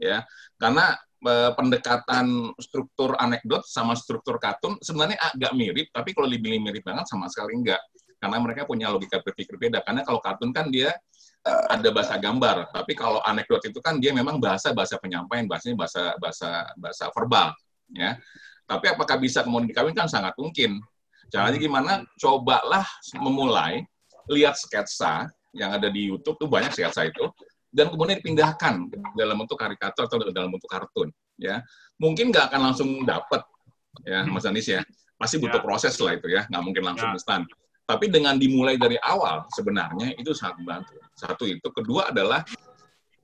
ya. 0.01 0.25
Karena 0.57 0.97
eh, 1.29 1.51
pendekatan 1.53 2.57
struktur 2.57 3.13
anekdot 3.21 3.69
sama 3.69 3.93
struktur 3.93 4.41
kartun 4.41 4.81
sebenarnya 4.81 5.19
agak 5.19 5.53
mirip, 5.53 5.93
tapi 5.93 6.15
kalau 6.17 6.25
dibilang 6.25 6.65
mirip 6.65 6.81
banget 6.81 7.05
sama 7.05 7.29
sekali 7.29 7.53
enggak. 7.53 7.83
Karena 8.21 8.37
mereka 8.37 8.69
punya 8.69 8.93
logika 8.93 9.17
berpikir 9.25 9.57
beda. 9.57 9.81
Karena 9.81 10.05
kalau 10.05 10.21
kartun 10.21 10.53
kan 10.53 10.69
dia 10.69 10.93
eh, 11.41 11.65
ada 11.73 11.89
bahasa 11.89 12.13
gambar, 12.21 12.69
tapi 12.69 12.93
kalau 12.93 13.17
anekdot 13.25 13.65
itu 13.65 13.81
kan 13.81 13.97
dia 13.97 14.13
memang 14.13 14.37
bahasa 14.37 14.69
bahasa 14.77 15.01
penyampaian, 15.01 15.49
bahasanya 15.49 15.73
bahasa 15.73 16.03
bahasa 16.21 16.49
bahasa 16.77 17.05
verbal, 17.17 17.49
ya. 17.89 18.21
Tapi 18.69 18.85
apakah 18.93 19.17
bisa 19.17 19.41
kemudian 19.41 19.73
dikawinkan 19.73 20.05
sangat 20.05 20.37
mungkin. 20.37 20.77
Caranya 21.33 21.57
gimana? 21.57 21.93
Cobalah 22.21 22.85
memulai 23.17 23.81
lihat 24.29 24.53
sketsa 24.53 25.27
yang 25.57 25.73
ada 25.73 25.89
di 25.89 26.13
YouTube 26.13 26.37
tuh 26.37 26.47
banyak 26.47 26.71
sketsa 26.71 27.09
itu 27.09 27.25
dan 27.73 27.89
kemudian 27.89 28.19
dipindahkan 28.21 28.87
dalam 29.17 29.35
bentuk 29.39 29.57
karikatur 29.57 30.05
atau 30.05 30.21
dalam 30.29 30.51
bentuk 30.53 30.69
kartun, 30.69 31.09
ya. 31.41 31.65
Mungkin 31.97 32.29
nggak 32.29 32.53
akan 32.53 32.61
langsung 32.69 33.01
dapat, 33.01 33.41
ya, 34.05 34.29
Mas 34.29 34.45
Anis 34.45 34.69
ya. 34.69 34.85
Pasti 35.17 35.41
butuh 35.41 35.57
Ya. 35.57 35.65
proses 35.65 35.95
lah 35.97 36.13
itu 36.13 36.27
ya, 36.29 36.45
nggak 36.51 36.63
mungkin 36.63 36.83
langsung 36.85 37.09
Ya. 37.09 37.17
instan. 37.17 37.41
Tapi 37.91 38.07
dengan 38.07 38.39
dimulai 38.39 38.79
dari 38.79 38.95
awal 39.03 39.43
sebenarnya 39.51 40.15
itu 40.15 40.31
sangat 40.31 40.63
membantu. 40.63 40.95
Satu 41.11 41.43
itu, 41.43 41.67
kedua 41.75 42.07
adalah 42.07 42.39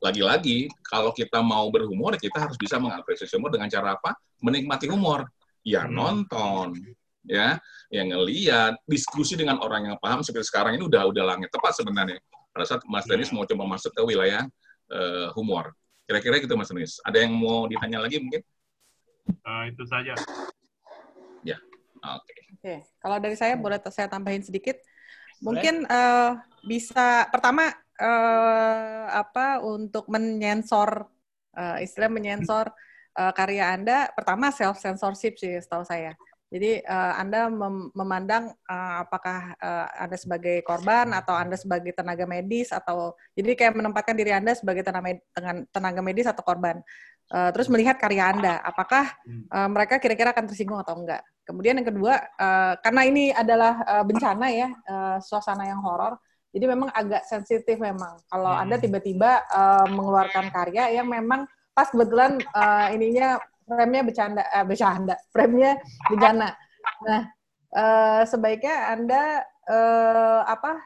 lagi-lagi 0.04 0.68
kalau 0.84 1.16
kita 1.16 1.40
mau 1.40 1.72
berhumor 1.72 2.20
kita 2.20 2.36
harus 2.36 2.60
bisa 2.60 2.76
mengapresiasi 2.76 3.40
humor 3.40 3.56
dengan 3.56 3.72
cara 3.72 3.96
apa? 3.96 4.12
Menikmati 4.44 4.92
humor. 4.92 5.24
Ya 5.64 5.88
nonton, 5.88 6.76
ya, 7.24 7.60
yang 7.92 8.12
ngeliat, 8.12 8.76
diskusi 8.88 9.40
dengan 9.40 9.60
orang 9.64 9.88
yang 9.88 9.96
paham 10.04 10.20
seperti 10.20 10.52
sekarang 10.52 10.76
ini 10.76 10.84
udah 10.84 11.08
udah 11.08 11.24
langit 11.24 11.48
tepat 11.48 11.76
sebenarnya. 11.76 12.20
Pada 12.52 12.66
saat 12.68 12.84
Mas 12.92 13.08
Denis 13.08 13.32
mau 13.32 13.48
coba 13.48 13.64
masuk 13.68 13.96
ke 13.96 14.02
wilayah 14.04 14.44
eh, 14.92 15.28
humor. 15.36 15.72
Kira-kira 16.08 16.44
gitu 16.44 16.60
Mas 16.60 16.68
Denis. 16.72 17.00
Ada 17.08 17.24
yang 17.24 17.36
mau 17.36 17.68
ditanya 17.72 18.04
lagi 18.04 18.20
mungkin? 18.20 18.44
Eh, 19.32 19.64
itu 19.72 19.84
saja. 19.88 20.16
Oke. 22.02 22.36
Oke, 22.58 22.76
kalau 22.98 23.18
dari 23.22 23.36
saya 23.38 23.54
boleh 23.54 23.78
saya 23.94 24.10
tambahin 24.10 24.42
sedikit. 24.42 24.82
Mungkin 25.42 25.86
eh, 25.86 26.32
bisa 26.66 27.30
pertama 27.30 27.70
eh, 28.02 29.06
apa 29.14 29.62
untuk 29.62 30.10
menyensor 30.10 31.06
eh, 31.54 31.86
istilah 31.86 32.10
menyensor 32.10 32.74
eh, 33.14 33.34
karya 33.38 33.74
Anda 33.78 34.10
pertama 34.18 34.50
self 34.50 34.82
censorship 34.82 35.38
sih 35.38 35.62
setahu 35.62 35.86
saya. 35.86 36.18
Jadi 36.48 36.82
eh, 36.82 37.14
Anda 37.20 37.52
mem- 37.52 37.94
memandang 37.94 38.50
eh, 38.56 38.96
apakah 39.06 39.54
eh, 39.60 39.88
Anda 40.02 40.18
sebagai 40.18 40.66
korban 40.66 41.14
atau 41.14 41.38
Anda 41.38 41.60
sebagai 41.60 41.94
tenaga 41.94 42.26
medis 42.26 42.74
atau 42.74 43.14
jadi 43.38 43.54
kayak 43.54 43.78
menempatkan 43.78 44.18
diri 44.18 44.34
Anda 44.34 44.58
sebagai 44.58 44.82
tenaga 45.70 46.02
medis 46.02 46.26
atau 46.26 46.42
korban. 46.42 46.82
Eh, 47.28 47.52
terus 47.52 47.68
melihat 47.68 48.00
karya 48.00 48.32
Anda, 48.32 48.64
apakah 48.64 49.04
eh, 49.28 49.68
mereka 49.68 50.00
kira-kira 50.00 50.32
akan 50.32 50.48
tersinggung 50.48 50.80
atau 50.80 50.96
enggak. 50.96 51.20
Kemudian 51.44 51.76
yang 51.76 51.88
kedua, 51.92 52.24
eh, 52.24 52.74
karena 52.80 53.02
ini 53.04 53.36
adalah 53.36 53.84
eh, 53.84 54.04
bencana 54.08 54.48
ya, 54.48 54.72
eh, 54.72 55.18
suasana 55.20 55.68
yang 55.68 55.84
horor, 55.84 56.16
jadi 56.56 56.72
memang 56.72 56.88
agak 56.96 57.28
sensitif 57.28 57.76
memang. 57.84 58.16
Kalau 58.32 58.56
Anda 58.56 58.80
tiba-tiba 58.80 59.44
eh, 59.44 59.88
mengeluarkan 59.92 60.56
karya 60.56 60.96
yang 60.96 61.12
memang 61.12 61.44
pas 61.76 61.92
kebetulan 61.92 62.40
eh, 62.40 62.88
ininya 62.96 63.44
frame-nya 63.68 64.02
bercanda, 64.08 64.44
eh, 64.48 64.64
bercanda, 64.64 65.16
frame-nya 65.36 65.72
bencana. 66.08 66.48
Nah, 67.04 67.22
eh, 67.76 68.22
sebaiknya 68.24 68.96
Anda 68.96 69.44
eh, 69.68 70.42
apa 70.48 70.80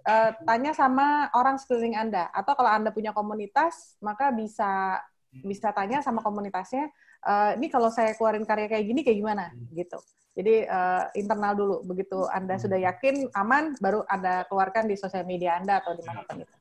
eh, 0.00 0.30
tanya 0.48 0.72
sama 0.72 1.28
orang 1.36 1.60
sekeliling 1.60 1.92
Anda, 1.92 2.32
atau 2.32 2.56
kalau 2.56 2.72
Anda 2.72 2.88
punya 2.88 3.12
komunitas, 3.12 4.00
maka 4.00 4.32
bisa 4.32 4.96
bisa 5.42 5.74
tanya 5.74 6.04
sama 6.04 6.22
komunitasnya, 6.22 6.92
eh, 7.26 7.50
ini 7.58 7.66
kalau 7.72 7.90
saya 7.90 8.14
keluarin 8.14 8.46
karya 8.46 8.70
kayak 8.70 8.84
gini 8.86 9.00
kayak 9.02 9.18
gimana? 9.18 9.44
Gitu. 9.74 9.98
Jadi 10.34 10.66
eh, 10.66 11.02
internal 11.18 11.54
dulu, 11.58 11.76
begitu 11.86 12.26
Anda 12.30 12.60
sudah 12.60 12.78
yakin 12.78 13.34
aman, 13.34 13.74
baru 13.82 14.06
Anda 14.06 14.46
keluarkan 14.46 14.86
di 14.86 14.94
sosial 14.94 15.26
media 15.26 15.58
Anda 15.58 15.82
atau 15.82 15.98
di 15.98 16.02
mana 16.06 16.22
pun 16.22 16.44
itu. 16.44 16.56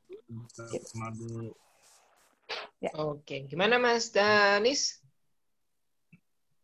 Ya. 2.83 2.91
Oke, 2.99 3.47
gimana 3.47 3.79
Mas 3.79 4.11
Danis? 4.11 4.99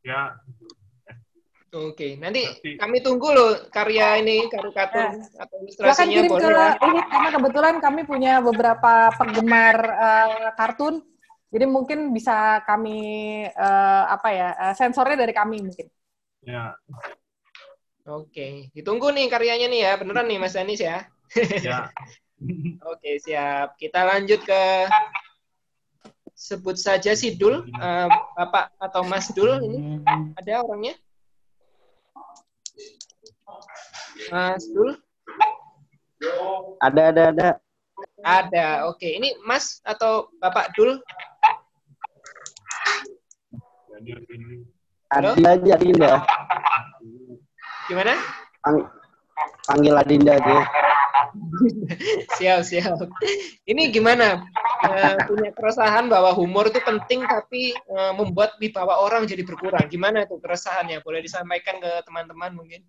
Ya, 0.03 0.35
Oke, 1.69 2.17
nanti 2.17 2.41
kami 2.81 2.97
tunggu 2.97 3.29
loh 3.29 3.69
karya 3.69 4.17
ini 4.17 4.49
karikatur 4.49 5.21
atau 5.37 5.57
Silakan 5.69 6.09
ilustrasinya 6.09 6.15
kirim 6.17 6.31
ke 6.33 6.41
boleh 6.41 6.69
ya. 6.73 6.73
ini 6.81 6.99
karena 7.05 7.29
kebetulan 7.29 7.75
kami 7.77 8.01
punya 8.09 8.33
beberapa 8.41 8.93
penggemar 9.13 9.77
eh, 9.77 10.49
kartun, 10.57 11.05
jadi 11.49 11.65
mungkin 11.65 12.13
bisa 12.13 12.61
kami 12.65 12.97
eh, 13.49 14.03
apa 14.05 14.29
ya 14.29 14.49
eh, 14.69 14.73
sensornya 14.77 15.17
dari 15.25 15.33
kami 15.33 15.65
mungkin. 15.65 15.87
ya, 16.45 16.77
Oke, 18.09 18.73
ditunggu 18.73 19.13
nih 19.13 19.29
karyanya 19.29 19.67
nih 19.69 19.81
ya, 19.85 19.91
beneran 20.01 20.25
nih 20.25 20.37
Mas 20.41 20.57
Danis 20.57 20.81
ya. 20.81 21.05
ya. 21.61 21.89
Oke, 22.89 23.21
siap. 23.21 23.77
Kita 23.77 24.01
lanjut 24.01 24.41
ke 24.41 24.61
sebut 26.33 26.79
saja 26.79 27.13
si 27.13 27.35
Dul, 27.35 27.67
eh, 27.67 28.07
Bapak 28.37 28.73
atau 28.79 29.05
Mas 29.05 29.29
Dul 29.33 29.61
ini 29.61 29.77
ada 30.37 30.63
orangnya? 30.63 30.95
Mas 34.31 34.63
Dul? 34.69 34.97
Ada, 36.79 37.01
ada, 37.11 37.23
ada. 37.33 37.49
Ada. 38.23 38.67
Oke, 38.87 39.07
ini 39.11 39.35
Mas 39.43 39.83
atau 39.83 40.31
Bapak 40.39 40.71
Dul? 40.73 40.99
Adinda 45.09 45.49
aja, 45.57 45.71
Adinda. 45.75 46.11
Gimana? 47.89 48.13
Pang- 48.61 48.89
panggil 49.65 49.95
Adinda 49.97 50.31
aja. 50.37 50.57
siap, 52.37 52.61
siap. 52.65 52.97
Ini 53.65 53.89
gimana? 53.93 54.45
Eh, 54.79 55.15
punya 55.27 55.51
keresahan 55.51 56.07
bahwa 56.07 56.31
humor 56.31 56.71
itu 56.71 56.79
penting 56.79 57.27
tapi 57.27 57.75
eh, 57.75 58.13
membuat 58.15 58.55
wibawa 58.61 59.01
orang 59.03 59.27
jadi 59.27 59.43
berkurang. 59.43 59.89
Gimana 59.91 60.23
tuh 60.23 60.39
keresahannya? 60.39 61.03
Boleh 61.03 61.19
disampaikan 61.19 61.81
ke 61.81 61.91
teman-teman 62.07 62.55
mungkin? 62.55 62.81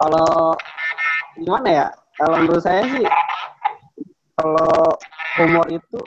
Kalau 0.00 0.56
gimana 1.36 1.68
ya? 1.68 1.86
Kalau 2.20 2.36
menurut 2.44 2.60
saya 2.64 2.84
sih, 2.84 3.04
kalau 4.36 4.96
humor 5.40 5.66
itu 5.72 5.98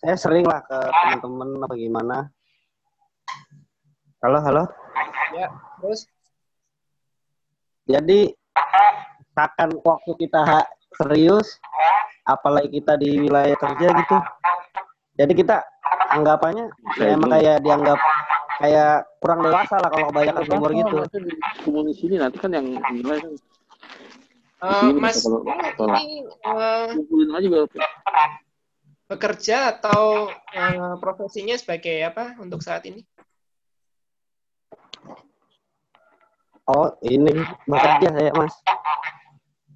saya 0.00 0.16
sering 0.16 0.48
lah 0.48 0.64
ke 0.64 0.78
teman-teman 0.80 1.60
apa 1.60 1.74
gimana. 1.76 2.16
Halo, 4.24 4.38
halo. 4.40 4.64
Ya, 5.36 5.52
terus? 5.80 6.08
Jadi 7.84 8.32
akan 9.36 9.76
waktu 9.84 10.12
kita 10.16 10.64
serius, 10.96 11.60
apalagi 12.24 12.80
kita 12.80 12.96
di 12.96 13.28
wilayah 13.28 13.52
kerja 13.60 13.88
gitu. 13.92 14.16
Jadi 15.20 15.32
kita 15.36 15.60
anggapannya 16.16 16.72
ya 16.96 17.12
emang 17.12 17.36
kayak 17.36 17.60
dianggap 17.60 17.98
kayak 18.60 19.04
kurang 19.20 19.44
dewasa 19.44 19.76
lah 19.84 19.88
kalau 19.92 20.08
kebanyakan 20.12 20.44
humor 20.48 20.70
gitu. 20.72 20.96
Kumpul 21.60 21.82
di 21.92 21.94
sini 21.96 22.14
nanti 22.16 22.36
kan 22.40 22.50
yang 22.56 22.66
nilai 22.72 23.20
kan. 23.20 23.32
Eh, 24.60 24.92
Ini 24.92 25.00
Mas, 25.00 25.24
kalau- 25.24 25.44
kalau- 25.76 25.96
ini 26.04 26.24
eh, 26.24 26.88
Kumpulin 26.96 27.28
aja 27.36 27.48
bekerja 29.10 29.74
atau 29.74 30.30
eh, 30.54 30.94
profesinya 31.02 31.58
sebagai 31.58 31.98
apa 32.06 32.38
untuk 32.38 32.62
saat 32.62 32.86
ini? 32.86 33.02
Oh, 36.70 36.94
ini 37.02 37.34
bekerja 37.66 38.08
saya, 38.14 38.30
Mas. 38.38 38.54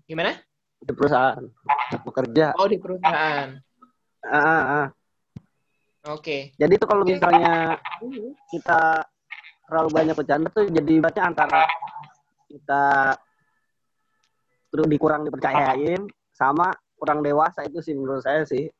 Gimana? 0.07 0.39
Di 0.78 0.95
perusahaan. 0.95 1.43
Bekerja. 2.07 2.55
Oh, 2.55 2.70
di 2.70 2.78
perusahaan. 2.78 3.59
Ah, 4.22 4.39
ah, 4.39 4.62
ah. 4.62 4.87
Oke. 6.14 6.55
Jadi 6.55 6.78
tuh 6.78 6.87
kalau 6.87 7.03
misalnya 7.03 7.74
kita 8.55 9.03
terlalu 9.66 9.91
banyak 9.91 10.14
bercanda 10.14 10.49
tuh 10.53 10.68
jadi 10.68 11.01
baca 11.01 11.20
antara 11.24 11.64
kita 12.47 13.16
terus 14.68 14.87
dikurang 14.87 15.24
dipercayain 15.24 16.05
sama 16.37 16.70
kurang 17.01 17.24
dewasa 17.24 17.64
itu 17.66 17.82
sih 17.82 17.97
menurut 17.97 18.22
saya 18.22 18.47
sih. 18.47 18.70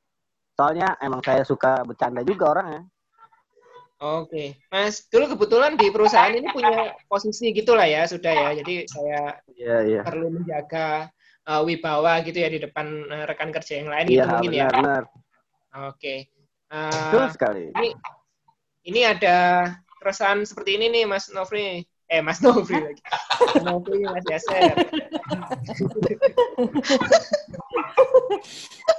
Soalnya 0.55 0.95
emang 1.03 1.19
saya 1.23 1.43
suka 1.43 1.83
bercanda 1.83 2.23
juga 2.23 2.55
orangnya. 2.55 2.83
Oke, 4.05 4.59
Mas, 4.69 5.07
dulu 5.09 5.33
kebetulan 5.39 5.79
di 5.81 5.89
perusahaan 5.89 6.35
ini 6.35 6.51
punya 6.51 6.93
posisi 7.09 7.55
gitulah 7.55 7.87
ya, 7.89 8.05
sudah 8.05 8.33
ya. 8.35 8.49
Jadi 8.61 8.75
saya 8.91 9.39
Iya, 9.55 9.77
iya. 9.87 10.01
perlu 10.05 10.29
menjaga 10.35 11.09
eh, 11.47 11.63
wibawa 11.65 12.21
gitu 12.27 12.37
ya 12.43 12.49
di 12.51 12.59
depan 12.61 12.87
eh, 13.09 13.25
rekan 13.25 13.51
kerja 13.55 13.81
yang 13.81 13.89
lain 13.89 14.07
Iya, 14.11 14.25
gitu 14.27 14.29
mungkin 14.35 14.53
ya. 14.53 14.67
benar, 14.69 14.75
benar. 14.77 15.03
Oke. 15.89 16.15
Eh, 16.69 16.91
Betul 16.93 17.25
sekali. 17.33 17.65
ini 17.73 17.91
ini 18.85 19.01
ada 19.09 19.37
keresahan 20.03 20.45
seperti 20.45 20.77
ini 20.77 20.87
nih, 20.93 21.05
Mas 21.09 21.31
Nofri. 21.33 21.81
Eh, 22.15 22.23
Mas 22.23 22.39
Nofri 22.39 22.79
lagi. 22.79 23.03
Mas 23.43 23.65
Nofri, 23.67 24.07
Mas 24.07 24.23
Yaser. 24.31 24.75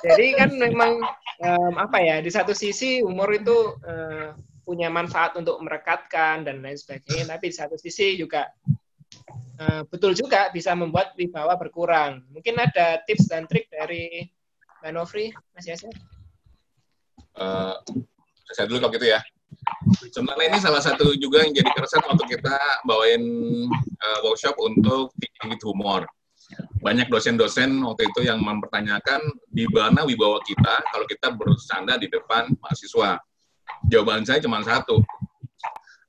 Jadi 0.04 0.26
kan 0.36 0.52
memang 0.52 1.00
em, 1.40 1.74
apa 1.80 1.98
ya 2.04 2.20
di 2.20 2.28
satu 2.28 2.52
sisi 2.52 3.00
humor 3.00 3.32
itu 3.32 3.80
eh, 3.88 4.36
punya 4.68 4.92
manfaat 4.92 5.40
untuk 5.40 5.56
merekatkan 5.64 6.44
dan 6.44 6.60
lain 6.60 6.76
sebagainya, 6.76 7.40
tapi 7.40 7.54
di 7.54 7.56
satu 7.56 7.80
sisi 7.80 8.20
juga 8.20 8.52
eh, 9.64 9.88
betul 9.88 10.12
juga 10.12 10.52
bisa 10.52 10.76
membuat 10.76 11.16
wibawa 11.16 11.56
berkurang. 11.56 12.20
Mungkin 12.36 12.60
ada 12.60 13.00
tips 13.08 13.32
dan 13.32 13.48
trik 13.48 13.72
dari 13.72 14.28
Mbak 14.84 14.92
Nofri, 14.92 15.32
Mas 15.56 15.64
Yaser? 15.64 15.96
Eh, 17.40 17.76
saya 18.52 18.68
dulu 18.68 18.84
kalau 18.84 18.94
gitu 19.00 19.08
ya. 19.08 19.24
Sebenarnya 20.12 20.48
ini 20.56 20.60
salah 20.62 20.82
satu 20.82 21.14
juga 21.18 21.46
yang 21.46 21.54
jadi 21.54 21.70
keresahan 21.74 22.06
waktu 22.10 22.26
kita 22.38 22.58
bawain 22.88 23.24
eh, 23.80 24.20
workshop 24.26 24.56
untuk 24.62 25.14
tingkat 25.18 25.62
humor. 25.66 26.06
Banyak 26.82 27.10
dosen-dosen 27.10 27.82
waktu 27.82 28.06
itu 28.14 28.30
yang 28.30 28.38
mempertanyakan 28.42 29.22
di 29.50 29.66
mana 29.74 30.06
wibawa 30.06 30.38
kita 30.46 30.86
kalau 30.94 31.06
kita 31.10 31.34
bercanda 31.34 31.98
di 31.98 32.06
depan 32.06 32.54
mahasiswa. 32.62 33.18
Jawaban 33.90 34.26
saya 34.26 34.38
cuma 34.42 34.62
satu. 34.62 35.02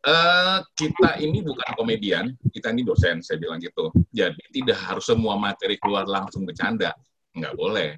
Eh, 0.07 0.59
kita 0.79 1.19
ini 1.19 1.43
bukan 1.43 1.67
komedian, 1.75 2.31
kita 2.55 2.71
ini 2.71 2.87
dosen, 2.87 3.19
saya 3.27 3.43
bilang 3.43 3.59
gitu. 3.59 3.91
Jadi 4.15 4.39
tidak 4.55 4.79
harus 4.79 5.03
semua 5.03 5.35
materi 5.35 5.75
keluar 5.83 6.07
langsung 6.07 6.47
bercanda. 6.47 6.95
Nggak 7.35 7.55
boleh. 7.59 7.91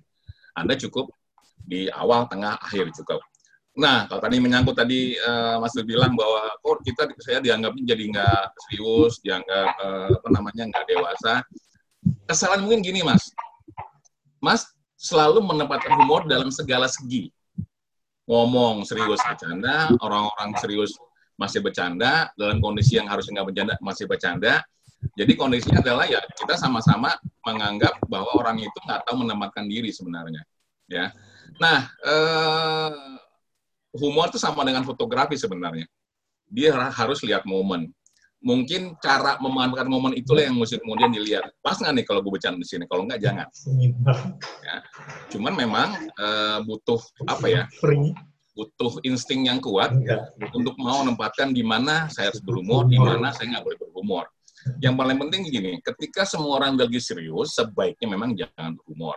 Anda 0.56 0.72
cukup 0.80 1.12
di 1.68 1.92
awal, 1.92 2.24
tengah, 2.32 2.56
akhir 2.64 2.96
cukup. 2.96 3.20
Nah, 3.78 4.10
kalau 4.10 4.18
tadi 4.18 4.42
menyangkut 4.42 4.74
tadi 4.74 5.14
eh, 5.14 5.56
Mas 5.62 5.70
Dul 5.70 5.86
bilang 5.86 6.18
bahwa 6.18 6.50
kok 6.58 6.82
kita 6.82 7.14
saya 7.22 7.38
dianggapnya 7.38 7.94
jadi 7.94 8.02
nggak 8.10 8.42
serius, 8.66 9.22
dianggap 9.22 9.68
eh, 9.78 10.08
apa 10.18 10.28
namanya 10.34 10.62
nggak 10.66 10.84
dewasa. 10.90 11.46
Kesalahan 12.26 12.66
mungkin 12.66 12.82
gini, 12.82 13.06
Mas. 13.06 13.30
Mas 14.42 14.66
selalu 14.98 15.46
menempatkan 15.46 15.94
humor 15.94 16.26
dalam 16.26 16.50
segala 16.50 16.90
segi. 16.90 17.30
Ngomong 18.26 18.82
serius 18.82 19.22
bercanda, 19.22 19.94
orang-orang 20.02 20.50
serius 20.58 20.92
masih 21.38 21.62
bercanda, 21.62 22.34
dalam 22.34 22.58
kondisi 22.58 22.98
yang 22.98 23.06
harusnya 23.06 23.40
nggak 23.40 23.48
bercanda 23.54 23.74
masih 23.78 24.04
bercanda. 24.10 24.66
Jadi 25.14 25.38
kondisinya 25.38 25.78
adalah 25.78 26.10
ya 26.10 26.18
kita 26.34 26.58
sama-sama 26.58 27.14
menganggap 27.46 27.94
bahwa 28.10 28.34
orang 28.34 28.58
itu 28.58 28.78
nggak 28.82 29.06
tahu 29.06 29.22
menempatkan 29.22 29.70
diri 29.70 29.94
sebenarnya. 29.94 30.42
Ya. 30.90 31.14
Nah, 31.62 31.86
eh, 32.02 33.27
humor 33.96 34.28
itu 34.28 34.38
sama 34.40 34.64
dengan 34.66 34.84
fotografi 34.84 35.36
sebenarnya. 35.38 35.86
Dia 36.48 36.72
ha- 36.76 36.92
harus 36.92 37.20
lihat 37.24 37.44
momen. 37.44 37.92
Mungkin 38.38 38.94
cara 39.02 39.34
memanfaatkan 39.42 39.90
momen 39.90 40.14
itulah 40.14 40.46
yang 40.46 40.54
mesti 40.54 40.78
kemudian 40.78 41.10
dilihat. 41.10 41.50
Pas 41.58 41.74
nggak 41.74 41.90
nih 41.90 42.04
kalau 42.06 42.22
gue 42.22 42.32
bercanda 42.38 42.62
di 42.62 42.68
sini? 42.70 42.86
Kalau 42.86 43.02
nggak 43.02 43.18
jangan. 43.18 43.46
Ya. 44.62 44.76
Cuman 45.34 45.52
memang 45.58 45.88
eh, 46.06 46.58
butuh 46.62 47.00
apa 47.26 47.46
ya? 47.50 47.62
Butuh 48.54 49.02
insting 49.06 49.46
yang 49.46 49.58
kuat 49.58 49.94
untuk 50.54 50.74
mau 50.78 51.02
menempatkan 51.02 51.50
di 51.50 51.62
mana 51.62 52.06
saya 52.10 52.30
harus 52.30 52.42
berhumor, 52.42 52.86
di 52.86 52.98
mana 52.98 53.30
saya 53.34 53.58
nggak 53.58 53.64
boleh 53.66 53.78
berhumor. 53.78 54.26
Yang 54.82 54.94
paling 54.98 55.18
penting 55.22 55.40
gini, 55.46 55.72
ketika 55.82 56.22
semua 56.26 56.58
orang 56.58 56.74
lagi 56.74 56.98
serius, 56.98 57.54
sebaiknya 57.54 58.06
memang 58.10 58.34
jangan 58.34 58.74
berhumor. 58.74 59.14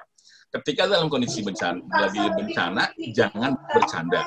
Ketika 0.51 0.83
dalam 0.83 1.07
kondisi 1.07 1.39
bencana, 1.39 1.79
lagi 1.87 2.19
bencana, 2.35 2.83
jangan 3.15 3.55
bercanda. 3.71 4.19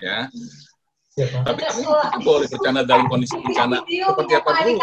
Ya. 0.00 0.24
Tapi 1.14 1.60
kami 1.62 1.82
boleh 2.26 2.48
bercanda 2.50 2.82
dalam 2.82 3.06
kondisi 3.06 3.36
bencana. 3.38 3.84
Seperti 3.84 4.32
apa 4.34 4.50
dulu? 4.50 4.80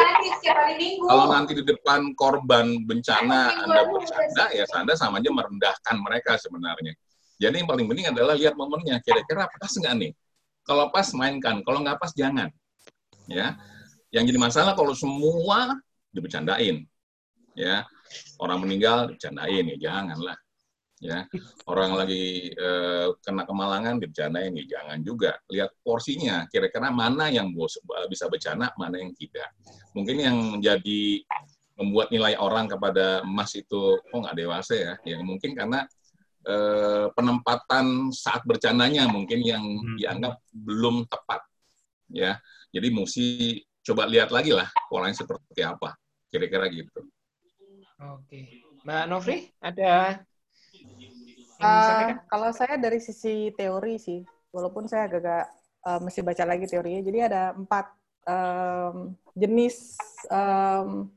Kalau 1.10 1.26
nanti 1.28 1.52
di 1.58 1.64
depan 1.66 2.14
korban 2.16 2.88
bencana 2.88 3.68
Anda 3.68 3.90
bercanda, 3.90 4.46
ya 4.54 4.64
Anda 4.78 4.94
sama 4.96 5.20
aja 5.20 5.34
merendahkan 5.34 5.96
mereka 6.00 6.38
sebenarnya. 6.38 6.94
Jadi 7.42 7.66
yang 7.66 7.68
paling 7.68 7.90
penting 7.90 8.08
adalah 8.14 8.38
lihat 8.38 8.54
momennya. 8.54 9.02
Kira-kira 9.02 9.50
pas 9.50 9.74
nggak 9.74 9.94
nih? 9.98 10.12
Kalau 10.62 10.94
pas 10.94 11.10
mainkan, 11.18 11.66
kalau 11.66 11.82
nggak 11.82 11.98
pas 11.98 12.14
jangan. 12.14 12.54
Ya, 13.26 13.58
yang 14.14 14.30
jadi 14.30 14.38
masalah 14.38 14.78
kalau 14.78 14.94
semua 14.94 15.74
dibercandain, 16.14 16.84
ya 17.58 17.88
orang 18.38 18.62
meninggal 18.62 19.10
dibercandain 19.10 19.66
ya 19.74 19.78
janganlah. 19.90 20.38
Ya, 21.02 21.26
orang 21.66 21.98
lagi 21.98 22.54
eh, 22.54 23.08
kena 23.26 23.50
kemalangan 23.50 23.98
dibercandain 23.98 24.54
ya 24.54 24.66
jangan 24.78 25.02
juga. 25.02 25.34
Lihat 25.50 25.82
porsinya, 25.82 26.46
kira-kira 26.46 26.94
mana 26.94 27.26
yang 27.34 27.50
bos- 27.58 27.82
bisa 28.06 28.30
bercanda, 28.30 28.70
mana 28.78 29.02
yang 29.02 29.10
tidak. 29.18 29.50
Mungkin 29.98 30.18
yang 30.22 30.38
menjadi 30.58 31.26
membuat 31.82 32.14
nilai 32.14 32.38
orang 32.38 32.70
kepada 32.70 33.26
emas 33.26 33.58
itu 33.58 33.98
kok 33.98 34.14
nggak 34.14 34.38
dewasa 34.38 34.74
ya, 34.78 34.94
ya 35.02 35.18
mungkin 35.26 35.58
karena 35.58 35.90
eh, 36.46 37.10
penempatan 37.18 38.14
saat 38.14 38.46
bercandanya 38.46 39.10
mungkin 39.10 39.42
yang 39.42 39.64
dianggap 39.98 40.38
belum 40.54 41.10
tepat 41.10 41.42
ya 42.12 42.38
jadi 42.70 42.88
mesti 42.92 43.58
coba 43.82 44.06
lihat 44.06 44.30
lagi 44.30 44.54
lah 44.54 44.70
polanya 44.92 45.16
seperti 45.16 45.64
apa 45.64 45.96
kira-kira 46.30 46.70
gitu 46.70 47.08
Oke. 48.02 48.66
Mbak 48.82 49.04
Novri, 49.14 49.54
ada 49.62 50.26
disampaikan? 51.62 52.18
kalau 52.28 52.50
saya 52.52 52.76
dari 52.82 53.00
sisi 53.00 53.54
teori 53.54 53.96
sih, 54.02 54.20
walaupun 54.50 54.90
saya 54.90 55.06
agak-agak 55.08 55.46
eh, 55.88 56.00
mesti 56.02 56.20
baca 56.26 56.44
lagi 56.46 56.66
teorinya. 56.68 57.02
Jadi 57.06 57.20
ada 57.22 57.54
empat 57.54 57.86
em, 58.28 58.96
jenis 59.38 59.98
em, 60.30 61.10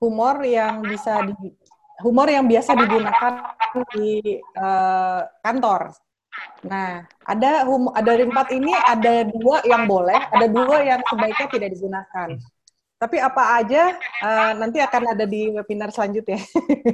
humor 0.00 0.36
yang 0.46 0.80
bisa 0.86 1.20
di 1.26 1.52
humor 2.00 2.32
yang 2.32 2.48
biasa 2.48 2.72
digunakan 2.78 3.32
di 3.94 4.40
eh, 4.40 5.20
kantor. 5.44 5.92
Nah, 6.64 7.04
ada 7.26 7.66
hum 7.66 7.90
ada 7.92 8.16
dari 8.16 8.24
empat 8.24 8.48
ini 8.54 8.72
ada 8.72 9.28
dua 9.28 9.60
yang 9.66 9.84
boleh, 9.84 10.20
ada 10.30 10.46
dua 10.46 10.76
yang 10.84 11.00
sebaiknya 11.04 11.46
tidak 11.50 11.68
digunakan. 11.76 12.28
Tapi 13.00 13.16
apa 13.16 13.64
aja 13.64 13.96
eh, 13.96 14.52
nanti 14.60 14.76
akan 14.76 15.16
ada 15.16 15.24
di 15.24 15.48
webinar 15.48 15.88
selanjutnya. 15.88 16.36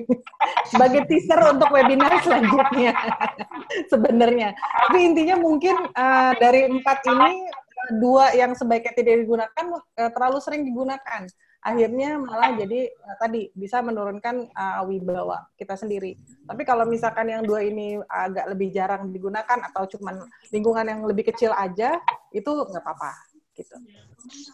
Sebagai 0.71 1.03
teaser 1.11 1.51
untuk 1.51 1.67
webinar 1.75 2.23
selanjutnya 2.23 2.95
sebenarnya. 3.93 4.55
Tapi 4.55 4.99
intinya 5.03 5.35
mungkin 5.35 5.75
eh, 5.91 6.33
dari 6.39 6.71
empat 6.71 7.03
ini 7.11 7.51
eh, 7.51 7.91
dua 7.99 8.31
yang 8.39 8.55
sebaiknya 8.55 8.95
tidak 8.95 9.27
digunakan 9.27 9.65
eh, 9.99 10.11
terlalu 10.15 10.39
sering 10.39 10.63
digunakan. 10.63 11.27
Akhirnya 11.67 12.23
malah 12.23 12.55
jadi 12.55 12.87
eh, 12.87 13.17
tadi 13.19 13.51
bisa 13.51 13.83
menurunkan 13.83 14.47
eh, 14.47 14.83
wibawa 14.87 15.43
kita 15.59 15.75
sendiri. 15.75 16.15
Tapi 16.47 16.63
kalau 16.63 16.87
misalkan 16.87 17.35
yang 17.35 17.43
dua 17.43 17.67
ini 17.67 17.99
agak 18.07 18.55
lebih 18.55 18.71
jarang 18.71 19.11
digunakan 19.11 19.59
atau 19.75 19.91
cuman 19.91 20.23
lingkungan 20.55 20.87
yang 20.87 21.03
lebih 21.03 21.35
kecil 21.35 21.51
aja, 21.51 21.99
itu 22.31 22.47
nggak 22.47 22.79
apa-apa 22.79 23.11
gitu. 23.59 23.75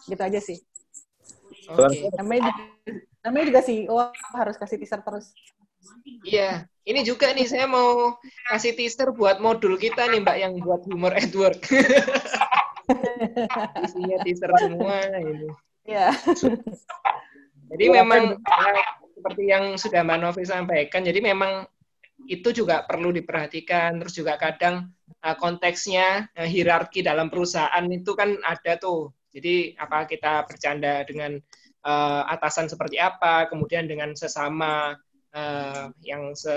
Gitu 0.09 0.23
aja 0.25 0.41
sih. 0.41 0.57
Oke. 1.71 2.11
Namanya 2.19 2.51
juga, 2.51 2.63
namanya 3.23 3.45
juga 3.51 3.61
sih, 3.63 3.87
oh 3.87 4.11
harus 4.35 4.55
kasih 4.59 4.77
teaser 4.81 4.99
terus. 4.99 5.31
Iya, 6.23 6.67
ini 6.87 7.03
juga 7.03 7.31
nih 7.35 7.47
saya 7.47 7.67
mau 7.67 8.15
kasih 8.51 8.75
teaser 8.75 9.11
buat 9.11 9.43
modul 9.43 9.75
kita 9.75 10.07
nih 10.11 10.23
Mbak 10.23 10.37
yang 10.39 10.53
buat 10.63 10.81
humor 10.87 11.11
at 11.15 11.31
work. 11.35 11.63
Isinya 13.83 14.17
teaser 14.23 14.51
semua 14.59 15.07
ini. 15.07 15.47
Iya. 15.87 16.11
Jadi 17.73 17.85
memang 17.89 18.39
ya, 18.39 18.83
seperti 19.15 19.43
yang 19.47 19.79
sudah 19.79 20.03
Mbak 20.03 20.17
Novi 20.19 20.43
sampaikan, 20.43 21.03
jadi 21.03 21.19
memang 21.19 21.67
itu 22.27 22.55
juga 22.55 22.83
perlu 22.87 23.11
diperhatikan. 23.11 23.99
Terus 24.03 24.15
juga 24.15 24.39
kadang 24.39 24.91
eh, 25.23 25.35
konteksnya 25.35 26.31
eh, 26.35 26.47
hierarki 26.47 27.03
dalam 27.03 27.27
perusahaan 27.27 27.83
itu 27.87 28.11
kan 28.15 28.39
ada 28.43 28.79
tuh. 28.79 29.11
Jadi 29.33 29.73
apa 29.75 30.05
kita 30.05 30.45
bercanda 30.45 31.01
dengan 31.03 31.35
eh, 31.83 32.23
atasan 32.29 32.69
seperti 32.69 33.01
apa, 33.01 33.49
kemudian 33.49 33.89
dengan 33.89 34.13
sesama 34.13 34.93
eh, 35.33 35.89
yang 36.05 36.37
se, 36.37 36.53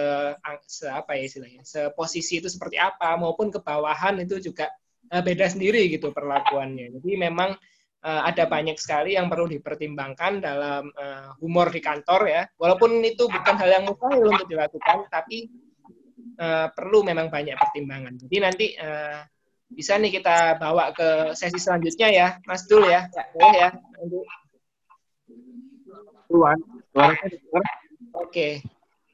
se 0.68 0.86
apa 0.86 1.16
ya 1.16 1.22
istilahnya, 1.24 1.64
seposisi 1.64 2.44
itu 2.44 2.52
seperti 2.52 2.76
apa, 2.76 3.16
maupun 3.16 3.48
ke 3.48 3.58
bawahan 3.64 4.20
itu 4.20 4.38
juga 4.38 4.68
eh, 5.08 5.22
beda 5.24 5.48
sendiri 5.48 5.88
gitu 5.88 6.12
perlakuannya. 6.12 7.00
Jadi 7.00 7.10
memang 7.16 7.56
eh, 8.04 8.22
ada 8.28 8.44
banyak 8.44 8.76
sekali 8.76 9.16
yang 9.16 9.32
perlu 9.32 9.48
dipertimbangkan 9.48 10.44
dalam 10.44 10.92
eh, 10.92 11.32
humor 11.40 11.72
di 11.72 11.80
kantor 11.80 12.20
ya. 12.28 12.42
Walaupun 12.60 13.00
itu 13.00 13.24
bukan 13.24 13.56
hal 13.56 13.70
yang 13.72 13.84
mustahil 13.88 14.28
untuk 14.28 14.46
dilakukan, 14.52 15.08
tapi 15.08 15.48
eh, 16.36 16.68
perlu 16.76 17.00
memang 17.00 17.32
banyak 17.32 17.56
pertimbangan. 17.56 18.20
Jadi 18.20 18.36
nanti 18.36 18.66
eh, 18.76 19.20
bisa 19.70 19.98
nih 19.98 20.22
kita 20.22 20.56
bawa 20.62 20.94
ke 20.94 21.34
sesi 21.34 21.58
selanjutnya 21.58 22.08
ya, 22.10 22.28
Mas 22.46 22.64
Dul 22.70 22.86
ya. 22.86 23.10
Boleh 23.34 23.54
ya. 23.54 23.68
Nanti. 23.74 24.18
Tuan, 26.26 26.58
Oke. 28.16 28.60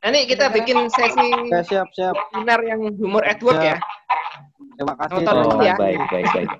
Nanti 0.02 0.18
kita 0.26 0.50
bikin 0.50 0.90
sesi 0.90 1.28
Oke, 1.30 1.62
siap, 1.62 1.88
siap. 1.94 2.14
webinar 2.34 2.60
yang 2.66 2.80
humor 2.98 3.22
at 3.22 3.38
work 3.38 3.62
ya. 3.62 3.78
Terima 4.74 4.94
kasih. 4.98 5.12
Nonton 5.14 5.34
Tuan. 5.34 5.44
dulu 5.46 5.62
ya. 5.62 5.76
baik, 5.78 6.00
baik, 6.10 6.26
baik. 6.34 6.50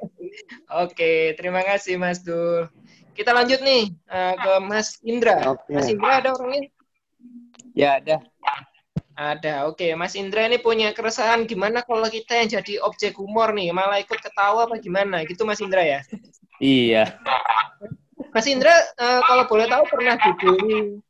Oke, 0.87 1.13
terima 1.35 1.61
kasih 1.67 1.99
Mas 1.99 2.23
Dul. 2.23 2.71
Kita 3.13 3.35
lanjut 3.37 3.61
nih 3.61 3.93
eh, 3.93 4.35
ke 4.39 4.53
Mas 4.63 4.97
Indra. 5.05 5.53
Oke. 5.53 5.75
Mas 5.75 5.91
Indra 5.91 6.23
ada 6.23 6.31
orangnya? 6.33 6.71
Ya, 7.75 8.01
ada. 8.01 8.17
Ada. 9.13 9.69
Oke, 9.69 9.93
Mas 9.93 10.17
Indra 10.17 10.49
ini 10.49 10.57
punya 10.57 10.97
keresahan 10.97 11.45
gimana 11.45 11.85
kalau 11.85 12.09
kita 12.09 12.33
yang 12.41 12.49
jadi 12.49 12.81
objek 12.81 13.21
humor 13.21 13.53
nih, 13.53 13.69
malah 13.69 14.01
ikut 14.01 14.17
ketawa 14.17 14.65
apa 14.65 14.81
gimana? 14.81 15.21
Gitu 15.29 15.45
Mas 15.45 15.61
Indra 15.61 15.85
ya. 15.85 16.01
Iya. 16.63 17.21
Mas 18.33 18.49
Indra 18.49 18.73
eh, 18.73 19.21
kalau 19.29 19.45
boleh 19.45 19.69
tahu 19.69 19.85
pernah 19.93 20.17
dibully 20.17 21.03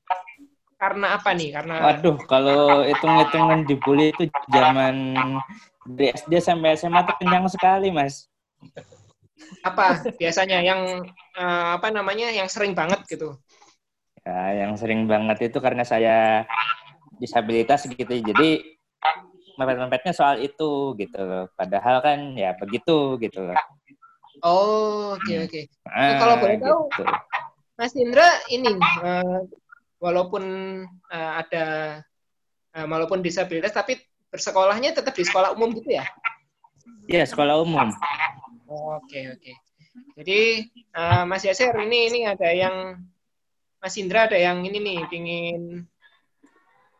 karena 0.82 1.14
apa 1.14 1.30
nih? 1.30 1.54
Karena 1.54 1.74
Waduh, 1.78 2.18
kalau 2.26 2.82
hitung-hitungan 2.82 3.62
dibully 3.70 4.10
itu 4.10 4.26
zaman 4.50 5.14
dari 5.86 6.10
SD 6.10 6.42
sampai 6.42 6.74
SMA 6.74 7.06
tuh 7.06 7.14
kenyang 7.22 7.46
sekali, 7.46 7.94
Mas. 7.94 8.26
apa 9.66 10.06
biasanya 10.18 10.62
yang 10.62 11.06
eh, 11.38 11.66
apa 11.78 11.94
namanya? 11.94 12.34
yang 12.34 12.50
sering 12.50 12.74
banget 12.74 13.06
gitu. 13.06 13.38
Ya, 14.22 14.66
yang 14.66 14.78
sering 14.78 15.10
banget 15.10 15.50
itu 15.50 15.58
karena 15.58 15.82
saya 15.82 16.46
disabilitas 17.22 17.86
gitu. 17.86 18.10
Jadi 18.10 18.74
mepet-mepetnya 19.54 20.10
soal 20.10 20.42
itu 20.42 20.96
gitu 20.98 21.18
loh. 21.22 21.46
Padahal 21.54 22.02
kan 22.02 22.34
ya 22.34 22.56
begitu 22.58 23.20
gitu 23.22 23.46
loh. 23.46 23.58
Oh, 24.42 25.14
oke 25.14 25.34
oke. 25.46 25.60
Ah, 25.86 26.18
kalau 26.18 26.34
boleh 26.42 26.58
tahu, 26.58 26.90
gitu. 26.90 27.04
Mas 27.78 27.94
Indra 27.94 28.26
ini 28.50 28.74
eh, 28.78 29.40
walaupun 30.02 30.44
eh, 30.88 31.32
ada 31.38 31.64
eh, 32.74 32.86
walaupun 32.86 33.22
disabilitas 33.22 33.70
tapi 33.70 34.02
bersekolahnya 34.32 34.96
tetap 34.96 35.14
di 35.14 35.22
sekolah 35.22 35.54
umum 35.54 35.70
gitu 35.78 35.94
ya? 35.94 36.04
Ya, 37.06 37.22
sekolah 37.22 37.62
umum. 37.62 37.94
Oke, 38.66 39.30
oke. 39.30 39.52
Jadi 40.18 40.66
eh, 40.74 41.22
Mas 41.28 41.46
Yasir 41.46 41.70
ini 41.86 42.10
ini 42.10 42.20
ada 42.26 42.50
yang 42.50 42.98
Mas 43.78 43.94
Indra 43.94 44.26
ada 44.26 44.38
yang 44.38 44.62
ini 44.66 44.78
nih 44.82 44.98
pingin 45.06 45.86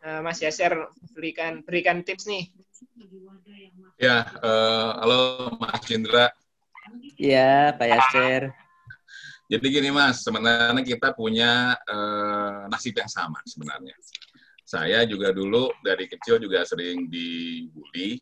eh, 0.02 0.20
Mas 0.20 0.38
Yasir 0.42 0.74
berikan 1.14 1.62
berikan 1.62 2.02
tips 2.02 2.26
nih. 2.26 2.50
Ya, 4.02 4.26
eh, 4.26 4.90
halo 4.98 5.54
Mas 5.62 5.86
Indra. 5.88 6.34
Iya, 7.16 7.72
Pak 7.78 7.86
Yasir. 7.86 8.42
Jadi 9.46 9.66
gini 9.68 9.90
Mas, 9.92 10.24
sebenarnya 10.24 10.82
kita 10.82 11.14
punya 11.14 11.78
eh, 11.86 12.60
nasib 12.66 12.98
yang 12.98 13.10
sama 13.10 13.38
sebenarnya. 13.46 13.94
Saya 14.66 15.04
juga 15.04 15.30
dulu 15.36 15.68
dari 15.84 16.08
kecil 16.08 16.40
juga 16.40 16.64
sering 16.64 17.06
dibully 17.06 18.16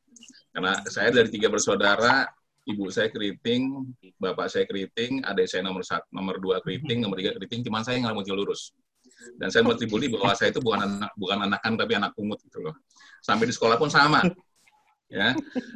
karena 0.50 0.82
saya 0.90 1.14
dari 1.14 1.30
tiga 1.30 1.46
bersaudara, 1.46 2.26
ibu 2.66 2.90
saya 2.90 3.06
keriting, 3.06 3.86
bapak 4.18 4.50
saya 4.50 4.64
keriting, 4.66 5.22
adik 5.22 5.46
saya 5.46 5.62
nomor 5.62 5.86
satu, 5.86 6.10
nomor 6.10 6.42
dua 6.42 6.58
keriting, 6.58 6.98
nomor 6.98 7.22
tiga 7.22 7.38
keriting, 7.38 7.62
cuman 7.62 7.86
saya 7.86 8.02
yang 8.02 8.10
rambutnya 8.10 8.34
lurus. 8.34 8.74
Dan 9.36 9.48
saya 9.52 9.64
sempat 9.64 9.78
dibully 9.80 10.08
bahwa 10.08 10.32
saya 10.36 10.52
itu 10.52 10.60
bukan 10.60 10.84
anak 10.84 11.12
bukan 11.16 11.38
anakan 11.44 11.72
tapi 11.76 11.92
anak 11.96 12.12
pungut 12.16 12.40
gitu 12.44 12.60
loh. 12.64 12.74
Sampai 13.20 13.48
di 13.48 13.54
sekolah 13.54 13.76
pun 13.76 13.92
sama. 13.92 14.24
Ya. 15.10 15.34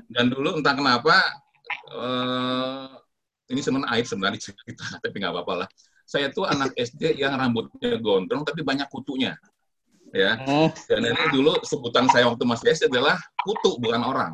Dan 0.08 0.30
dulu 0.30 0.60
entah 0.62 0.74
kenapa 0.78 1.16
eh, 1.92 2.86
ini 3.52 3.60
sebenarnya 3.60 3.88
aib 3.98 4.06
sebenarnya 4.08 4.40
cerita, 4.40 4.84
tapi 5.04 5.14
nggak 5.20 5.32
apa-apa 5.32 5.54
lah. 5.64 5.68
Saya 6.04 6.28
tuh 6.30 6.44
anak 6.44 6.76
SD 6.76 7.16
yang 7.16 7.34
rambutnya 7.36 7.96
gondrong 8.00 8.44
tapi 8.44 8.60
banyak 8.60 8.88
kutunya. 8.92 9.36
Ya. 10.14 10.38
Dan 10.86 11.10
ini 11.10 11.24
dulu 11.34 11.58
sebutan 11.66 12.06
saya 12.12 12.30
waktu 12.30 12.44
masih 12.46 12.70
SD 12.70 12.92
adalah 12.92 13.18
kutu 13.42 13.80
bukan 13.82 14.04
orang. 14.04 14.32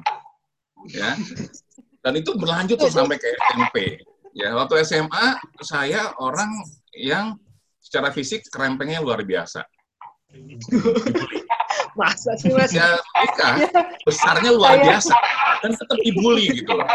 Ya. 0.92 1.16
Dan 2.00 2.20
itu 2.20 2.36
berlanjut 2.36 2.76
tuh 2.80 2.92
sampai 2.92 3.16
ke 3.16 3.32
SMP. 3.32 3.76
Ya, 4.36 4.54
waktu 4.54 4.86
SMA 4.86 5.26
saya 5.64 6.14
orang 6.22 6.48
yang 6.94 7.34
secara 7.80 8.12
fisik 8.12 8.44
kerempengnya 8.52 9.00
luar 9.00 9.24
biasa. 9.24 9.64
Masa 11.98 12.38
sih 12.38 12.54
Mas? 12.54 12.70
Ya, 12.70 12.98
nikah 13.18 13.54
besarnya 14.06 14.54
luar 14.54 14.78
biasa 14.78 15.10
dan 15.64 15.74
tetap 15.74 15.98
dibully 16.06 16.62
gitu 16.62 16.70
loh. 16.70 16.86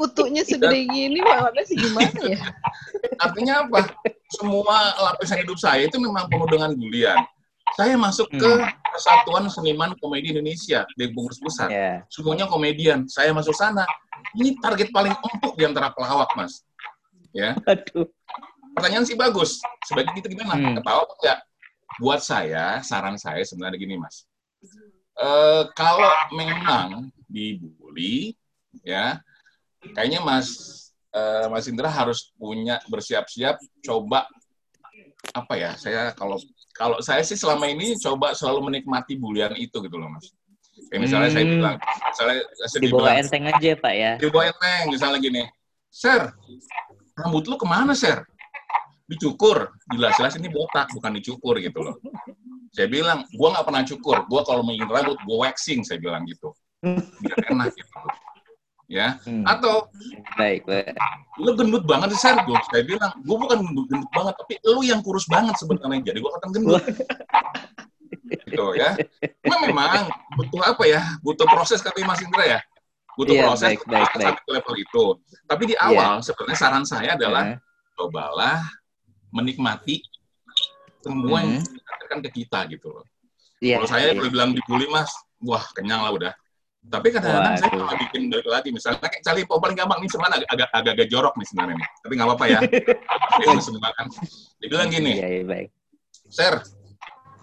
Kutunya 0.00 0.40
segede 0.40 0.88
gini, 0.88 1.20
warnanya 1.20 1.64
sih 1.68 1.76
gimana 1.76 2.20
ya? 2.24 2.40
Artinya 3.24 3.68
apa? 3.68 3.92
Semua 4.32 4.96
lapisan 4.96 5.44
hidup 5.44 5.58
saya 5.60 5.84
itu 5.84 6.00
memang 6.00 6.32
penuh 6.32 6.48
dengan 6.48 6.72
bulian. 6.72 7.20
Saya 7.76 7.94
masuk 7.94 8.26
ke 8.34 8.50
Persatuan 8.90 9.46
Seniman 9.46 9.94
Komedi 10.02 10.34
Indonesia 10.34 10.82
di 10.98 11.06
Bungkus 11.12 11.38
Pusat. 11.38 11.70
Semuanya 12.10 12.50
komedian. 12.50 13.06
Saya 13.06 13.30
masuk 13.30 13.54
sana. 13.54 13.86
Ini 14.34 14.58
target 14.58 14.90
paling 14.90 15.14
empuk 15.14 15.54
di 15.54 15.64
antara 15.68 15.94
pelawak, 15.94 16.34
Mas. 16.34 16.66
Ya. 17.30 17.54
Pertanyaan 18.74 19.04
sih 19.06 19.18
bagus. 19.18 19.58
Sebagai 19.86 20.14
kita 20.16 20.30
gimana? 20.30 20.54
Ketawa 20.78 21.04
apa 21.04 21.14
enggak? 21.18 21.38
Buat 21.98 22.20
saya, 22.22 22.80
saran 22.80 23.18
saya 23.18 23.42
sebenarnya 23.42 23.76
gini, 23.76 23.98
Mas. 23.98 24.24
Eh, 25.20 25.62
kalau 25.76 26.08
memang 26.32 27.10
dibully, 27.28 28.32
ya, 28.80 29.20
kayaknya 29.92 30.22
Mas 30.22 30.48
eh, 31.10 31.46
Mas 31.50 31.66
Indra 31.66 31.90
harus 31.90 32.30
punya 32.38 32.78
bersiap-siap 32.86 33.58
coba 33.82 34.24
apa 35.34 35.54
ya? 35.58 35.74
Saya 35.76 36.14
kalau 36.14 36.38
kalau 36.72 37.02
saya 37.02 37.20
sih 37.26 37.36
selama 37.36 37.68
ini 37.68 37.98
coba 38.00 38.32
selalu 38.32 38.70
menikmati 38.70 39.18
bulian 39.18 39.52
itu 39.58 39.76
gitu 39.82 39.96
loh, 39.98 40.08
Mas. 40.08 40.30
Kayak 40.88 41.02
misalnya 41.04 41.30
saya 41.34 41.44
Hmm. 41.44 41.52
bilang, 41.58 41.76
misalnya 41.82 42.38
saya 42.56 42.80
Dibawa 42.80 42.86
dibilang, 42.88 43.16
enteng 43.20 43.44
aja, 43.50 43.70
Pak 43.76 43.94
ya. 43.94 44.12
dibawa 44.16 44.44
enteng, 44.48 44.82
misalnya 44.88 45.18
gini, 45.20 45.42
Ser, 45.90 46.22
rambut 47.18 47.44
lu 47.50 47.58
ke 47.58 47.66
mana, 47.66 47.92
Ser? 47.92 48.24
Dicukur. 49.10 49.74
Jelas-jelas 49.90 50.38
ini 50.38 50.46
botak, 50.46 50.86
bukan 50.94 51.18
dicukur 51.18 51.58
gitu 51.58 51.82
loh. 51.82 51.98
Saya 52.70 52.86
bilang, 52.86 53.26
gua 53.34 53.58
nggak 53.58 53.66
pernah 53.66 53.82
cukur. 53.82 54.16
Gua 54.30 54.46
kalau 54.46 54.62
mau 54.62 54.70
ingin 54.70 54.86
rambut, 54.86 55.18
gua 55.26 55.50
waxing, 55.50 55.82
saya 55.82 55.98
bilang 55.98 56.22
gitu. 56.30 56.54
Biar 57.18 57.38
enak 57.50 57.74
gitu. 57.74 57.98
Ya. 58.90 59.18
Atau, 59.46 59.86
Baik, 60.34 60.66
baik. 60.66 60.94
lu 61.38 61.54
gendut 61.54 61.82
banget 61.86 62.14
sih. 62.14 62.30
Gua, 62.46 62.58
saya 62.70 62.86
bilang, 62.86 63.10
gua 63.26 63.36
bukan 63.42 63.58
gendut, 63.66 63.86
gendut 63.90 64.10
banget, 64.14 64.34
tapi 64.38 64.54
lu 64.66 64.80
yang 64.86 65.02
kurus 65.02 65.26
banget 65.26 65.58
sebenarnya. 65.58 66.14
Jadi 66.14 66.18
gua 66.22 66.30
kelihatan 66.38 66.50
gendut. 66.54 66.82
gitu 68.30 68.66
ya. 68.78 68.94
Memang 69.42 70.06
butuh 70.38 70.62
apa 70.62 70.84
ya? 70.86 71.02
Butuh 71.22 71.46
proses 71.50 71.82
kata 71.82 71.98
Mas 72.06 72.22
Indra 72.22 72.46
ya. 72.46 72.60
Butuh 73.18 73.34
Iya, 73.34 73.42
proses 73.46 73.66
baik, 73.74 73.80
baik, 73.90 74.08
sampai 74.14 74.32
ke 74.38 74.50
level 74.54 74.74
itu. 74.78 75.04
Tapi 75.44 75.62
di 75.66 75.76
awal 75.76 76.22
sebenarnya 76.22 76.56
saran 76.58 76.84
saya 76.86 77.18
adalah 77.18 77.58
cobalah 77.98 78.62
menikmati 79.30 80.02
semua 81.00 81.40
yang 81.42 81.64
dikatakan 81.64 82.18
ke 82.28 82.30
kita 82.42 82.58
gitu 82.70 82.92
loh. 82.92 83.04
Iya, 83.60 83.80
Kalau 83.80 83.88
saya 83.88 84.12
iya. 84.12 84.16
kalau 84.16 84.30
bilang 84.32 84.50
dibully 84.56 84.88
mas, 84.88 85.12
wah 85.44 85.64
kenyang 85.76 86.04
lah 86.04 86.12
udah. 86.12 86.32
Tapi 86.80 87.12
kadang-kadang 87.12 87.60
saya 87.60 87.70
cuma 87.76 87.92
bikin 87.92 88.32
balik 88.32 88.48
lagi, 88.48 88.68
misalnya 88.72 89.04
kayak 89.04 89.20
cari 89.20 89.44
paling 89.44 89.76
gampang 89.76 90.00
nih 90.00 90.08
sebenarnya 90.08 90.40
agak, 90.40 90.48
agak, 90.48 90.68
agak, 90.72 90.92
agak 90.96 91.08
jorok 91.12 91.34
nih 91.36 91.46
sebenarnya 91.52 91.76
nih. 91.76 91.88
Tapi 92.00 92.12
nggak 92.16 92.28
apa-apa 92.32 92.44
ya. 92.48 92.60
Ini 93.44 93.60
semua 93.60 93.90
kan. 93.92 94.06
Dia 94.64 94.68
bilang 94.72 94.88
gini, 94.88 95.12
Iya, 95.20 95.28
iya, 95.28 95.42
baik. 95.44 95.68
Ser, 96.32 96.54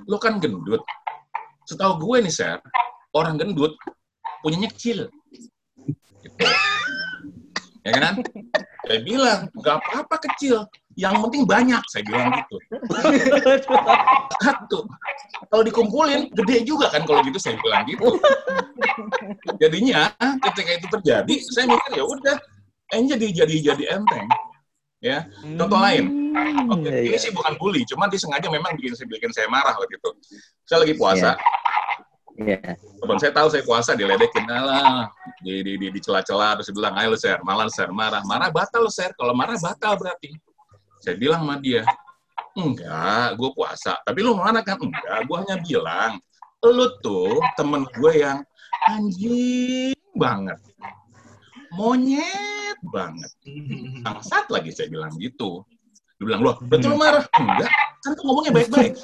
lu 0.09 0.17
kan 0.17 0.41
gendut. 0.41 0.81
Setahu 1.69 2.01
gue 2.01 2.17
nih, 2.25 2.33
Ser, 2.33 2.57
orang 3.13 3.37
gendut 3.37 3.77
punyanya 4.41 4.73
kecil. 4.73 5.05
Gitu. 6.25 6.45
Ya 7.85 7.91
kan? 7.93 8.13
Saya 8.89 8.99
bilang, 9.05 9.39
nggak 9.53 9.75
apa-apa 9.85 10.17
kecil. 10.33 10.65
Yang 10.97 11.15
penting 11.29 11.43
banyak, 11.45 11.83
saya 11.93 12.03
bilang 12.09 12.33
gitu. 12.41 12.57
Satu. 14.41 14.79
Kalau 15.45 15.63
dikumpulin, 15.63 16.33
gede 16.33 16.65
juga 16.65 16.89
kan 16.89 17.05
kalau 17.05 17.21
gitu, 17.21 17.37
saya 17.37 17.53
bilang 17.61 17.85
gitu. 17.85 18.17
Jadinya, 19.61 20.09
ketika 20.49 20.71
itu 20.73 20.87
terjadi, 20.89 21.35
saya 21.53 21.69
mikir, 21.69 22.01
ya 22.01 22.03
udah, 22.03 22.37
eh, 22.97 23.01
jadi 23.13 23.27
jadi 23.45 23.55
jadi 23.73 23.83
enteng. 24.01 24.25
Ya, 24.97 25.29
contoh 25.61 25.77
lain. 25.77 26.33
Oke, 26.73 26.89
Iya, 26.89 27.13
ini 27.13 27.17
sih 27.21 27.29
bukan 27.29 27.53
bully, 27.61 27.85
cuma 27.85 28.09
dia 28.09 28.17
sengaja 28.17 28.49
memang 28.49 28.73
bikin 28.73 28.97
saya 28.97 29.05
bikin 29.05 29.29
saya 29.29 29.45
marah 29.45 29.77
waktu 29.77 29.93
itu. 30.01 30.09
Saya 30.65 30.81
lagi 30.81 30.97
puasa, 30.97 31.37
Iya. 32.37 32.77
teman 33.01 33.17
saya 33.17 33.33
tahu 33.33 33.47
saya 33.49 33.65
puasa 33.65 33.97
diledekin 33.97 34.45
alah 34.45 35.09
di 35.41 35.65
di 35.65 35.73
di, 35.81 35.87
di 35.89 35.99
celah-celah 36.01 36.61
terus 36.61 36.69
bilang 36.69 36.93
ayo 37.01 37.17
share 37.17 37.41
malah 37.41 37.65
share 37.65 37.89
marah 37.89 38.21
marah 38.29 38.53
batal 38.53 38.85
share 38.93 39.09
kalau 39.17 39.33
marah 39.33 39.57
batal 39.57 39.97
berarti 39.97 40.37
saya 41.07 41.15
bilang 41.15 41.47
sama 41.47 41.55
dia 41.63 41.87
enggak 42.59 43.39
gue 43.39 43.49
puasa. 43.55 43.95
Tapi 44.03 44.19
lu 44.19 44.35
mana? 44.35 44.59
Kan 44.59 44.75
enggak 44.75 45.23
gue 45.23 45.37
hanya 45.39 45.55
bilang. 45.63 46.19
Lu 46.67 46.99
tuh 46.99 47.39
temen 47.55 47.87
gue 47.95 48.11
yang 48.19 48.43
anjing 48.91 49.95
banget 50.19 50.59
monyet 51.79 52.75
banget. 52.91 53.31
Bangsat 54.03 54.51
lagi 54.51 54.75
saya 54.75 54.91
bilang 54.91 55.15
gitu. 55.15 55.63
Dia 56.19 56.27
bilang 56.27 56.43
loh 56.43 56.59
lu 56.59 56.97
marah? 56.99 57.23
Enggak 57.39 57.71
kan 58.03 58.11
tuh 58.11 58.23
ngomongnya 58.27 58.51
baik-baik. 58.51 58.99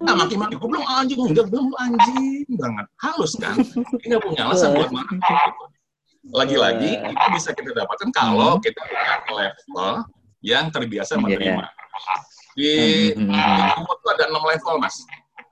Nah, 0.00 0.14
maki-maki, 0.14 0.54
gue 0.54 0.68
bilang 0.70 0.86
anjing, 0.86 1.18
enggak, 1.18 1.50
lu 1.50 1.74
anjing 1.82 2.46
banget. 2.56 2.86
Halus 3.02 3.34
kan? 3.36 3.58
Nggak 4.00 4.20
punya 4.22 4.48
alasan 4.48 4.72
buat 4.80 4.88
marah. 4.94 5.12
Lagi-lagi, 6.34 6.90
itu 6.98 7.26
bisa 7.34 7.50
kita 7.54 7.70
dapatkan 7.74 8.10
kalau 8.10 8.58
kita 8.58 8.80
punya 8.82 9.14
level 9.30 9.90
yang 10.42 10.70
terbiasa 10.70 11.18
menerima. 11.18 11.66
Di, 12.56 12.72
di 13.12 13.72
umur 13.76 13.96
itu 14.00 14.08
ada 14.10 14.24
enam 14.30 14.44
level, 14.46 14.74
Mas. 14.80 14.96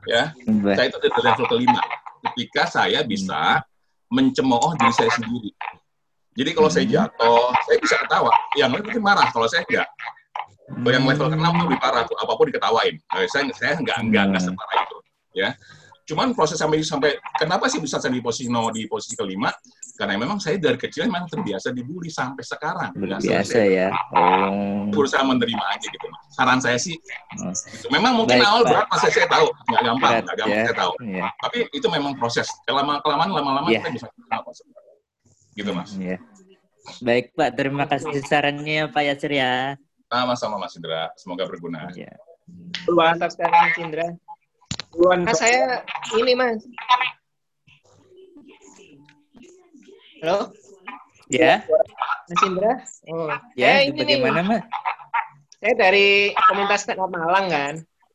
Ya, 0.04 0.36
Baik. 0.36 0.76
saya 0.76 0.86
itu 0.92 0.98
dari 1.00 1.20
level 1.20 1.46
kelima. 1.48 1.82
Ketika 2.24 2.62
saya 2.68 3.00
bisa 3.04 3.64
mencemooh 4.12 4.76
diri 4.76 4.92
saya 4.92 5.10
sendiri. 5.16 5.52
Jadi 6.34 6.50
kalau 6.50 6.68
saya 6.68 6.84
jatuh, 6.88 7.54
saya 7.64 7.78
bisa 7.78 7.96
ketawa. 8.04 8.32
Yang 8.58 8.70
lain 8.74 8.82
mungkin 8.90 9.02
marah. 9.04 9.28
Kalau 9.30 9.46
saya 9.46 9.62
enggak. 9.64 9.88
Kalau 10.64 10.92
yang 10.92 11.04
level 11.06 11.28
ke-6 11.30 11.44
tuh 11.44 11.64
lebih 11.68 11.80
parah 11.80 12.02
tuh, 12.08 12.16
apa 12.18 12.32
pun 12.34 12.44
diketawain. 12.48 12.94
Nah, 12.96 13.20
saya 13.28 13.42
saya 13.52 13.72
enggak 13.78 13.98
enggak 14.00 14.24
enggak 14.32 14.42
separah 14.42 14.76
itu, 14.80 14.96
ya. 15.36 15.48
Cuman 16.04 16.36
proses 16.36 16.56
sampai 16.60 16.84
sampai 16.84 17.16
kenapa 17.36 17.68
sih 17.68 17.80
bisa 17.80 18.00
saya 18.00 18.12
di 18.12 18.20
posisi 18.20 18.48
no, 18.48 18.68
di 18.72 18.84
posisi 18.88 19.16
kelima? 19.16 19.52
Karena 19.94 20.18
memang 20.18 20.42
saya 20.42 20.58
dari 20.58 20.74
kecil 20.74 21.06
memang 21.06 21.30
terbiasa 21.30 21.70
dibully 21.70 22.10
sampai 22.10 22.42
sekarang. 22.42 22.90
Nggak 22.98 23.22
Biasa 23.22 23.58
ya. 23.62 23.88
Oh. 24.10 24.90
Berusaha 24.90 25.22
menerima 25.22 25.64
aja 25.70 25.86
gitu. 25.86 26.06
Mas. 26.10 26.22
Saran 26.34 26.58
saya 26.58 26.78
sih, 26.82 26.98
gitu. 26.98 27.86
memang 27.94 28.18
mungkin 28.18 28.42
Baik, 28.42 28.50
awal 28.50 28.62
Pak. 28.66 28.70
berat, 28.74 28.86
mas 28.90 29.00
saya 29.06 29.28
tahu, 29.30 29.46
nggak 29.70 29.82
gampang, 29.86 30.10
Berat, 30.10 30.22
nggak 30.26 30.36
gampang 30.42 30.58
ya. 30.58 30.64
saya 30.66 30.78
tahu. 30.82 30.92
Iya. 30.98 31.26
Tapi 31.38 31.58
itu 31.70 31.86
memang 31.94 32.12
proses. 32.18 32.46
Lama 32.66 32.98
kelamaan 33.06 33.30
lama-lama 33.30 33.66
Iya. 33.70 33.86
kita 33.86 33.90
bisa 34.02 34.06
kenal. 34.10 34.40
Gitu 35.54 35.70
mas. 35.70 35.90
Iya. 35.94 36.18
Baik, 37.00 37.30
Pak. 37.38 37.50
Terima 37.54 37.84
kasih 37.86 38.18
sarannya, 38.26 38.90
Pak 38.90 39.02
Yasir 39.06 39.32
ya. 39.32 39.78
Sama-sama 40.10 40.58
Mas 40.58 40.74
Indra. 40.74 41.08
Semoga 41.14 41.46
berguna. 41.46 41.86
Iya. 41.94 42.12
Mantap 42.90 43.30
sekali 43.32 43.54
Mas 43.54 43.78
Indra. 43.78 44.06
Nah, 44.94 45.34
saya 45.34 45.82
ini 46.14 46.34
mas. 46.34 46.62
Halo, 50.24 50.56
Ya, 51.28 51.60
Mas 52.32 52.40
Indra. 52.40 52.80
Oh, 53.12 53.28
ya, 53.60 53.76
saya 53.76 53.92
ini 53.92 53.92
bagaimana. 53.92 54.40
Mas? 54.40 54.64
Saya 55.60 55.74
dari 55.76 56.32
komunitas 56.48 56.88
stand 56.88 56.96
up 56.96 57.12
Malang 57.12 57.46
kan. 57.52 57.74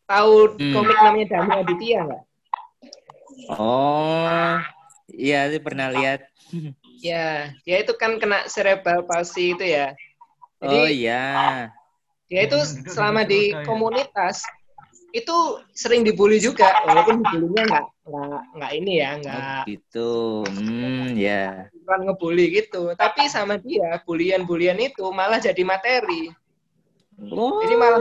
Tahu 0.10 0.58
Hmm. 0.58 0.74
komik 0.74 0.98
namanya 1.06 1.38
Dami 1.38 1.54
Aditya 1.62 2.10
nggak? 2.10 2.24
Oh, 3.46 4.58
iya, 5.14 5.54
saya 5.54 5.62
pernah 5.62 5.94
lihat. 5.94 6.26
Ya, 7.06 7.54
dia 7.62 7.78
itu 7.86 7.94
kan 7.94 8.18
kena 8.18 8.50
cerebral 8.50 9.06
palsy 9.06 9.54
itu 9.54 9.70
ya. 9.70 9.94
Jadi 10.66 10.82
Oh 10.82 10.90
iya. 10.90 11.22
dia 12.26 12.42
itu 12.50 12.58
selama 12.90 13.22
di 13.22 13.54
komunitas 13.70 14.42
itu 15.14 15.62
sering 15.78 16.02
dibully 16.02 16.42
juga, 16.42 16.74
walaupun 16.90 17.22
dibulinya 17.22 17.70
nggak 17.70 17.86
nggak 18.10 18.42
nggak 18.58 18.72
ini 18.82 18.92
ya, 18.98 19.10
nggak 19.22 19.42
Gitu. 19.70 20.10
Hmm, 20.50 21.14
ya. 21.14 21.70
Bukan 21.90 22.06
ngebully 22.06 22.46
gitu. 22.54 22.94
Tapi 22.94 23.26
sama 23.26 23.58
dia, 23.58 23.98
bulian-bulian 24.06 24.78
itu 24.78 25.10
malah 25.10 25.42
jadi 25.42 25.66
materi. 25.66 26.30
Oh, 27.34 27.60
Jadi 27.66 27.76
malah 27.76 28.00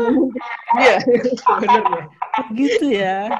dia 0.78 0.94
sebenarnya. 1.34 2.02
gitu 2.54 2.86
ya. 2.92 3.32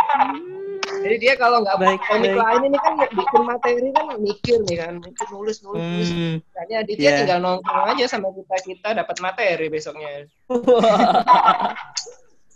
Jadi 0.99 1.17
dia 1.23 1.39
kalau 1.39 1.63
nggak 1.63 1.79
Baik, 1.79 2.01
komik 2.11 2.35
baik. 2.35 2.41
lain 2.43 2.63
ini 2.67 2.79
kan 2.83 2.93
bikin 2.99 3.43
materi 3.47 3.87
kan 3.95 4.05
mikir 4.19 4.59
nih 4.67 4.77
kan, 4.83 4.95
mikir 4.99 5.27
nulis 5.31 5.63
nulis. 5.63 6.09
Hmm. 6.11 6.43
Makanya 6.43 6.79
dia 6.83 6.97
Iya. 6.99 7.13
tinggal 7.23 7.39
nongkrong 7.39 7.95
aja 7.95 8.05
sama 8.11 8.33
kita 8.35 8.57
kita 8.67 8.89
dapat 8.99 9.17
materi 9.23 9.67
besoknya. 9.71 10.27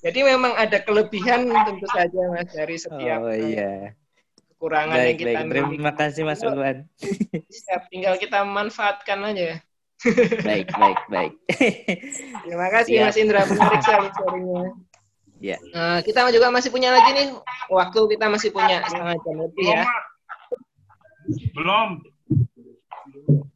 Jadi 0.03 0.19
memang 0.27 0.59
ada 0.59 0.83
kelebihan 0.83 1.47
tentu 1.47 1.87
saja 1.95 2.21
mas 2.27 2.51
dari 2.51 2.75
setiap 2.75 3.23
Oh 3.23 3.31
iya. 3.31 3.95
Kekurangan 4.63 4.95
yang 4.95 5.03
Baik, 5.11 5.19
kita 5.19 5.41
baik. 5.43 5.67
Terima 5.75 5.93
kasih 5.99 6.23
Mas 6.23 6.43
Ulwan. 6.47 6.87
Siap, 7.51 7.83
tinggal 7.91 8.15
kita 8.15 8.47
manfaatkan 8.47 9.19
aja. 9.27 9.59
Baik, 10.47 10.67
baik, 10.75 10.99
baik. 11.15 11.35
Terima 12.43 12.69
kasih 12.75 12.95
Siap. 12.99 13.07
Mas 13.07 13.19
Indra, 13.23 13.47
menarik 13.47 13.83
sekali 13.87 14.11
sharingnya. 14.11 14.63
Ya. 15.39 15.59
Nah, 15.71 16.03
kita 16.03 16.27
juga 16.35 16.51
masih 16.51 16.75
punya 16.75 16.91
lagi 16.91 17.11
nih, 17.15 17.27
waktu 17.71 17.99
kita 18.11 18.27
masih 18.27 18.51
punya 18.51 18.83
setengah 18.91 19.15
jam 19.23 19.37
lebih 19.47 19.63
ya. 19.63 19.87
Belum. 21.55 22.03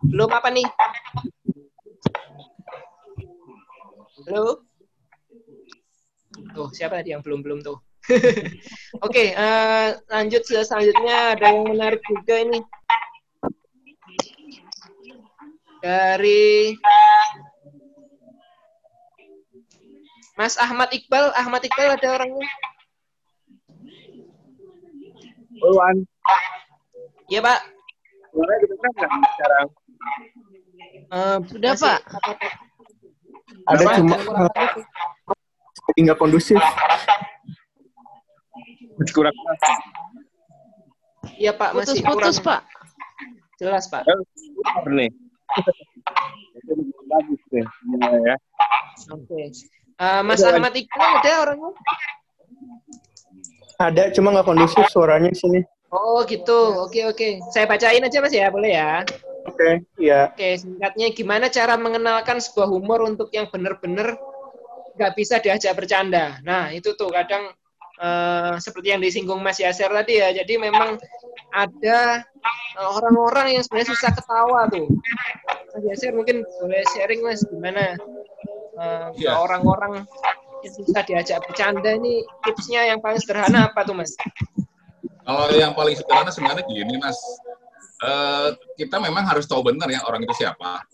Belum 0.06 0.30
apa 0.30 0.48
nih? 0.54 0.66
Halo? 4.30 4.62
Tuh, 6.54 6.70
siapa 6.70 7.02
tadi 7.02 7.10
yang 7.10 7.26
belum-belum 7.26 7.58
tuh? 7.66 7.85
Oke, 9.06 9.34
eh, 9.34 9.88
lanjut 10.08 10.42
selanjutnya 10.46 11.34
ada 11.34 11.44
yang 11.50 11.66
menarik 11.66 12.00
juga 12.06 12.34
ini. 12.38 12.60
Dari 15.82 16.74
Mas 20.36 20.54
Ahmad 20.58 20.90
Iqbal, 20.92 21.32
Ahmad 21.34 21.62
Iqbal 21.64 21.96
ada 21.96 22.08
orangnya? 22.20 22.48
Ulwan, 25.56 26.04
Iya, 27.26 27.40
Pak. 27.42 27.60
suaranya 28.30 28.58
kedengeran 28.60 28.92
nggak 28.92 29.10
sekarang? 29.34 29.66
Eh, 31.06 31.38
Sudah, 31.48 31.70
masih- 31.72 31.86
Pak. 31.88 32.00
Ada 33.66 33.82
cuma 33.98 34.16
nggak 35.96 36.18
kondusif. 36.20 36.60
Masih 38.96 39.14
kurang. 39.14 39.34
Iya, 41.36 41.52
Pak, 41.52 41.70
masih 41.76 42.00
Putus-putus, 42.00 42.40
kurang 42.40 42.48
Pak. 42.48 42.60
jelas, 43.60 43.84
Pak. 43.92 44.02
Benar 44.84 44.92
nih. 44.96 45.10
Bagus 47.06 47.40
deh. 47.52 47.66
Ya. 48.24 48.36
Oke. 49.12 49.42
Eh, 49.96 50.20
Mas 50.24 50.40
Udah, 50.44 50.60
Ahmad 50.60 50.74
Iqbal 50.76 51.10
ada 51.20 51.32
orangnya? 51.40 51.70
Ada, 53.76 54.02
cuma 54.16 54.32
nggak 54.32 54.48
kondusif 54.48 54.84
suaranya 54.88 55.32
sini. 55.36 55.60
Oh 55.92 56.24
gitu, 56.26 56.84
oke 56.84 57.00
oke. 57.12 57.40
Saya 57.52 57.64
bacain 57.68 58.04
aja 58.04 58.18
mas 58.20 58.34
ya, 58.34 58.48
boleh 58.50 58.72
ya? 58.74 59.04
Oke, 59.46 59.86
iya. 60.02 60.32
Oke, 60.32 60.58
singkatnya 60.58 61.14
gimana 61.14 61.46
cara 61.48 61.78
mengenalkan 61.78 62.42
sebuah 62.42 62.66
humor 62.66 63.06
untuk 63.06 63.30
yang 63.30 63.46
benar-benar 63.48 64.18
nggak 64.96 65.12
bisa 65.14 65.38
diajak 65.38 65.76
bercanda. 65.76 66.40
Nah 66.42 66.72
itu 66.72 66.96
tuh 66.98 67.12
kadang 67.12 67.52
eh, 67.96 68.54
seperti 68.60 68.92
yang 68.92 69.00
disinggung 69.00 69.40
Mas 69.40 69.58
Yaser 69.58 69.88
tadi 69.88 70.20
ya. 70.20 70.32
Jadi 70.32 70.56
memang 70.56 71.00
ada 71.52 72.22
eh, 72.76 72.88
orang-orang 72.88 73.56
yang 73.56 73.62
sebenarnya 73.64 73.92
susah 73.96 74.10
ketawa 74.12 74.68
tuh. 74.68 74.86
Mas 75.76 75.84
Yaser 75.86 76.12
mungkin 76.12 76.44
boleh 76.60 76.82
sharing 76.96 77.20
mas 77.20 77.40
gimana 77.46 77.96
eh, 78.76 79.06
ke 79.16 79.24
Iya. 79.24 79.36
orang-orang 79.40 80.04
yang 80.64 80.72
susah 80.72 81.04
diajak 81.04 81.40
bercanda 81.46 81.94
ini 81.94 82.24
tipsnya 82.44 82.88
yang 82.90 82.98
paling 83.00 83.20
sederhana 83.20 83.68
apa 83.72 83.84
tuh 83.84 83.96
mas? 83.96 84.12
Kalau 85.26 85.50
yang 85.50 85.74
paling 85.74 85.98
sederhana 85.98 86.30
sebenarnya 86.30 86.62
gini, 86.70 87.02
Mas. 87.02 87.18
Eh, 87.98 88.48
kita 88.78 89.02
memang 89.02 89.26
harus 89.26 89.42
tahu 89.50 89.66
benar 89.66 89.90
ya 89.90 89.98
orang 90.06 90.22
itu 90.22 90.30
siapa. 90.38 90.84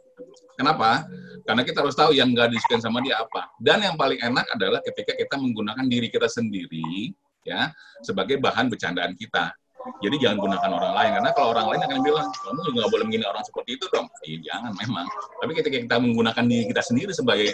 Kenapa? 0.63 1.11
Karena 1.43 1.63
kita 1.67 1.83
harus 1.83 1.99
tahu 1.99 2.15
yang 2.15 2.31
nggak 2.31 2.55
disukain 2.55 2.79
sama 2.79 3.03
dia 3.03 3.19
apa. 3.19 3.51
Dan 3.59 3.83
yang 3.83 3.99
paling 3.99 4.23
enak 4.23 4.47
adalah 4.55 4.79
ketika 4.87 5.19
kita 5.19 5.35
menggunakan 5.35 5.83
diri 5.91 6.07
kita 6.07 6.31
sendiri 6.31 7.11
ya 7.43 7.75
sebagai 8.07 8.39
bahan 8.39 8.71
bercandaan 8.71 9.19
kita. 9.19 9.51
Jadi 9.99 10.23
jangan 10.23 10.39
gunakan 10.39 10.71
orang 10.79 10.93
lain 10.95 11.11
karena 11.19 11.31
kalau 11.35 11.49
orang 11.59 11.67
lain 11.75 11.83
akan 11.83 11.99
bilang 12.07 12.27
kamu 12.31 12.59
juga 12.71 12.77
nggak 12.79 12.93
boleh 12.95 13.05
menghina 13.11 13.27
orang 13.35 13.43
seperti 13.43 13.71
itu 13.75 13.87
dong. 13.91 14.07
Iya 14.23 14.39
jangan 14.47 14.73
memang. 14.79 15.07
Tapi 15.43 15.53
ketika 15.59 15.77
kita 15.83 15.97
menggunakan 15.99 16.45
diri 16.47 16.65
kita 16.71 16.83
sendiri 16.87 17.11
sebagai 17.11 17.51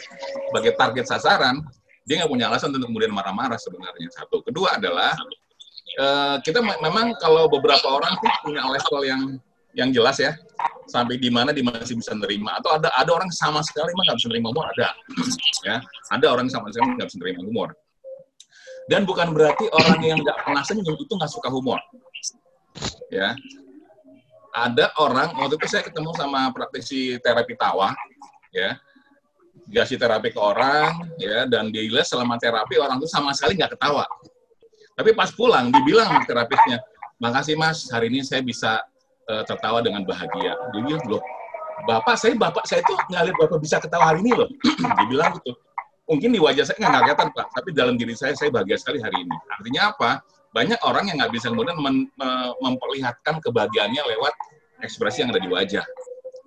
sebagai 0.53 0.73
target 0.77 1.05
sasaran, 1.09 1.65
dia 2.05 2.21
nggak 2.21 2.29
punya 2.29 2.53
alasan 2.53 2.69
untuk 2.77 2.93
kemudian 2.93 3.17
marah-marah 3.17 3.57
sebenarnya. 3.57 4.13
Satu. 4.13 4.45
Kedua 4.45 4.77
adalah 4.77 5.17
eh, 5.97 6.37
kita 6.45 6.61
me- 6.61 6.81
memang 6.85 7.17
kalau 7.17 7.49
beberapa 7.49 7.89
orang 7.89 8.13
tuh 8.21 8.29
punya 8.45 8.61
level 8.69 9.01
yang 9.09 9.23
yang 9.79 9.95
jelas 9.95 10.19
ya 10.19 10.35
sampai 10.91 11.21
di 11.23 11.31
mana 11.31 11.55
dia 11.55 11.63
masih 11.63 11.95
bisa 11.95 12.11
nerima. 12.19 12.59
Atau 12.59 12.75
ada 12.75 12.91
ada 12.99 13.11
orang 13.15 13.31
sama 13.31 13.63
sekali 13.63 13.95
nggak 13.95 14.19
bisa 14.19 14.27
nerima 14.27 14.51
humor 14.51 14.67
ada. 14.75 14.91
Ya 15.63 15.77
ada 16.11 16.27
orang 16.27 16.51
sama 16.51 16.75
sekali 16.75 16.99
nggak 16.99 17.09
bisa 17.09 17.19
nerima 17.23 17.43
humor 17.47 17.71
dan 18.89 19.05
bukan 19.05 19.37
berarti 19.37 19.69
orang 19.69 20.01
yang 20.01 20.19
nggak 20.25 20.49
pernah 20.49 20.65
senyum 20.65 20.97
itu 20.97 21.13
nggak 21.13 21.29
suka 21.29 21.53
humor. 21.53 21.77
Ya. 23.13 23.37
Ada 24.57 24.97
orang 24.97 25.37
waktu 25.37 25.61
itu 25.61 25.69
saya 25.69 25.85
ketemu 25.85 26.11
sama 26.17 26.49
praktisi 26.57 27.21
terapi 27.21 27.53
tawa 27.55 27.93
ya. 28.51 28.81
Dikasih 29.69 30.01
terapi 30.01 30.33
ke 30.33 30.41
orang 30.41 31.05
ya 31.21 31.45
dan 31.45 31.69
dia 31.69 31.85
selama 32.01 32.41
terapi 32.41 32.81
orang 32.81 32.97
itu 32.97 33.07
sama 33.13 33.37
sekali 33.37 33.61
nggak 33.61 33.77
ketawa. 33.77 34.09
Tapi 34.97 35.13
pas 35.13 35.29
pulang 35.37 35.69
dibilang 35.69 36.09
sama 36.09 36.25
terapisnya 36.25 36.81
makasih 37.21 37.61
mas 37.61 37.87
hari 37.93 38.09
ini 38.09 38.25
saya 38.25 38.41
bisa 38.41 38.81
eh, 39.29 39.43
tertawa 39.45 39.85
dengan 39.85 40.03
bahagia. 40.03 40.57
Dia 40.73 40.83
bilang 40.83 41.05
loh 41.07 41.23
bapak 41.87 42.17
saya 42.19 42.35
bapak 42.35 42.65
saya 42.67 42.83
tuh 42.83 42.97
nggak 43.07 43.23
lihat 43.31 43.37
bapak 43.39 43.59
bisa 43.63 43.77
ketawa 43.79 44.11
hari 44.11 44.25
ini 44.25 44.33
loh. 44.35 44.49
Dia 44.99 45.07
bilang 45.07 45.31
gitu. 45.39 45.53
Mungkin 46.09 46.33
di 46.33 46.41
wajah 46.41 46.65
saya 46.65 46.77
nggak 46.81 47.05
kelihatan 47.05 47.29
pak 47.37 47.47
tapi 47.53 47.71
dalam 47.77 47.95
diri 48.01 48.17
saya 48.17 48.33
saya 48.35 48.49
bahagia 48.49 48.81
sekali 48.81 48.99
hari 48.99 49.23
ini. 49.23 49.37
Artinya 49.61 49.83
apa? 49.93 50.11
Banyak 50.57 50.81
orang 50.81 51.13
yang 51.13 51.21
nggak 51.21 51.33
bisa 51.37 51.53
kemudian 51.53 51.77
memperlihatkan 52.59 53.45
kebahagiaannya 53.45 54.03
lewat 54.17 54.35
ekspresi 54.81 55.21
yang 55.21 55.31
ada 55.31 55.41
di 55.45 55.51
wajah 55.53 55.85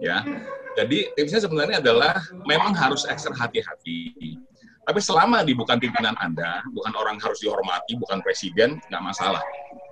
ya. 0.02 0.26
Jadi 0.74 1.14
tipsnya 1.14 1.46
sebenarnya 1.46 1.78
adalah 1.84 2.18
memang 2.50 2.74
harus 2.74 3.06
ekstra 3.06 3.36
hati-hati. 3.38 4.18
Tapi 4.82 4.98
selama 4.98 5.46
di 5.46 5.54
bukan 5.54 5.78
pimpinan 5.78 6.18
anda 6.18 6.66
bukan 6.74 6.98
orang 6.98 7.22
harus 7.22 7.38
dihormati 7.46 7.94
bukan 8.02 8.26
presiden 8.26 8.82
nggak 8.90 9.04
masalah 9.06 9.46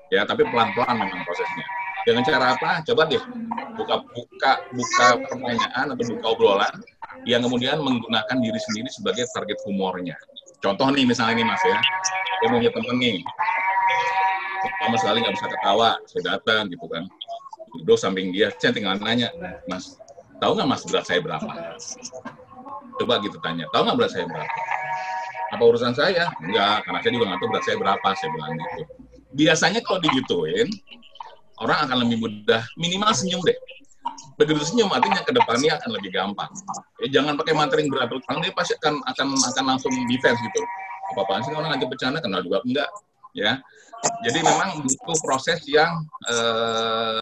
ya. 0.10 0.26
Tapi 0.26 0.42
pelan-pelan 0.50 0.98
memang 0.98 1.22
prosesnya 1.22 1.68
dengan 2.08 2.24
cara 2.24 2.56
apa? 2.56 2.84
Coba 2.86 3.08
deh 3.10 3.22
buka 3.80 3.96
buka 4.12 4.52
buka 4.76 5.08
pertanyaan 5.24 5.86
atau 5.96 6.06
buka 6.16 6.26
obrolan 6.36 6.76
yang 7.24 7.44
kemudian 7.44 7.80
menggunakan 7.80 8.38
diri 8.40 8.60
sendiri 8.60 8.90
sebagai 8.92 9.26
target 9.32 9.60
humornya. 9.68 10.16
Contoh 10.60 10.92
nih 10.92 11.08
misalnya 11.08 11.40
nih 11.40 11.48
mas 11.48 11.64
ya. 11.64 11.80
Saya 12.40 12.48
punya 12.52 12.72
temen 12.72 12.96
nih. 13.00 13.20
Sama 14.80 14.96
sekali 15.00 15.18
nggak 15.24 15.36
bisa 15.40 15.48
ketawa 15.48 15.90
saya 16.08 16.22
datang 16.36 16.68
gitu 16.72 16.86
kan. 16.92 17.04
Duduk 17.84 17.98
samping 18.00 18.36
dia 18.36 18.52
saya 18.60 18.76
tinggal 18.76 19.00
nanya 19.00 19.32
mas 19.68 19.96
tahu 20.40 20.56
nggak 20.56 20.68
mas 20.68 20.84
berat 20.88 21.06
saya 21.08 21.20
berapa? 21.24 21.52
Coba 23.00 23.14
gitu 23.24 23.38
tanya 23.40 23.68
tahu 23.72 23.88
nggak 23.88 23.98
berat 24.00 24.12
saya 24.12 24.26
berapa? 24.28 24.56
Apa 25.50 25.64
urusan 25.66 25.94
saya? 25.96 26.30
Enggak 26.44 26.84
karena 26.88 27.00
saya 27.02 27.12
juga 27.16 27.26
nggak 27.32 27.40
tahu 27.40 27.50
berat 27.52 27.64
saya 27.64 27.78
berapa 27.80 28.08
saya 28.20 28.30
bilang 28.36 28.52
gitu. 28.56 28.84
Biasanya 29.30 29.80
kalau 29.86 30.00
digituin 30.02 30.68
orang 31.60 31.78
akan 31.88 31.98
lebih 32.08 32.18
mudah 32.24 32.64
minimal 32.80 33.12
senyum 33.12 33.42
deh 33.44 33.58
begitu 34.40 34.64
senyum 34.64 34.90
artinya 34.92 35.22
ke 35.24 35.32
depannya 35.36 35.76
akan 35.80 35.90
lebih 36.00 36.10
gampang 36.16 36.52
ya, 37.04 37.20
jangan 37.20 37.36
pakai 37.36 37.54
materi 37.56 37.86
yang 37.86 37.92
berat 37.92 38.10
karena 38.24 38.40
dia 38.48 38.54
pasti 38.56 38.74
akan 38.80 39.04
akan 39.04 39.28
akan 39.36 39.64
langsung 39.76 39.94
defense 40.08 40.40
gitu 40.40 40.62
apa 41.10 41.20
apaan 41.26 41.42
sih 41.42 41.52
orang 41.54 41.74
ngajak 41.76 41.90
bercanda 41.90 42.20
kenal 42.22 42.42
juga 42.46 42.62
enggak 42.64 42.90
ya. 43.34 43.62
Jadi 44.24 44.40
memang 44.42 44.80
butuh 44.86 45.18
proses 45.22 45.60
yang 45.68 46.06
eh, 46.30 47.20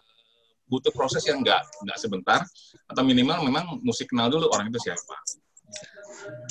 butuh 0.68 0.92
proses 0.94 1.24
yang 1.26 1.42
nggak 1.42 1.62
nggak 1.88 1.98
sebentar 1.98 2.44
atau 2.88 3.02
minimal 3.02 3.42
memang 3.48 3.80
mesti 3.82 4.06
kenal 4.06 4.30
dulu 4.30 4.52
orang 4.54 4.70
itu 4.70 4.80
siapa. 4.84 5.16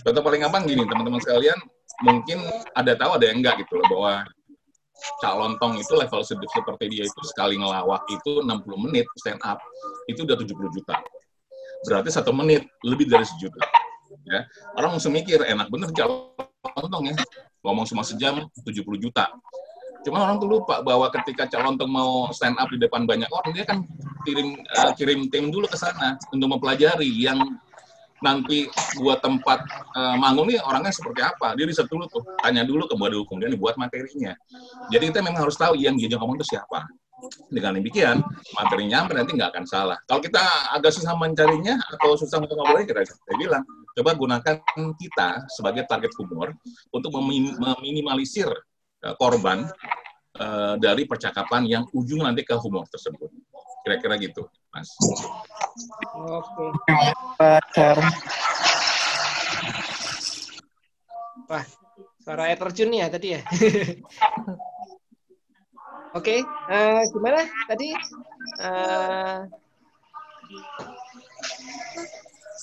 Contoh 0.03 0.23
paling 0.25 0.43
gampang 0.49 0.65
gini 0.67 0.83
teman-teman 0.89 1.21
sekalian 1.21 1.59
mungkin 2.05 2.45
ada 2.77 2.93
tahu 2.97 3.17
ada 3.17 3.25
yang 3.29 3.41
enggak 3.41 3.65
gitu 3.65 3.81
loh 3.81 3.87
bahwa 3.89 4.13
Cak 5.21 5.35
Lontong 5.37 5.77
itu 5.79 5.93
level 5.93 6.21
sedih 6.25 6.51
seperti 6.51 6.85
dia 6.89 7.05
itu 7.05 7.21
sekali 7.29 7.61
ngelawak 7.61 8.05
itu 8.09 8.43
60 8.43 8.85
menit 8.89 9.07
stand 9.21 9.41
up 9.45 9.61
itu 10.09 10.25
udah 10.25 10.37
70 10.41 10.77
juta. 10.77 10.97
Berarti 11.87 12.11
satu 12.11 12.33
menit 12.33 12.67
lebih 12.83 13.07
dari 13.07 13.25
sejuta. 13.25 13.61
Ya. 14.27 14.43
Orang 14.75 14.99
langsung 14.99 15.15
mikir 15.15 15.45
enak 15.45 15.69
bener 15.71 15.93
Cak 15.93 16.09
Lontong 16.77 17.13
ya 17.13 17.15
ngomong 17.63 17.87
cuma 17.87 18.03
sejam 18.07 18.47
70 18.63 18.83
juta. 19.03 19.31
Cuma 20.07 20.23
orang 20.23 20.39
tuh 20.39 20.47
lupa 20.47 20.87
bahwa 20.87 21.11
ketika 21.11 21.51
Cak 21.51 21.63
Lontong 21.67 21.91
mau 21.91 22.31
stand 22.31 22.57
up 22.59 22.71
di 22.71 22.79
depan 22.79 23.05
banyak 23.05 23.27
orang 23.31 23.51
dia 23.51 23.67
kan 23.67 23.83
kirim 24.23 24.59
eh, 24.59 24.93
kirim 24.95 25.27
tim 25.31 25.51
dulu 25.51 25.67
ke 25.67 25.79
sana 25.79 26.15
untuk 26.31 26.47
mempelajari 26.47 27.07
yang 27.11 27.59
nanti 28.25 28.69
buat 28.97 29.21
tempat 29.21 29.65
uh, 29.93 30.17
manggung 30.17 30.49
nih 30.49 30.61
orangnya 30.65 30.93
seperti 30.93 31.21
apa. 31.21 31.53
Dia 31.57 31.69
riset 31.69 31.89
dulu 31.89 32.09
tuh, 32.09 32.23
tanya 32.41 32.65
dulu 32.65 32.89
ke 32.89 32.95
Badan 32.97 33.23
Hukum, 33.25 33.37
dia 33.41 33.51
dibuat 33.53 33.77
materinya. 33.77 34.33
Jadi 34.89 35.13
kita 35.13 35.21
memang 35.21 35.45
harus 35.45 35.57
tahu 35.57 35.77
yang 35.77 35.97
diajak 35.97 36.21
ngomong 36.21 36.41
itu 36.41 36.57
siapa. 36.57 36.87
Dengan 37.49 37.81
demikian, 37.81 38.21
materinya 38.53 39.09
nanti 39.09 39.33
nggak 39.33 39.49
akan 39.57 39.65
salah. 39.65 39.97
Kalau 40.05 40.21
kita 40.21 40.41
agak 40.77 40.93
susah 40.93 41.17
mencarinya 41.17 41.81
atau 41.97 42.13
susah 42.13 42.45
untuk 42.45 42.61
ngobrolnya, 42.61 42.85
kita 42.85 43.09
saya 43.09 43.37
bilang, 43.41 43.65
coba 43.97 44.11
gunakan 44.13 44.57
kita 45.01 45.29
sebagai 45.49 45.89
target 45.89 46.13
humor 46.21 46.53
untuk 46.93 47.17
memin- 47.17 47.57
meminimalisir 47.57 48.53
uh, 49.01 49.15
korban 49.17 49.65
uh, 50.37 50.77
dari 50.77 51.09
percakapan 51.09 51.65
yang 51.65 51.89
ujung 51.97 52.21
nanti 52.21 52.45
ke 52.45 52.53
humor 52.61 52.85
tersebut. 52.93 53.33
Kira-kira 53.81 54.21
gitu, 54.21 54.45
Mas. 54.77 54.93
Oke. 56.13 56.67
Pacar. 57.41 57.97
Wah, 61.49 61.65
suara 62.21 62.53
air 62.53 62.61
terjun 62.61 62.93
ya 62.93 63.09
tadi 63.09 63.33
ya. 63.33 63.41
Oke, 66.17 66.41
eh, 66.45 67.01
gimana 67.13 67.45
tadi? 67.69 67.93
Eh, 68.61 69.39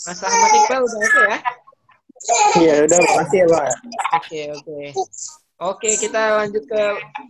Mas 0.05 0.19
Ahmad 0.25 0.51
Iqbal 0.57 0.81
udah 0.85 0.99
oke 1.05 1.21
ya? 1.21 1.37
Iya, 2.61 2.73
udah 2.89 2.97
makasih 2.97 3.37
ya, 3.41 3.45
Pak. 3.49 3.65
Oke, 4.17 4.41
oke. 4.57 4.79
Oke, 5.61 5.89
kita 6.01 6.21
lanjut 6.45 6.63
ke 6.65 6.83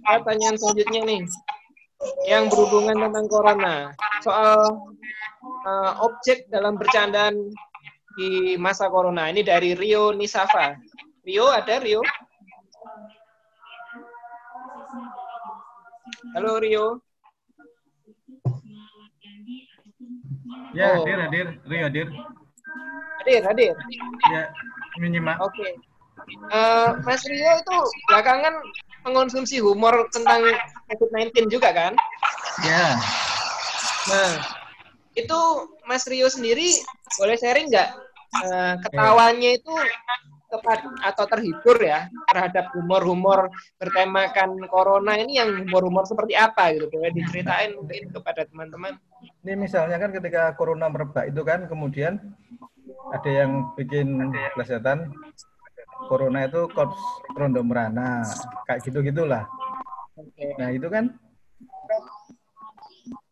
pertanyaan 0.07 0.55
selanjutnya 0.55 1.01
nih. 1.07 1.21
Yang 2.27 2.43
berhubungan 2.55 2.97
tentang 3.09 3.25
corona. 3.27 3.75
Soal 4.23 4.59
eh, 5.43 5.91
objek 6.03 6.47
dalam 6.51 6.75
bercandaan 6.79 7.35
di 8.13 8.55
masa 8.61 8.87
corona. 8.87 9.27
Ini 9.29 9.41
dari 9.41 9.73
Rio 9.73 10.13
Nisafa. 10.13 10.77
Rio 11.23 11.49
ada 11.49 11.79
Rio? 11.79 12.03
Halo 16.33 16.57
Rio. 16.57 16.85
Ya, 20.73 20.97
Oh. 20.97 21.05
hadir, 21.05 21.17
hadir. 21.21 21.47
Rio 21.69 21.83
hadir. 21.85 22.07
Hadir, 23.21 23.41
hadir. 23.45 23.73
Ya, 24.33 24.43
menyimak. 24.97 25.37
Oke. 25.37 25.77
Eh, 26.49 26.89
Mas 27.05 27.21
Rio 27.29 27.51
itu 27.61 27.77
belakangan 28.09 28.53
mengonsumsi 29.03 29.59
humor 29.59 30.07
tentang 30.11 30.41
COVID-19 30.89 31.51
juga 31.51 31.75
kan? 31.75 31.93
Ya. 32.63 32.97
Nah, 34.09 34.31
itu 35.13 35.39
Mas 35.85 36.07
Rio 36.09 36.27
sendiri 36.27 36.79
boleh 37.19 37.37
sharing 37.37 37.69
nggak 37.69 37.89
eh, 38.43 38.73
ketawanya 38.87 39.49
itu 39.59 39.73
tepat 40.53 40.85
atau 41.01 41.25
terhibur 41.25 41.81
ya 41.81 42.05
terhadap 42.29 42.69
humor-humor 42.77 43.49
bertemakan 43.81 44.53
corona 44.69 45.17
ini 45.17 45.41
yang 45.41 45.49
humor-humor 45.65 46.05
seperti 46.05 46.37
apa 46.37 46.77
gitu? 46.77 46.93
Boleh 46.93 47.09
diceritain 47.09 47.73
mungkin 47.73 48.13
kepada 48.13 48.45
teman-teman. 48.45 48.93
Ini 49.41 49.57
misalnya 49.57 49.97
kan 49.97 50.13
ketika 50.13 50.53
corona 50.53 50.93
merebak 50.93 51.25
itu 51.33 51.41
kan 51.41 51.65
kemudian 51.65 52.21
ada 53.09 53.29
yang 53.29 53.73
bikin 53.73 54.29
plesetan 54.53 55.09
corona 56.07 56.45
itu 56.47 56.67
korps 56.71 56.99
rondo 57.33 57.61
merana 57.65 58.23
kayak 58.67 58.79
gitu 58.85 58.99
gitulah. 59.03 59.47
Nah 60.59 60.69
itu 60.69 60.87
kan 60.87 61.13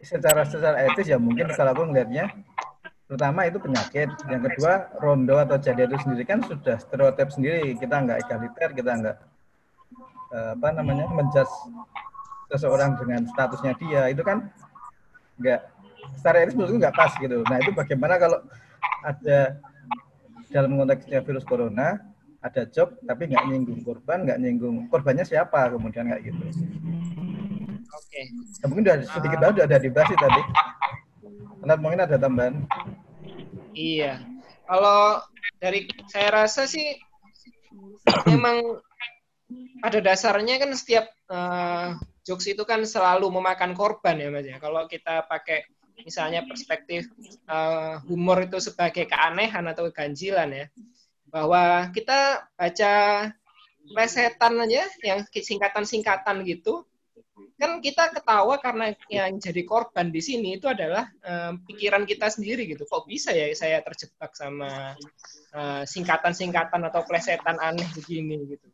secara 0.01 0.41
secara 0.43 0.81
etis 0.89 1.13
ya 1.13 1.17
mungkin 1.21 1.53
kalau 1.53 1.77
aku 1.77 1.85
melihatnya 1.85 2.33
pertama 3.05 3.45
itu 3.45 3.59
penyakit 3.59 4.09
yang 4.31 4.41
kedua 4.41 4.89
rondo 4.97 5.35
atau 5.37 5.59
jadi 5.59 5.85
itu 5.85 5.99
sendiri 6.01 6.23
kan 6.25 6.39
sudah 6.41 6.77
stereotip 6.81 7.29
sendiri. 7.29 7.75
Kita 7.77 7.95
nggak 8.01 8.17
egaliter 8.25 8.69
kita 8.73 8.91
nggak 8.97 9.17
eh, 10.33 10.51
apa 10.57 10.67
namanya 10.73 11.05
menjudge 11.11 11.53
seseorang 12.49 12.97
dengan 12.97 13.27
statusnya 13.29 13.77
dia. 13.77 14.09
Itu 14.09 14.25
kan 14.25 14.49
nggak 15.37 15.61
secara 16.17 16.43
etis 16.43 16.55
menurutku 16.57 16.77
nggak 16.81 16.95
pas 16.97 17.11
gitu. 17.15 17.45
Nah 17.45 17.57
itu 17.61 17.71
bagaimana 17.75 18.15
kalau 18.17 18.39
ada 19.05 19.57
dalam 20.51 20.75
konteksnya 20.75 21.23
virus 21.23 21.47
corona 21.47 22.10
ada 22.41 22.65
job 22.67 22.97
tapi 23.05 23.29
nggak 23.29 23.45
nyinggung 23.47 23.81
korban 23.85 24.25
nggak 24.25 24.39
nyinggung 24.41 24.89
korbannya 24.89 25.25
siapa 25.25 25.69
kemudian 25.69 26.09
kayak 26.09 26.33
gitu 26.33 26.41
oke 27.93 28.21
Ya, 28.61 28.65
mungkin 28.69 28.85
udah 28.85 28.97
sedikit 29.09 29.37
banget 29.41 29.55
udah 29.57 29.67
ada 29.73 29.79
dibahas 29.81 30.07
sih 30.13 30.19
tadi. 30.21 30.41
Nanti 31.65 31.81
mungkin 31.81 32.01
ada 32.05 32.17
tambahan. 32.21 32.55
Iya. 33.73 34.21
Kalau 34.69 35.25
dari 35.57 35.89
saya 36.05 36.45
rasa 36.45 36.69
sih 36.69 37.01
memang 38.29 38.81
pada 39.81 39.99
dasarnya 39.99 40.61
kan 40.61 40.71
setiap 40.77 41.09
eh, 41.09 41.97
jokes 42.21 42.53
itu 42.53 42.61
kan 42.69 42.85
selalu 42.85 43.33
memakan 43.33 43.73
korban 43.73 44.21
ya 44.21 44.29
Mas 44.29 44.45
ya. 44.45 44.61
Kalau 44.61 44.85
kita 44.85 45.25
pakai 45.25 45.65
misalnya 46.05 46.45
perspektif 46.45 47.09
eh, 47.49 47.95
humor 48.05 48.45
itu 48.45 48.61
sebagai 48.61 49.09
keanehan 49.09 49.65
atau 49.73 49.89
keganjilan 49.89 50.49
ya. 50.53 50.65
Bahwa 51.31 51.89
kita 51.95 52.45
baca 52.53 52.93
plesetan 53.91 54.53
aja 54.61 54.85
yang 55.01 55.25
singkatan-singkatan 55.25 56.45
gitu 56.45 56.85
kan 57.61 57.77
kita 57.77 58.09
ketawa 58.09 58.57
karena 58.57 58.89
yang 59.05 59.37
jadi 59.37 59.61
korban 59.61 60.09
di 60.09 60.17
sini 60.17 60.57
itu 60.57 60.65
adalah 60.65 61.05
eh, 61.21 61.53
pikiran 61.69 62.09
kita 62.09 62.33
sendiri 62.33 62.65
gitu. 62.65 62.89
Kok 62.89 63.05
bisa 63.05 63.29
ya 63.33 63.53
saya 63.53 63.85
terjebak 63.85 64.33
sama 64.33 64.97
eh, 65.53 65.83
singkatan-singkatan 65.85 66.81
atau 66.89 67.05
plesetan 67.05 67.61
aneh 67.61 67.85
begini 67.93 68.57
gitu. 68.57 68.67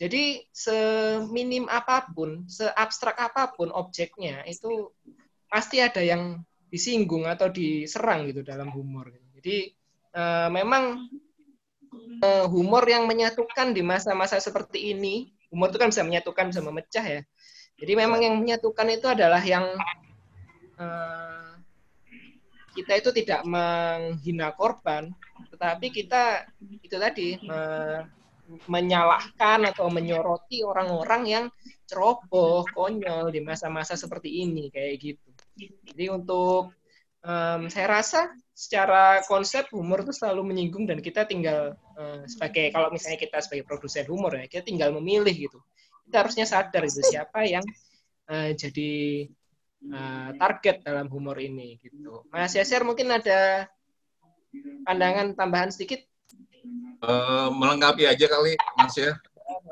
Jadi 0.00 0.48
seminim 0.50 1.68
apa 1.68 2.08
pun, 2.10 2.48
seabstrak 2.48 3.20
apa 3.20 3.52
pun 3.52 3.68
objeknya 3.70 4.42
itu 4.48 4.90
pasti 5.46 5.84
ada 5.84 6.00
yang 6.00 6.40
disinggung 6.72 7.28
atau 7.28 7.52
diserang 7.52 8.32
gitu 8.32 8.40
dalam 8.40 8.72
humor. 8.72 9.12
Jadi 9.36 9.76
eh, 10.16 10.48
memang 10.48 11.06
eh, 12.22 12.46
humor 12.48 12.84
yang 12.88 13.04
menyatukan 13.04 13.74
di 13.76 13.82
masa-masa 13.84 14.38
seperti 14.38 14.92
ini, 14.96 15.30
humor 15.52 15.70
itu 15.70 15.78
kan 15.78 15.88
bisa 15.92 16.02
menyatukan, 16.06 16.50
bisa 16.50 16.62
memecah 16.64 17.04
ya. 17.04 17.20
Jadi 17.80 17.92
memang 17.98 18.20
yang 18.22 18.36
menyatukan 18.38 18.86
itu 18.92 19.06
adalah 19.08 19.42
yang 19.42 19.64
eh, 20.78 21.52
kita 22.72 22.92
itu 22.96 23.10
tidak 23.12 23.44
menghina 23.44 24.52
korban, 24.56 25.12
tetapi 25.52 25.92
kita 25.92 26.48
itu 26.80 26.96
tadi 26.96 27.36
me- 27.44 28.08
menyalahkan 28.68 29.64
atau 29.72 29.88
menyoroti 29.88 30.60
orang-orang 30.64 31.22
yang 31.24 31.44
ceroboh, 31.88 32.64
konyol 32.72 33.32
di 33.32 33.40
masa-masa 33.40 33.96
seperti 33.96 34.44
ini 34.44 34.68
kayak 34.72 34.94
gitu. 35.00 35.28
Jadi 35.92 36.04
untuk 36.08 36.72
em, 37.22 37.60
saya 37.70 37.86
rasa 37.88 38.20
secara 38.52 39.24
konsep 39.24 39.66
humor 39.72 40.04
itu 40.04 40.12
selalu 40.12 40.52
menyinggung 40.52 40.84
dan 40.84 41.00
kita 41.00 41.24
tinggal 41.24 41.74
eh, 41.98 42.22
sebagai 42.28 42.70
kalau 42.74 42.92
misalnya 42.92 43.18
kita 43.18 43.40
sebagai 43.40 43.64
produsen 43.64 44.04
humor 44.06 44.36
ya 44.36 44.46
kita 44.46 44.66
tinggal 44.66 44.92
memilih 44.94 45.48
gitu 45.48 45.58
kita 46.06 46.16
harusnya 46.28 46.44
sadar 46.44 46.82
itu 46.84 47.00
siapa 47.00 47.46
yang 47.46 47.64
eh, 48.28 48.52
jadi 48.52 48.92
eh, 49.88 50.30
target 50.36 50.84
dalam 50.84 51.08
humor 51.08 51.40
ini 51.40 51.80
gitu. 51.80 52.26
Mas 52.28 52.54
Yasir 52.54 52.84
mungkin 52.84 53.10
ada 53.10 53.66
pandangan 54.84 55.34
tambahan 55.34 55.70
sedikit? 55.72 56.04
Eh, 57.02 57.48
melengkapi 57.50 58.06
aja 58.06 58.26
kali 58.28 58.54
Mas 58.78 58.94
ya. 58.94 59.16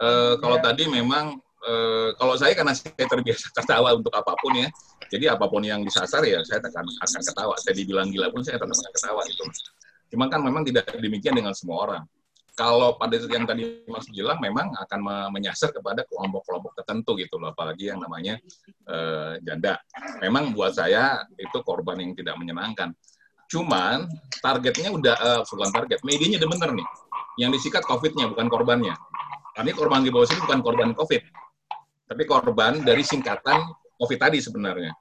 Eh, 0.00 0.34
kalau 0.40 0.58
tadi 0.58 0.88
memang 0.88 1.38
eh, 1.62 2.08
kalau 2.16 2.34
saya 2.34 2.56
karena 2.56 2.74
saya 2.74 3.04
terbiasa 3.06 3.52
ketawa 3.56 3.94
untuk 3.94 4.14
apa 4.14 4.34
pun 4.40 4.56
ya. 4.56 4.68
Jadi 5.10 5.26
apa 5.26 5.44
pun 5.50 5.62
yang 5.66 5.82
disasar 5.82 6.22
ya 6.22 6.40
saya 6.46 6.62
akan 6.62 6.86
akan 6.86 7.20
ketawa. 7.26 7.54
Saya 7.58 7.74
dibilang 7.74 8.08
gila 8.08 8.30
pun 8.30 8.46
saya 8.46 8.62
tetap 8.62 8.70
akan 8.70 8.92
ketawa 8.94 9.22
itu. 9.26 9.44
Cuma 10.10 10.30
kan 10.30 10.40
memang 10.42 10.62
tidak 10.62 10.86
demikian 10.98 11.34
dengan 11.34 11.54
semua 11.54 11.78
orang. 11.86 12.02
kalau 12.60 12.92
pada 13.00 13.16
yang 13.16 13.48
tadi 13.48 13.80
Mas 13.88 14.04
bilang 14.12 14.36
memang 14.36 14.68
akan 14.76 15.00
me- 15.00 15.30
menyasar 15.40 15.72
kepada 15.72 16.04
kelompok-kelompok 16.04 16.76
tertentu 16.76 17.16
gitu 17.16 17.40
loh, 17.40 17.56
apalagi 17.56 17.88
yang 17.88 18.04
namanya 18.04 18.36
eh, 18.84 19.40
janda. 19.40 19.80
Memang 20.20 20.52
buat 20.52 20.76
saya 20.76 21.24
itu 21.40 21.56
korban 21.64 21.96
yang 21.96 22.12
tidak 22.12 22.36
menyenangkan. 22.36 22.92
Cuman 23.48 24.04
targetnya 24.44 24.92
udah 24.92 25.16
eh, 25.16 25.40
bukan 25.48 25.70
target, 25.72 26.04
medianya 26.04 26.36
udah 26.44 26.50
bener 26.52 26.70
nih. 26.84 26.88
Yang 27.40 27.50
disikat 27.56 27.88
COVID-nya 27.88 28.28
bukan 28.28 28.46
korbannya. 28.52 28.92
Karena 29.56 29.72
korban 29.72 30.04
di 30.04 30.12
bawah 30.12 30.28
sini 30.28 30.44
bukan 30.44 30.60
korban 30.60 30.90
COVID, 30.92 31.22
tapi 32.12 32.22
korban 32.28 32.72
dari 32.84 33.00
singkatan 33.00 33.72
COVID 33.96 34.18
tadi 34.20 34.36
sebenarnya. 34.36 34.92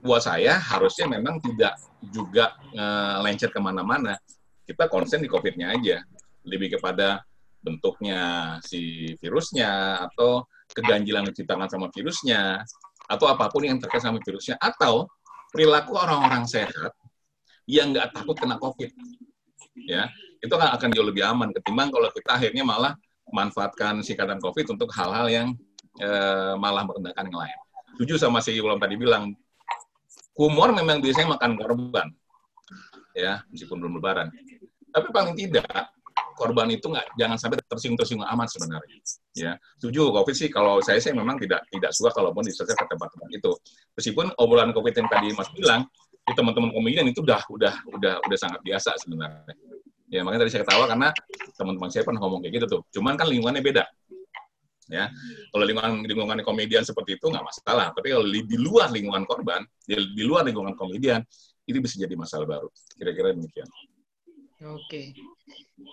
Buat 0.00 0.22
saya 0.24 0.56
harusnya 0.56 1.06
memang 1.08 1.40
tidak 1.44 1.76
juga 2.00 2.56
eh, 2.72 3.16
lencet 3.24 3.52
ke 3.52 3.60
mana-mana. 3.60 4.16
Kita 4.64 4.88
konsen 4.88 5.20
di 5.20 5.28
COVID-nya 5.28 5.76
aja. 5.76 6.00
Lebih 6.46 6.80
kepada 6.80 7.20
bentuknya 7.60 8.56
si 8.64 9.12
virusnya 9.20 10.00
atau 10.08 10.48
keganjilan 10.72 11.26
yang 11.26 11.28
diciptakan 11.28 11.68
sama 11.68 11.86
virusnya 11.92 12.64
atau 13.10 13.26
apa 13.28 13.50
pun 13.50 13.66
yang 13.66 13.76
terkait 13.76 14.00
sama 14.00 14.22
virusnya 14.22 14.56
atau 14.56 15.10
perilaku 15.50 15.98
orang-orang 15.98 16.46
sehat 16.46 16.94
yang 17.66 17.90
nggak 17.92 18.14
takut 18.14 18.38
kena 18.38 18.56
covid 18.56 18.88
ya. 19.76 20.08
Itu 20.40 20.56
kan 20.56 20.72
akan 20.72 20.88
jauh 20.94 21.04
lebih 21.04 21.26
aman 21.26 21.52
ketimbang 21.52 21.92
kalau 21.92 22.08
kita 22.14 22.40
akhirnya 22.40 22.64
malah 22.64 22.96
manfaatkan 23.28 24.00
singkatan 24.00 24.40
covid 24.40 24.64
untuk 24.72 24.88
hal-hal 24.96 25.26
yang 25.28 25.48
eh, 26.00 26.54
malah 26.56 26.86
merendahkan 26.86 27.28
yang 27.28 27.38
lain. 27.44 27.58
Setuju 27.98 28.14
sama 28.16 28.40
si 28.40 28.56
Ulam 28.56 28.80
tadi 28.80 28.96
bilang 28.96 29.36
humor 30.40 30.72
memang 30.72 31.04
biasanya 31.04 31.36
makan 31.36 31.52
korban 31.60 32.08
ya 33.12 33.44
meskipun 33.52 33.76
belum 33.76 34.00
lebaran 34.00 34.32
tapi 34.88 35.08
paling 35.12 35.36
tidak 35.36 35.92
korban 36.40 36.72
itu 36.72 36.88
nggak 36.88 37.20
jangan 37.20 37.36
sampai 37.36 37.60
tersinggung-tersinggung 37.68 38.24
amat 38.24 38.48
sebenarnya. 38.48 38.96
Ya, 39.36 39.52
setuju 39.76 40.08
COVID 40.08 40.32
sih 40.32 40.48
kalau 40.48 40.80
saya 40.80 40.96
sih 40.96 41.12
memang 41.12 41.36
tidak 41.36 41.68
tidak 41.68 41.92
suka 41.92 42.16
kalaupun 42.16 42.48
disesuaikan 42.48 42.80
ke 42.80 42.86
tempat-tempat 42.88 43.28
itu. 43.36 43.52
Meskipun 43.92 44.32
obrolan 44.40 44.72
COVID 44.72 44.94
yang 44.96 45.08
tadi 45.12 45.28
Mas 45.36 45.52
bilang 45.52 45.84
di 46.24 46.32
teman-teman 46.32 46.72
komedian 46.72 47.04
itu 47.12 47.20
udah 47.20 47.44
udah 47.52 47.74
udah 47.92 48.14
udah 48.24 48.38
sangat 48.40 48.64
biasa 48.64 48.96
sebenarnya. 49.04 49.52
Ya 50.10 50.24
makanya 50.24 50.48
tadi 50.48 50.52
saya 50.56 50.62
ketawa 50.64 50.84
karena 50.88 51.08
teman-teman 51.54 51.88
saya 51.92 52.02
pernah 52.08 52.20
ngomong 52.24 52.40
kayak 52.40 52.54
gitu 52.56 52.66
tuh. 52.66 52.80
Cuman 52.98 53.14
kan 53.20 53.28
lingkungannya 53.28 53.60
beda. 53.60 53.84
Ya, 54.90 55.06
kalau 55.54 55.62
lingkungan 55.62 56.02
lingkungan 56.02 56.42
komedian 56.42 56.82
seperti 56.82 57.14
itu 57.14 57.30
nggak 57.30 57.46
masalah. 57.46 57.94
Tapi 57.94 58.10
kalau 58.10 58.26
di, 58.26 58.42
di 58.42 58.58
luar 58.58 58.90
lingkungan 58.90 59.22
korban, 59.22 59.62
di, 59.86 59.94
di 60.18 60.22
luar 60.26 60.42
lingkungan 60.42 60.74
komedian, 60.74 61.22
itu 61.62 61.78
bisa 61.78 61.94
jadi 61.94 62.18
masalah 62.18 62.44
baru. 62.44 62.68
Kira-kira 62.98 63.30
demikian. 63.30 63.70
Oke. 64.66 65.14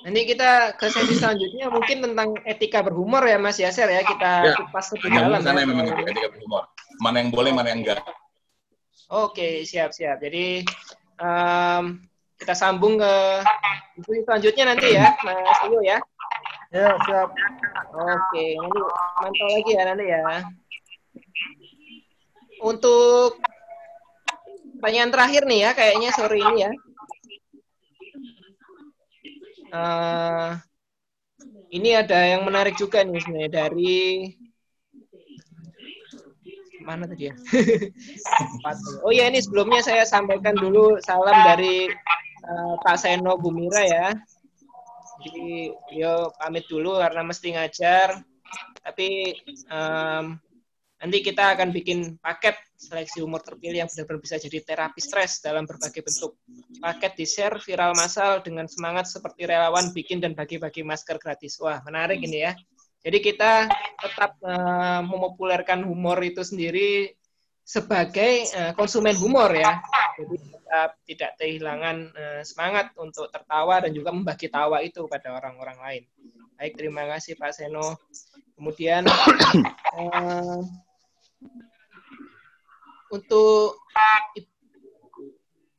Nanti 0.03 0.27
kita 0.27 0.75
ke 0.75 0.91
sesi 0.91 1.15
selanjutnya 1.15 1.71
mungkin 1.71 2.03
tentang 2.03 2.35
etika 2.43 2.83
berhumor 2.83 3.23
ya 3.23 3.39
Mas 3.39 3.55
Yaser 3.55 3.87
ya 3.87 4.03
kita 4.03 4.31
Ya, 4.43 4.53
kupas 4.59 4.91
lebih 4.91 5.09
dalam 5.15 5.39
sana 5.39 5.63
ya. 5.63 5.67
memang 5.69 5.85
itu 5.87 6.01
etika 6.03 6.27
berhumor. 6.33 6.67
Mana 6.99 7.23
yang 7.23 7.29
boleh, 7.31 7.55
mana 7.55 7.71
yang 7.71 7.85
enggak. 7.85 8.01
Oke, 9.07 9.63
siap 9.63 9.95
siap. 9.95 10.19
Jadi 10.19 10.67
em, 11.21 11.83
kita 12.35 12.51
sambung 12.51 12.99
ke 12.99 13.13
selanjutnya 14.27 14.75
nanti 14.75 14.91
ya, 14.91 15.15
Mas 15.23 15.61
Iyo 15.63 15.79
ya. 15.79 15.97
Ya, 16.67 16.99
siap. 17.07 17.29
Oke, 17.95 18.45
nanti 18.59 18.79
mantau 19.23 19.47
lagi 19.55 19.71
ya 19.71 19.83
nanti 19.87 20.05
ya. 20.11 20.21
Untuk 22.59 23.39
pertanyaan 24.77 25.11
terakhir 25.15 25.41
nih 25.47 25.59
ya, 25.63 25.71
kayaknya 25.71 26.09
sore 26.11 26.39
ini 26.43 26.59
ya. 26.67 26.71
Eh, 29.67 30.49
ini 31.75 31.89
ada 31.95 32.19
yang 32.35 32.47
menarik 32.47 32.75
juga 32.75 33.03
nih 33.03 33.19
sebenarnya 33.19 33.51
dari 33.51 34.31
mana 36.83 37.03
tadi 37.03 37.27
ya? 37.27 37.35
oh 39.03 39.11
ya 39.11 39.27
ini 39.27 39.43
sebelumnya 39.43 39.83
saya 39.83 40.07
sampaikan 40.07 40.55
dulu 40.55 40.95
salam 41.03 41.35
dari 41.35 41.91
eh, 42.43 42.73
Pak 42.83 42.95
Seno 42.99 43.35
Bumira 43.39 43.83
ya. 43.83 44.07
Jadi 45.27 45.75
beliau 45.91 46.31
pamit 46.39 46.63
dulu 46.71 46.95
karena 47.03 47.21
mesti 47.27 47.47
ngajar. 47.51 48.23
Tapi 48.79 49.35
em, 49.67 50.25
nanti 50.97 51.17
kita 51.19 51.53
akan 51.59 51.69
bikin 51.75 52.15
paket 52.23 52.55
seleksi 52.79 53.19
umur 53.19 53.43
terpilih 53.43 53.83
yang 53.83 53.89
benar-benar 53.91 54.21
bisa 54.23 54.39
jadi 54.39 54.63
terapi 54.63 55.03
stres 55.03 55.43
dalam 55.43 55.67
berbagai 55.67 55.99
bentuk. 55.99 56.39
Paket 56.79 57.11
di-share 57.19 57.59
viral 57.59 57.91
massal 57.97 58.39
dengan 58.39 58.65
semangat 58.71 59.11
seperti 59.11 59.43
relawan 59.43 59.91
bikin 59.91 60.23
dan 60.23 60.31
bagi-bagi 60.31 60.81
masker 60.87 61.19
gratis. 61.19 61.59
Wah, 61.59 61.83
menarik 61.83 62.23
ini 62.23 62.47
ya. 62.47 62.55
Jadi 63.03 63.17
kita 63.19 63.67
tetap 63.99 64.39
eh, 64.41 65.01
memopulerkan 65.05 65.83
humor 65.85 66.17
itu 66.23 66.41
sendiri 66.41 67.13
sebagai 67.67 68.47
eh, 68.47 68.71
konsumen 68.73 69.13
humor 69.19 69.51
ya. 69.51 69.83
Jadi 70.15 70.56
tetap 70.67 70.99
tidak 71.07 71.31
kehilangan 71.39 71.97
eh, 72.11 72.41
semangat 72.43 72.91
untuk 72.99 73.31
tertawa 73.31 73.79
dan 73.79 73.95
juga 73.95 74.11
membagi 74.11 74.51
tawa 74.51 74.83
itu 74.83 75.07
pada 75.07 75.39
orang-orang 75.39 75.79
lain. 75.79 76.03
Baik, 76.59 76.75
terima 76.75 77.07
kasih 77.07 77.39
Pak 77.39 77.55
Seno. 77.55 77.95
Kemudian 78.59 79.07
eh, 79.95 80.59
untuk 83.15 83.79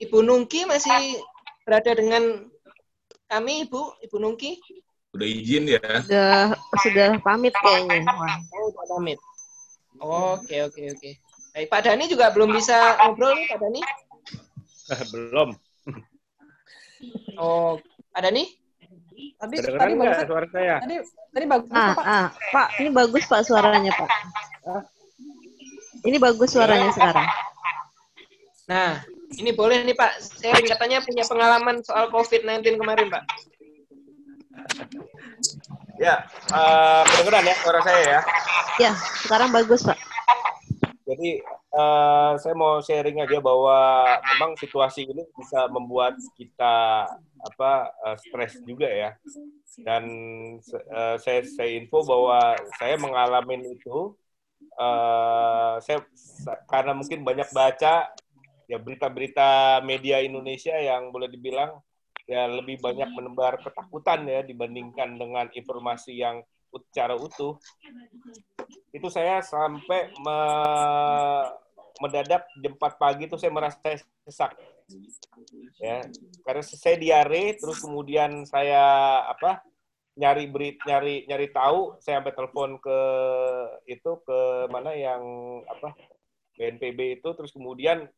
Ibu 0.01 0.24
Nungki 0.24 0.64
masih 0.64 1.20
berada 1.68 1.93
dengan 1.93 2.49
kami, 3.28 3.68
Ibu, 3.68 4.09
Ibu 4.09 4.16
Nungki. 4.16 4.57
Udah 5.12 5.28
izin 5.28 5.68
ya. 5.68 5.84
Sudah 6.01 6.57
sudah 6.80 7.09
pamit 7.20 7.53
kayaknya. 7.61 8.09
Oh, 8.57 8.72
pamit. 8.97 9.20
Oke, 10.01 10.64
oke, 10.64 10.80
oke. 10.97 11.11
Baik, 11.53 11.68
Pak 11.68 11.80
Dani 11.84 12.09
juga 12.09 12.32
belum 12.32 12.57
bisa 12.57 12.97
ngobrol 13.05 13.36
nih, 13.36 13.53
Pak 13.53 13.59
Dani. 13.61 13.80
Belum. 15.12 15.49
Oh, 17.39 17.78
Pak 18.11 18.20
Dani? 18.24 18.45
Tadi 19.39 19.55
tadi 19.62 19.95
bagus. 19.95 20.26
suara 20.26 20.47
saya? 20.51 20.74
Tadi 20.82 20.97
tadi 21.34 21.47
bagus 21.47 21.70
Ah, 21.74 21.95
Pak. 21.95 22.05
ah, 22.07 22.26
Pak, 22.55 22.68
ini 22.82 22.91
bagus 22.91 23.24
Pak 23.26 23.41
suaranya 23.47 23.93
Pak. 23.95 24.11
Ini 26.07 26.16
bagus 26.18 26.51
suaranya 26.55 26.91
sekarang. 26.95 27.26
Nah, 28.68 29.03
ini 29.39 29.51
boleh 29.55 29.82
nih 29.82 29.97
Pak. 29.97 30.12
Saya 30.22 30.59
katanya 30.62 31.03
punya 31.03 31.24
pengalaman 31.26 31.82
soal 31.82 32.11
COVID-19 32.14 32.78
kemarin, 32.78 33.11
Pak. 33.11 33.24
Ya, 35.99 36.22
eh, 36.55 37.03
kedengeran 37.11 37.43
ya 37.47 37.55
suara 37.59 37.80
saya 37.82 38.01
ya. 38.07 38.20
Ya, 38.78 38.93
sekarang 39.26 39.51
bagus 39.51 39.82
Pak. 39.82 39.99
Jadi 41.09 41.43
eh, 41.72 42.32
saya 42.40 42.54
mau 42.56 42.80
sharing 42.80 43.20
aja 43.24 43.38
bahwa 43.40 44.04
memang 44.34 44.56
situasi 44.56 45.04
ini 45.08 45.24
bisa 45.36 45.68
membuat 45.68 46.16
kita 46.36 47.06
apa 47.38 47.70
eh, 48.09 48.16
stres 48.18 48.60
juga 48.64 48.88
ya. 48.88 49.10
Dan 49.84 50.05
eh, 50.64 51.16
saya 51.20 51.40
saya 51.44 51.70
info 51.76 52.02
bahwa 52.02 52.56
saya 52.80 52.97
mengalami 52.98 53.76
itu 53.76 54.16
eh, 54.78 55.74
saya 55.82 55.98
sa- 56.16 56.60
karena 56.66 56.93
mungkin 56.97 57.22
banyak 57.22 57.48
baca 57.52 58.10
ya 58.68 58.76
berita-berita 58.76 59.80
media 59.80 60.20
Indonesia 60.20 60.76
yang 60.76 61.09
boleh 61.09 61.32
dibilang 61.32 61.80
ya 62.28 62.44
lebih 62.44 62.76
banyak 62.84 63.09
menebar 63.16 63.56
ketakutan 63.64 64.28
ya 64.28 64.44
dibandingkan 64.44 65.16
dengan 65.16 65.48
informasi 65.48 66.20
yang 66.20 66.44
secara 66.68 67.16
utuh 67.16 67.56
itu 68.93 69.09
saya 69.12 69.40
sampai 69.45 70.11
me- 70.23 71.51
mendadak 71.99 72.47
jam 72.62 72.73
4 72.78 72.95
pagi 72.99 73.27
itu 73.27 73.36
saya 73.36 73.51
merasa 73.53 73.78
sesak. 74.24 74.55
Ya 75.82 76.07
karena 76.47 76.62
saya 76.65 76.97
diare 76.97 77.59
terus 77.59 77.82
kemudian 77.82 78.49
saya 78.49 79.20
apa 79.28 79.61
nyari 80.19 80.51
berit 80.51 80.82
nyari 80.82 81.28
nyari 81.31 81.47
tahu 81.55 81.95
saya 82.03 82.19
sampai 82.19 82.35
telepon 82.35 82.70
ke 82.82 82.99
itu 83.86 84.11
ke 84.24 84.39
mana 84.73 84.90
yang 84.97 85.23
apa 85.69 85.95
BNPB 86.59 87.23
itu 87.23 87.28
terus 87.39 87.55
kemudian 87.55 88.09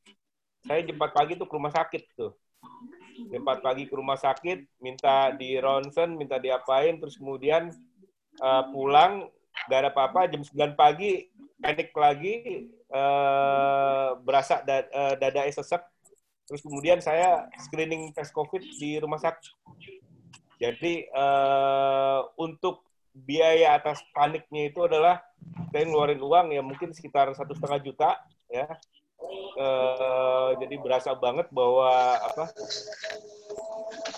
saya 0.65 0.81
jam 0.85 0.97
4 0.97 1.17
pagi 1.17 1.33
tuh 1.37 1.49
ke 1.49 1.55
rumah 1.57 1.73
sakit 1.73 2.03
tuh. 2.17 2.33
Jam 3.33 3.43
4 3.45 3.61
pagi 3.65 3.85
ke 3.85 3.95
rumah 3.97 4.17
sakit 4.17 4.81
minta 4.81 5.33
di 5.35 5.57
ronsen 5.61 6.17
minta 6.17 6.37
diapain 6.41 6.97
terus 7.01 7.17
kemudian 7.21 7.73
eh, 8.39 8.65
pulang 8.73 9.29
gak 9.69 9.79
ada 9.85 9.91
apa-apa 9.93 10.31
jam 10.31 10.41
9 10.41 10.79
pagi 10.79 11.29
panik 11.61 11.93
lagi 11.93 12.67
eh, 12.71 14.09
berasa 14.25 14.65
da, 14.65 14.87
eh, 14.87 15.15
dada 15.21 15.45
sesek 15.51 15.83
terus 16.49 16.67
kemudian 16.67 16.99
saya 16.99 17.47
screening 17.63 18.11
tes 18.11 18.35
covid 18.35 18.59
di 18.81 18.99
rumah 18.99 19.23
sakit. 19.23 19.55
Jadi 20.59 21.07
eh, 21.07 22.21
untuk 22.41 22.83
biaya 23.15 23.79
atas 23.79 24.03
paniknya 24.15 24.71
itu 24.71 24.81
adalah 24.87 25.23
saya 25.71 25.85
ngeluarin 25.87 26.23
uang 26.23 26.47
ya 26.55 26.63
mungkin 26.63 26.91
sekitar 26.91 27.31
satu 27.39 27.55
setengah 27.55 27.81
juta 27.85 28.11
ya. 28.51 28.67
Eh, 29.61 30.51
jadi 30.65 30.75
berasa 30.81 31.13
banget 31.15 31.47
bahwa 31.53 32.19
apa 32.19 32.51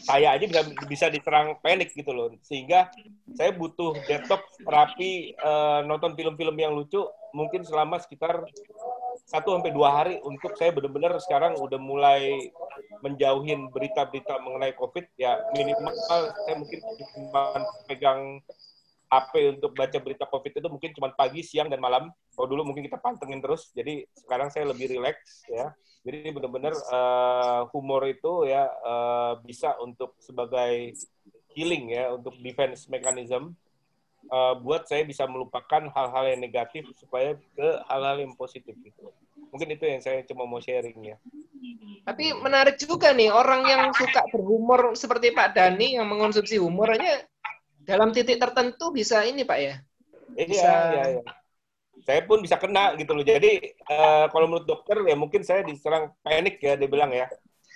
saya 0.02 0.34
aja 0.34 0.44
bisa 0.44 0.62
bisa 0.86 1.06
diserang 1.08 1.56
panik 1.62 1.94
gitu 1.94 2.10
loh. 2.10 2.34
Sehingga 2.42 2.90
saya 3.38 3.54
butuh 3.54 3.94
detox 4.06 4.42
terapi 4.62 5.34
eh, 5.34 5.80
nonton 5.86 6.18
film-film 6.18 6.56
yang 6.58 6.74
lucu 6.74 7.06
mungkin 7.32 7.64
selama 7.64 7.96
sekitar 8.02 8.44
satu 9.32 9.56
sampai 9.56 9.72
dua 9.72 9.88
hari 10.02 10.14
untuk 10.26 10.52
saya 10.60 10.74
benar-benar 10.76 11.16
sekarang 11.22 11.56
udah 11.56 11.80
mulai 11.80 12.52
menjauhin 13.00 13.72
berita-berita 13.72 14.38
mengenai 14.44 14.76
COVID 14.76 15.08
ya 15.16 15.40
minimal 15.56 15.94
saya 16.44 16.54
mungkin 16.60 16.78
cuma 17.16 17.64
pegang 17.88 18.44
HP 19.12 19.60
untuk 19.60 19.76
baca 19.76 19.98
berita 20.00 20.24
COVID 20.24 20.52
itu 20.56 20.68
mungkin 20.72 20.90
cuma 20.96 21.12
pagi, 21.12 21.44
siang, 21.44 21.68
dan 21.68 21.84
malam. 21.84 22.08
Kalau 22.32 22.48
dulu 22.48 22.64
mungkin 22.64 22.88
kita 22.88 22.96
pantengin 22.96 23.44
terus, 23.44 23.68
jadi 23.76 24.08
sekarang 24.16 24.48
saya 24.48 24.72
lebih 24.72 24.88
rileks 24.88 25.44
ya. 25.52 25.68
Jadi 26.02 26.32
benar-benar 26.32 26.72
uh, 26.88 27.68
humor 27.76 28.08
itu 28.08 28.48
ya 28.48 28.72
uh, 28.82 29.36
bisa 29.44 29.76
untuk 29.84 30.16
sebagai 30.16 30.96
healing 31.52 31.92
ya, 31.92 32.08
untuk 32.16 32.40
defense 32.40 32.88
mechanism. 32.88 33.52
Uh, 34.32 34.56
buat 34.64 34.88
saya 34.88 35.04
bisa 35.04 35.28
melupakan 35.28 35.92
hal-hal 35.92 36.24
yang 36.32 36.40
negatif 36.40 36.88
supaya 36.96 37.36
ke 37.36 37.68
hal-hal 37.92 38.16
yang 38.16 38.32
positif 38.32 38.72
gitu. 38.80 39.12
Mungkin 39.52 39.76
itu 39.76 39.84
yang 39.84 40.00
saya 40.00 40.24
cuma 40.24 40.48
mau 40.48 40.62
sharing 40.62 40.96
ya. 41.04 41.20
Tapi 42.08 42.32
menarik 42.40 42.80
juga 42.80 43.12
nih 43.12 43.28
orang 43.28 43.62
yang 43.68 43.82
suka 43.92 44.24
berhumor 44.32 44.96
seperti 44.96 45.36
Pak 45.36 45.52
Dani 45.52 46.00
yang 46.00 46.08
mengonsumsi 46.08 46.56
humornya 46.56 47.28
dalam 47.88 48.08
titik 48.16 48.36
tertentu 48.42 48.84
bisa 48.98 49.16
ini 49.30 49.42
Pak 49.50 49.58
ya? 49.66 49.72
Iya, 50.36 50.46
Bisa 50.46 50.68
iya, 50.88 51.00
iya. 51.12 51.20
Saya 52.06 52.22
pun 52.28 52.38
bisa 52.44 52.56
kena 52.62 52.94
gitu 53.00 53.12
loh. 53.16 53.24
Jadi 53.26 53.50
eh, 53.72 54.24
kalau 54.32 54.46
menurut 54.50 54.66
dokter 54.68 54.98
ya 55.06 55.16
mungkin 55.18 55.42
saya 55.46 55.62
diserang 55.66 56.12
panik 56.24 56.58
ya 56.62 56.74
dia 56.80 56.88
bilang 56.90 57.12
ya. 57.14 57.26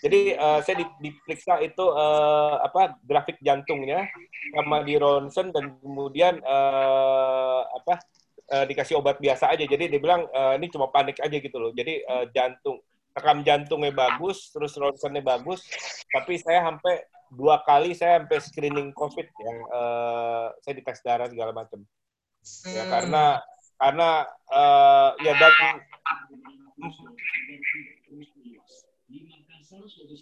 Jadi 0.05 0.35
eh, 0.37 0.61
saya 0.65 0.77
di- 0.83 0.97
diperiksa 1.05 1.61
itu 1.65 1.85
eh, 1.95 2.55
apa 2.67 2.99
grafik 3.05 3.39
jantungnya 3.45 4.09
sama 4.57 4.83
di 4.87 4.95
ronsen 4.99 5.53
dan 5.55 5.79
kemudian 5.83 6.35
eh, 6.43 7.61
apa 7.79 7.95
eh, 8.55 8.65
dikasih 8.71 8.99
obat 9.01 9.19
biasa 9.23 9.53
aja. 9.55 9.65
Jadi 9.69 9.85
dia 9.93 10.01
bilang 10.03 10.27
eh, 10.31 10.55
ini 10.61 10.67
cuma 10.73 10.89
panik 10.93 11.19
aja 11.23 11.37
gitu 11.39 11.57
loh. 11.61 11.73
Jadi 11.77 12.03
eh, 12.05 12.25
jantung 12.37 12.81
rekam 13.17 13.41
jantungnya 13.47 13.93
bagus, 13.97 14.53
terus 14.53 14.77
ronsennya 14.77 15.23
bagus, 15.25 15.65
tapi 16.13 16.37
saya 16.41 16.69
sampai 16.69 17.05
dua 17.33 17.63
kali 17.67 17.93
saya 17.93 18.23
sampai 18.23 18.39
screening 18.39 18.91
COVID 18.95 19.27
yang 19.27 19.57
eh, 19.67 20.47
saya 20.63 20.75
dites 20.77 21.01
darah 21.03 21.29
segala 21.31 21.53
macam. 21.55 21.83
Ya 22.67 22.87
Hmm. 22.87 22.91
karena 22.91 23.25
karena 23.77 24.09
eh, 24.53 25.11
ya 25.27 25.33
dan 25.37 25.53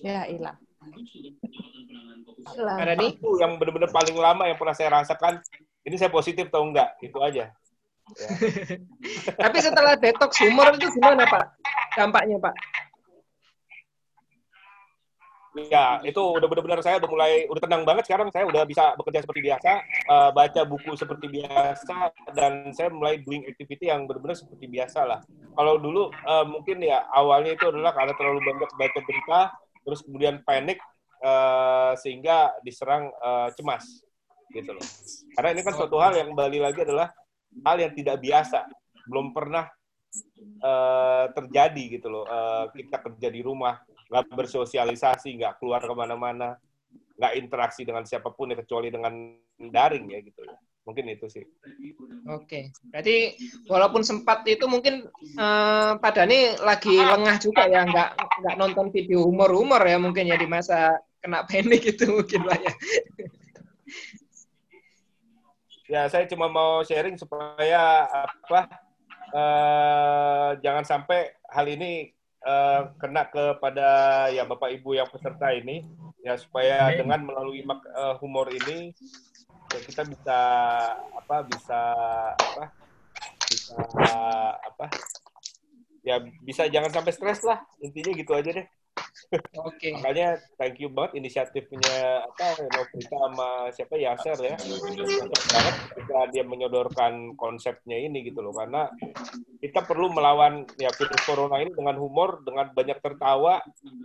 Ya, 0.04 0.28
hilang. 0.28 0.58
Nih? 3.00 3.16
itu 3.16 3.28
yang 3.40 3.56
benar-benar 3.56 3.88
paling 3.88 4.16
lama 4.16 4.44
yang 4.44 4.58
pernah 4.60 4.76
saya 4.76 4.92
rasakan. 4.92 5.40
Ini 5.84 5.96
saya 5.96 6.10
positif 6.12 6.48
atau 6.52 6.64
enggak? 6.68 6.96
Itu 7.00 7.20
aja. 7.20 7.52
Tapi 9.44 9.58
setelah 9.64 9.96
detox 9.96 10.36
humor 10.44 10.76
itu 10.76 10.92
gimana 10.92 11.24
Pak? 11.24 11.44
Dampaknya 11.96 12.36
Pak? 12.36 12.54
Ya, 15.54 16.02
itu 16.02 16.18
udah 16.18 16.50
benar-benar 16.50 16.82
saya 16.82 16.98
udah 16.98 17.06
mulai 17.06 17.46
udah 17.46 17.62
tenang 17.62 17.86
banget 17.86 18.10
sekarang. 18.10 18.26
Saya 18.34 18.42
udah 18.50 18.66
bisa 18.66 18.98
bekerja 18.98 19.22
seperti 19.22 19.40
biasa, 19.46 19.70
eh, 19.86 20.30
baca 20.34 20.60
buku 20.66 20.98
seperti 20.98 21.26
biasa, 21.30 22.10
dan 22.34 22.74
saya 22.74 22.90
mulai 22.90 23.22
doing 23.22 23.46
activity 23.46 23.86
yang 23.86 24.10
benar-benar 24.10 24.34
seperti 24.34 24.66
biasa 24.66 25.06
lah. 25.06 25.22
Kalau 25.54 25.78
dulu 25.78 26.10
eh, 26.10 26.46
mungkin 26.50 26.82
ya 26.82 27.06
awalnya 27.06 27.54
itu 27.54 27.70
adalah 27.70 27.94
karena 27.94 28.18
terlalu 28.18 28.42
banyak 28.42 28.70
baca 28.74 29.00
berita, 29.06 29.40
terus 29.86 30.00
kemudian 30.02 30.42
panik 30.42 30.82
eh, 31.22 31.92
sehingga 32.02 32.58
diserang 32.66 33.14
eh, 33.14 33.48
cemas 33.54 34.02
gitu 34.50 34.74
loh. 34.74 34.86
Karena 35.38 35.54
ini 35.54 35.62
kan 35.62 35.74
suatu 35.78 36.02
hal 36.02 36.18
yang 36.18 36.34
kembali 36.34 36.58
lagi 36.66 36.82
adalah 36.82 37.14
hal 37.62 37.76
yang 37.78 37.94
tidak 37.94 38.18
biasa, 38.18 38.66
belum 39.06 39.30
pernah 39.30 39.70
eh, 40.66 41.24
terjadi 41.30 41.84
gitu 41.94 42.10
loh. 42.10 42.26
Eh, 42.26 42.64
kita 42.74 42.98
kerja 43.06 43.30
di 43.30 43.38
rumah, 43.38 43.78
nggak 44.08 44.24
bersosialisasi, 44.32 45.40
nggak 45.40 45.60
keluar 45.60 45.80
ke 45.80 45.94
mana-mana, 45.94 46.56
nggak 47.18 47.32
interaksi 47.38 47.86
dengan 47.86 48.04
siapa 48.04 48.30
pun 48.34 48.50
ya 48.52 48.56
kecuali 48.58 48.90
dengan 48.90 49.38
daring 49.58 50.06
ya 50.12 50.20
gitu. 50.20 50.42
Mungkin 50.84 51.16
itu 51.16 51.26
sih. 51.32 51.44
Oke, 52.28 52.68
berarti 52.92 53.40
walaupun 53.72 54.04
sempat 54.04 54.44
itu 54.44 54.68
mungkin 54.68 55.08
eh, 55.16 55.92
Pak 55.96 56.12
Dani 56.12 56.60
lagi 56.60 56.92
lengah 56.92 57.40
juga 57.40 57.64
ya, 57.64 57.88
nggak 57.88 58.08
nggak 58.44 58.56
nonton 58.60 58.92
video 58.92 59.24
humor-humor 59.24 59.80
ya 59.80 59.96
mungkin 59.96 60.28
ya 60.28 60.36
di 60.36 60.44
masa 60.44 61.00
kena 61.24 61.48
panik 61.48 61.88
itu 61.88 62.04
mungkin 62.04 62.44
lah 62.44 62.58
ya. 62.60 62.74
Ya, 65.84 66.02
saya 66.08 66.24
cuma 66.28 66.48
mau 66.48 66.80
sharing 66.84 67.16
supaya 67.16 68.08
apa 68.08 68.60
eh, 69.32 70.50
jangan 70.60 70.84
sampai 70.84 71.32
hal 71.48 71.64
ini 71.64 72.12
eh, 72.44 72.80
kena 73.00 73.22
kepada 73.28 73.88
ya 74.30 74.44
Bapak 74.44 74.70
Ibu 74.80 74.96
yang 74.96 75.08
peserta 75.08 75.50
ini 75.56 75.84
ya 76.24 76.36
supaya 76.40 76.92
dengan 76.96 77.20
melalui 77.24 77.64
mak- 77.64 77.88
eh, 77.88 78.14
humor 78.20 78.48
ini 78.52 78.92
ya 79.72 79.80
kita 79.82 80.02
bisa 80.06 80.38
apa 81.16 81.36
bisa 81.48 81.80
apa 82.36 82.64
bisa 83.48 83.76
apa 84.60 84.86
ya 86.04 86.20
bisa 86.44 86.68
jangan 86.68 86.92
sampai 86.92 87.12
stres 87.16 87.40
lah 87.48 87.64
intinya 87.80 88.12
gitu 88.12 88.32
aja 88.36 88.50
deh. 88.60 88.66
Oke. 89.62 89.94
Makanya 89.94 90.42
thank 90.58 90.82
you 90.82 90.90
banget 90.90 91.22
inisiatifnya 91.22 92.26
apa 92.26 92.66
Novrita 92.66 93.16
sama 93.16 93.48
siapa 93.70 93.94
Yaser 93.94 94.38
ya. 94.42 94.56
Banget 94.58 95.74
ketika 95.94 96.18
dia 96.34 96.42
menyodorkan 96.42 97.38
konsepnya 97.38 97.98
ini 97.98 98.26
gitu 98.26 98.42
loh 98.42 98.54
karena 98.54 98.90
kita 99.62 99.86
perlu 99.86 100.10
melawan 100.10 100.66
ya 100.76 100.90
virus 100.92 101.22
corona 101.24 101.62
ini 101.62 101.70
dengan 101.72 101.96
humor, 101.96 102.42
dengan 102.42 102.70
banyak 102.74 102.98
tertawa 102.98 103.62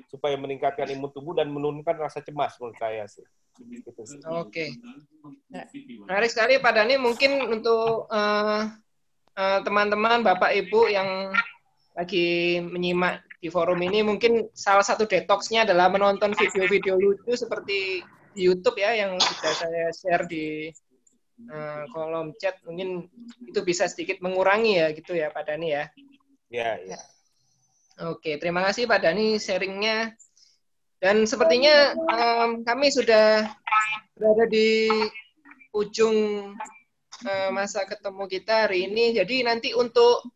supaya 0.08 0.38
meningkatkan 0.38 0.88
imun 0.94 1.12
tubuh 1.12 1.34
dan 1.34 1.50
menurunkan 1.50 1.98
rasa 1.98 2.22
cemas 2.22 2.56
menurut 2.62 2.78
saya 2.78 3.10
sih. 3.10 3.26
Gitu 3.60 3.90
sih. 4.06 4.22
Oke. 4.30 4.78
Menarik 6.06 6.30
sekali 6.32 6.62
Pak 6.62 6.74
Dani. 6.78 6.96
Mungkin 7.02 7.50
untuk 7.50 8.08
eh, 8.08 8.62
teman-teman, 9.36 10.22
Bapak 10.22 10.52
Ibu 10.54 10.92
yang 10.92 11.34
lagi 11.98 12.60
menyimak 12.64 13.29
di 13.40 13.48
forum 13.48 13.80
ini, 13.80 14.04
mungkin 14.04 14.52
salah 14.52 14.84
satu 14.84 15.08
detoxnya 15.08 15.64
adalah 15.64 15.88
menonton 15.88 16.36
video-video 16.36 17.00
lucu 17.00 17.40
seperti 17.40 18.04
di 18.36 18.42
YouTube 18.46 18.78
ya, 18.84 18.92
yang 19.00 19.16
sudah 19.16 19.54
saya 19.56 19.86
share 19.96 20.28
di 20.28 20.68
eh, 21.48 21.84
kolom 21.96 22.36
chat. 22.36 22.60
Mungkin 22.68 23.08
itu 23.48 23.60
bisa 23.64 23.88
sedikit 23.88 24.20
mengurangi 24.20 24.84
ya, 24.84 24.88
gitu 24.92 25.16
ya 25.16 25.32
Pak 25.32 25.48
Dani 25.48 25.68
ya. 25.72 25.88
Ya, 26.52 26.76
ya. 26.84 27.00
Oke, 28.12 28.36
terima 28.40 28.64
kasih 28.64 28.88
Pak 28.88 29.08
Dani 29.08 29.40
sharingnya. 29.40 30.16
Dan 31.00 31.24
sepertinya 31.24 31.96
em, 31.96 32.68
kami 32.68 32.92
sudah 32.92 33.48
berada 34.20 34.46
di 34.52 34.92
ujung 35.72 36.52
eh, 37.24 37.50
masa 37.56 37.88
ketemu 37.88 38.24
kita 38.28 38.68
hari 38.68 38.92
ini. 38.92 39.16
Jadi 39.16 39.48
nanti 39.48 39.72
untuk 39.72 40.28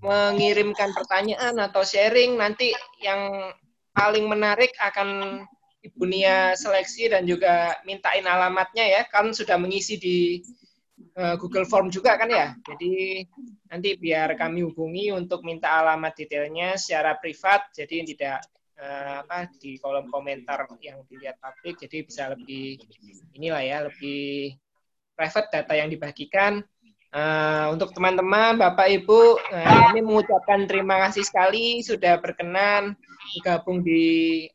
mengirimkan 0.00 0.96
pertanyaan 0.96 1.60
atau 1.60 1.84
sharing, 1.84 2.40
nanti 2.40 2.72
yang 3.04 3.52
paling 3.92 4.24
menarik 4.26 4.72
akan 4.80 5.42
Ibu 5.80 6.04
Nia 6.04 6.52
seleksi 6.56 7.08
dan 7.08 7.24
juga 7.24 7.80
mintain 7.88 8.24
alamatnya 8.24 8.84
ya, 8.84 9.02
kan 9.08 9.32
sudah 9.32 9.56
mengisi 9.56 9.96
di 9.96 10.40
eh, 11.16 11.34
Google 11.40 11.68
Form 11.68 11.88
juga 11.88 12.16
kan 12.20 12.28
ya. 12.28 12.52
Jadi 12.64 13.24
nanti 13.68 13.96
biar 13.96 14.36
kami 14.36 14.64
hubungi 14.64 15.12
untuk 15.12 15.40
minta 15.44 15.80
alamat 15.80 16.16
detailnya 16.16 16.76
secara 16.76 17.16
privat, 17.16 17.72
jadi 17.72 18.04
tidak 18.08 18.38
eh, 18.76 19.24
apa 19.24 19.48
di 19.56 19.80
kolom 19.80 20.08
komentar 20.08 20.68
yang 20.84 21.00
dilihat 21.08 21.40
publik, 21.40 21.80
jadi 21.80 22.04
bisa 22.04 22.32
lebih 22.32 22.80
inilah 23.36 23.62
ya, 23.64 23.78
lebih 23.88 24.56
private 25.20 25.52
data 25.52 25.76
yang 25.76 25.92
dibagikan. 25.92 26.64
Eh, 27.12 27.66
untuk 27.68 27.92
teman-teman, 27.92 28.56
Bapak 28.56 28.88
Ibu, 28.88 29.36
eh, 29.52 29.68
kami 29.92 30.00
mengucapkan 30.00 30.64
terima 30.64 30.96
kasih 31.04 31.28
sekali 31.28 31.84
sudah 31.84 32.16
berkenan 32.16 32.96
bergabung 33.36 33.84
di 33.84 34.46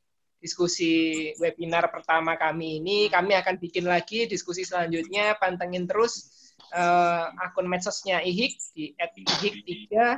diskusi 0.42 1.30
webinar 1.38 1.94
pertama 1.94 2.34
kami 2.34 2.82
ini. 2.82 3.12
Kami 3.14 3.38
akan 3.38 3.62
bikin 3.62 3.86
lagi 3.86 4.26
diskusi 4.26 4.66
selanjutnya. 4.66 5.38
Pantengin 5.38 5.86
terus 5.86 6.32
eh, 6.74 7.26
akun 7.46 7.70
medsosnya 7.70 8.26
IHIK 8.26 8.54
di 8.74 8.84
@ihik3. 8.98 10.18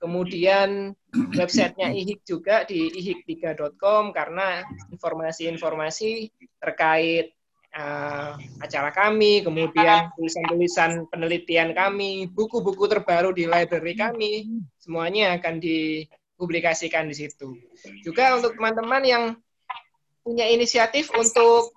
Kemudian 0.00 0.96
websitenya 1.32 1.92
IHIK 1.96 2.20
juga 2.28 2.64
di 2.68 2.92
ihik3.com 2.92 4.12
karena 4.16 4.64
informasi-informasi 4.92 6.28
terkait 6.60 7.39
eh, 7.70 8.30
acara 8.62 8.90
kami, 8.90 9.46
kemudian 9.46 10.10
tulisan-tulisan 10.14 11.06
penelitian 11.10 11.74
kami, 11.74 12.26
buku-buku 12.30 12.90
terbaru 12.90 13.30
di 13.34 13.46
library 13.46 13.94
kami, 13.94 14.32
semuanya 14.78 15.38
akan 15.38 15.62
publikasikan 16.40 17.06
di 17.06 17.14
situ. 17.14 17.52
Juga 18.00 18.36
untuk 18.40 18.56
teman-teman 18.56 19.02
yang 19.04 19.24
punya 20.24 20.48
inisiatif 20.48 21.12
untuk 21.12 21.74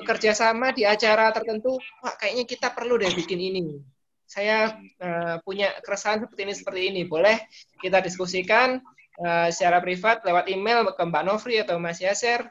bekerja 0.00 0.32
sama 0.32 0.72
di 0.72 0.88
acara 0.88 1.30
tertentu, 1.30 1.76
wah 2.02 2.14
kayaknya 2.16 2.44
kita 2.46 2.68
perlu 2.72 2.98
deh 2.98 3.10
bikin 3.12 3.38
ini. 3.38 3.78
Saya 4.26 4.78
uh, 5.02 5.42
punya 5.42 5.74
keresahan 5.82 6.22
seperti 6.22 6.40
ini 6.46 6.54
seperti 6.54 6.80
ini. 6.86 7.00
Boleh 7.06 7.36
kita 7.82 7.98
diskusikan 7.98 8.78
uh, 9.18 9.48
secara 9.50 9.82
privat 9.82 10.22
lewat 10.22 10.46
email 10.46 10.86
ke 10.94 11.02
Mbak 11.02 11.24
Novri 11.26 11.58
atau 11.58 11.82
Mas 11.82 11.98
Yaser. 11.98 12.46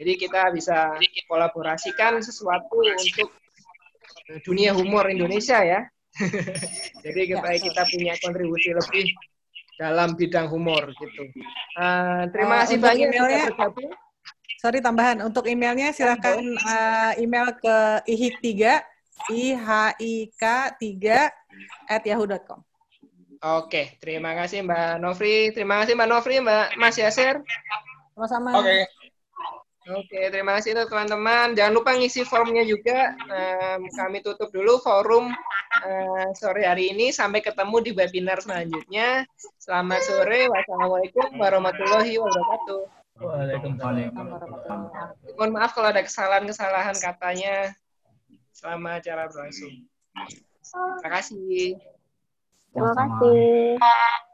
Jadi 0.00 0.12
kita 0.16 0.48
bisa 0.48 0.96
kolaborasikan 1.28 2.24
sesuatu 2.24 2.80
untuk 2.80 3.28
dunia 4.48 4.72
humor 4.72 5.12
Indonesia 5.12 5.60
ya. 5.60 5.84
Jadi 7.04 7.36
supaya 7.36 7.56
kita 7.60 7.82
punya 7.84 8.16
kontribusi 8.24 8.72
lebih 8.72 9.04
dalam 9.76 10.16
bidang 10.16 10.48
humor 10.48 10.88
gitu. 10.96 11.28
Uh, 11.76 12.24
terima 12.32 12.56
Uh, 12.56 12.60
kasih 12.64 12.76
untuk 12.80 12.88
banyak 12.88 13.08
emailnya- 13.12 13.48
bergabung. 13.52 13.92
Sorry 14.60 14.80
tambahan 14.84 15.24
untuk 15.24 15.44
emailnya 15.48 15.88
silahkan 15.92 16.36
uh, 16.40 17.12
email 17.16 17.48
ke 17.56 17.76
ihik3 18.08 18.80
ihik 19.32 20.36
3 20.36 21.28
at 21.88 22.02
yahoo.com. 22.04 22.60
Oke, 23.40 23.96
terima 24.04 24.36
kasih 24.36 24.60
Mbak 24.64 25.00
Novri. 25.00 25.48
Terima 25.56 25.80
kasih 25.80 25.96
Mbak 25.96 26.08
Novri, 26.12 26.44
Mbak 26.44 26.76
Mas 26.76 26.96
Yaser. 27.00 27.40
Sama-sama. 28.12 28.60
Oke. 28.60 28.99
Oke, 29.90 30.30
terima 30.30 30.54
kasih 30.58 30.78
untuk 30.78 30.94
teman-teman. 30.94 31.58
Jangan 31.58 31.72
lupa 31.74 31.90
ngisi 31.98 32.22
formnya 32.22 32.62
juga. 32.62 33.10
Em, 33.26 33.82
kami 33.90 34.22
tutup 34.22 34.54
dulu 34.54 34.78
forum 34.78 35.34
eh, 35.82 36.28
sore 36.38 36.62
hari 36.62 36.94
ini. 36.94 37.10
Sampai 37.10 37.42
ketemu 37.42 37.76
di 37.82 37.90
webinar 37.90 38.38
selanjutnya. 38.38 39.26
Selamat 39.58 40.00
sore. 40.06 40.46
Wassalamualaikum 40.46 41.34
warahmatullahi 41.34 42.22
wabarakatuh. 42.22 42.80
Waalaikumsalam. 43.18 44.14
Mohon 45.34 45.50
maaf 45.58 45.74
kalau 45.74 45.90
ada 45.90 46.06
kesalahan-kesalahan 46.06 46.94
katanya. 46.94 47.74
Selama 48.54 49.02
acara 49.02 49.26
berlangsung. 49.26 49.90
Terima 51.02 51.10
kasih. 51.18 51.74
Terima 52.70 52.92
kasih. 52.94 54.29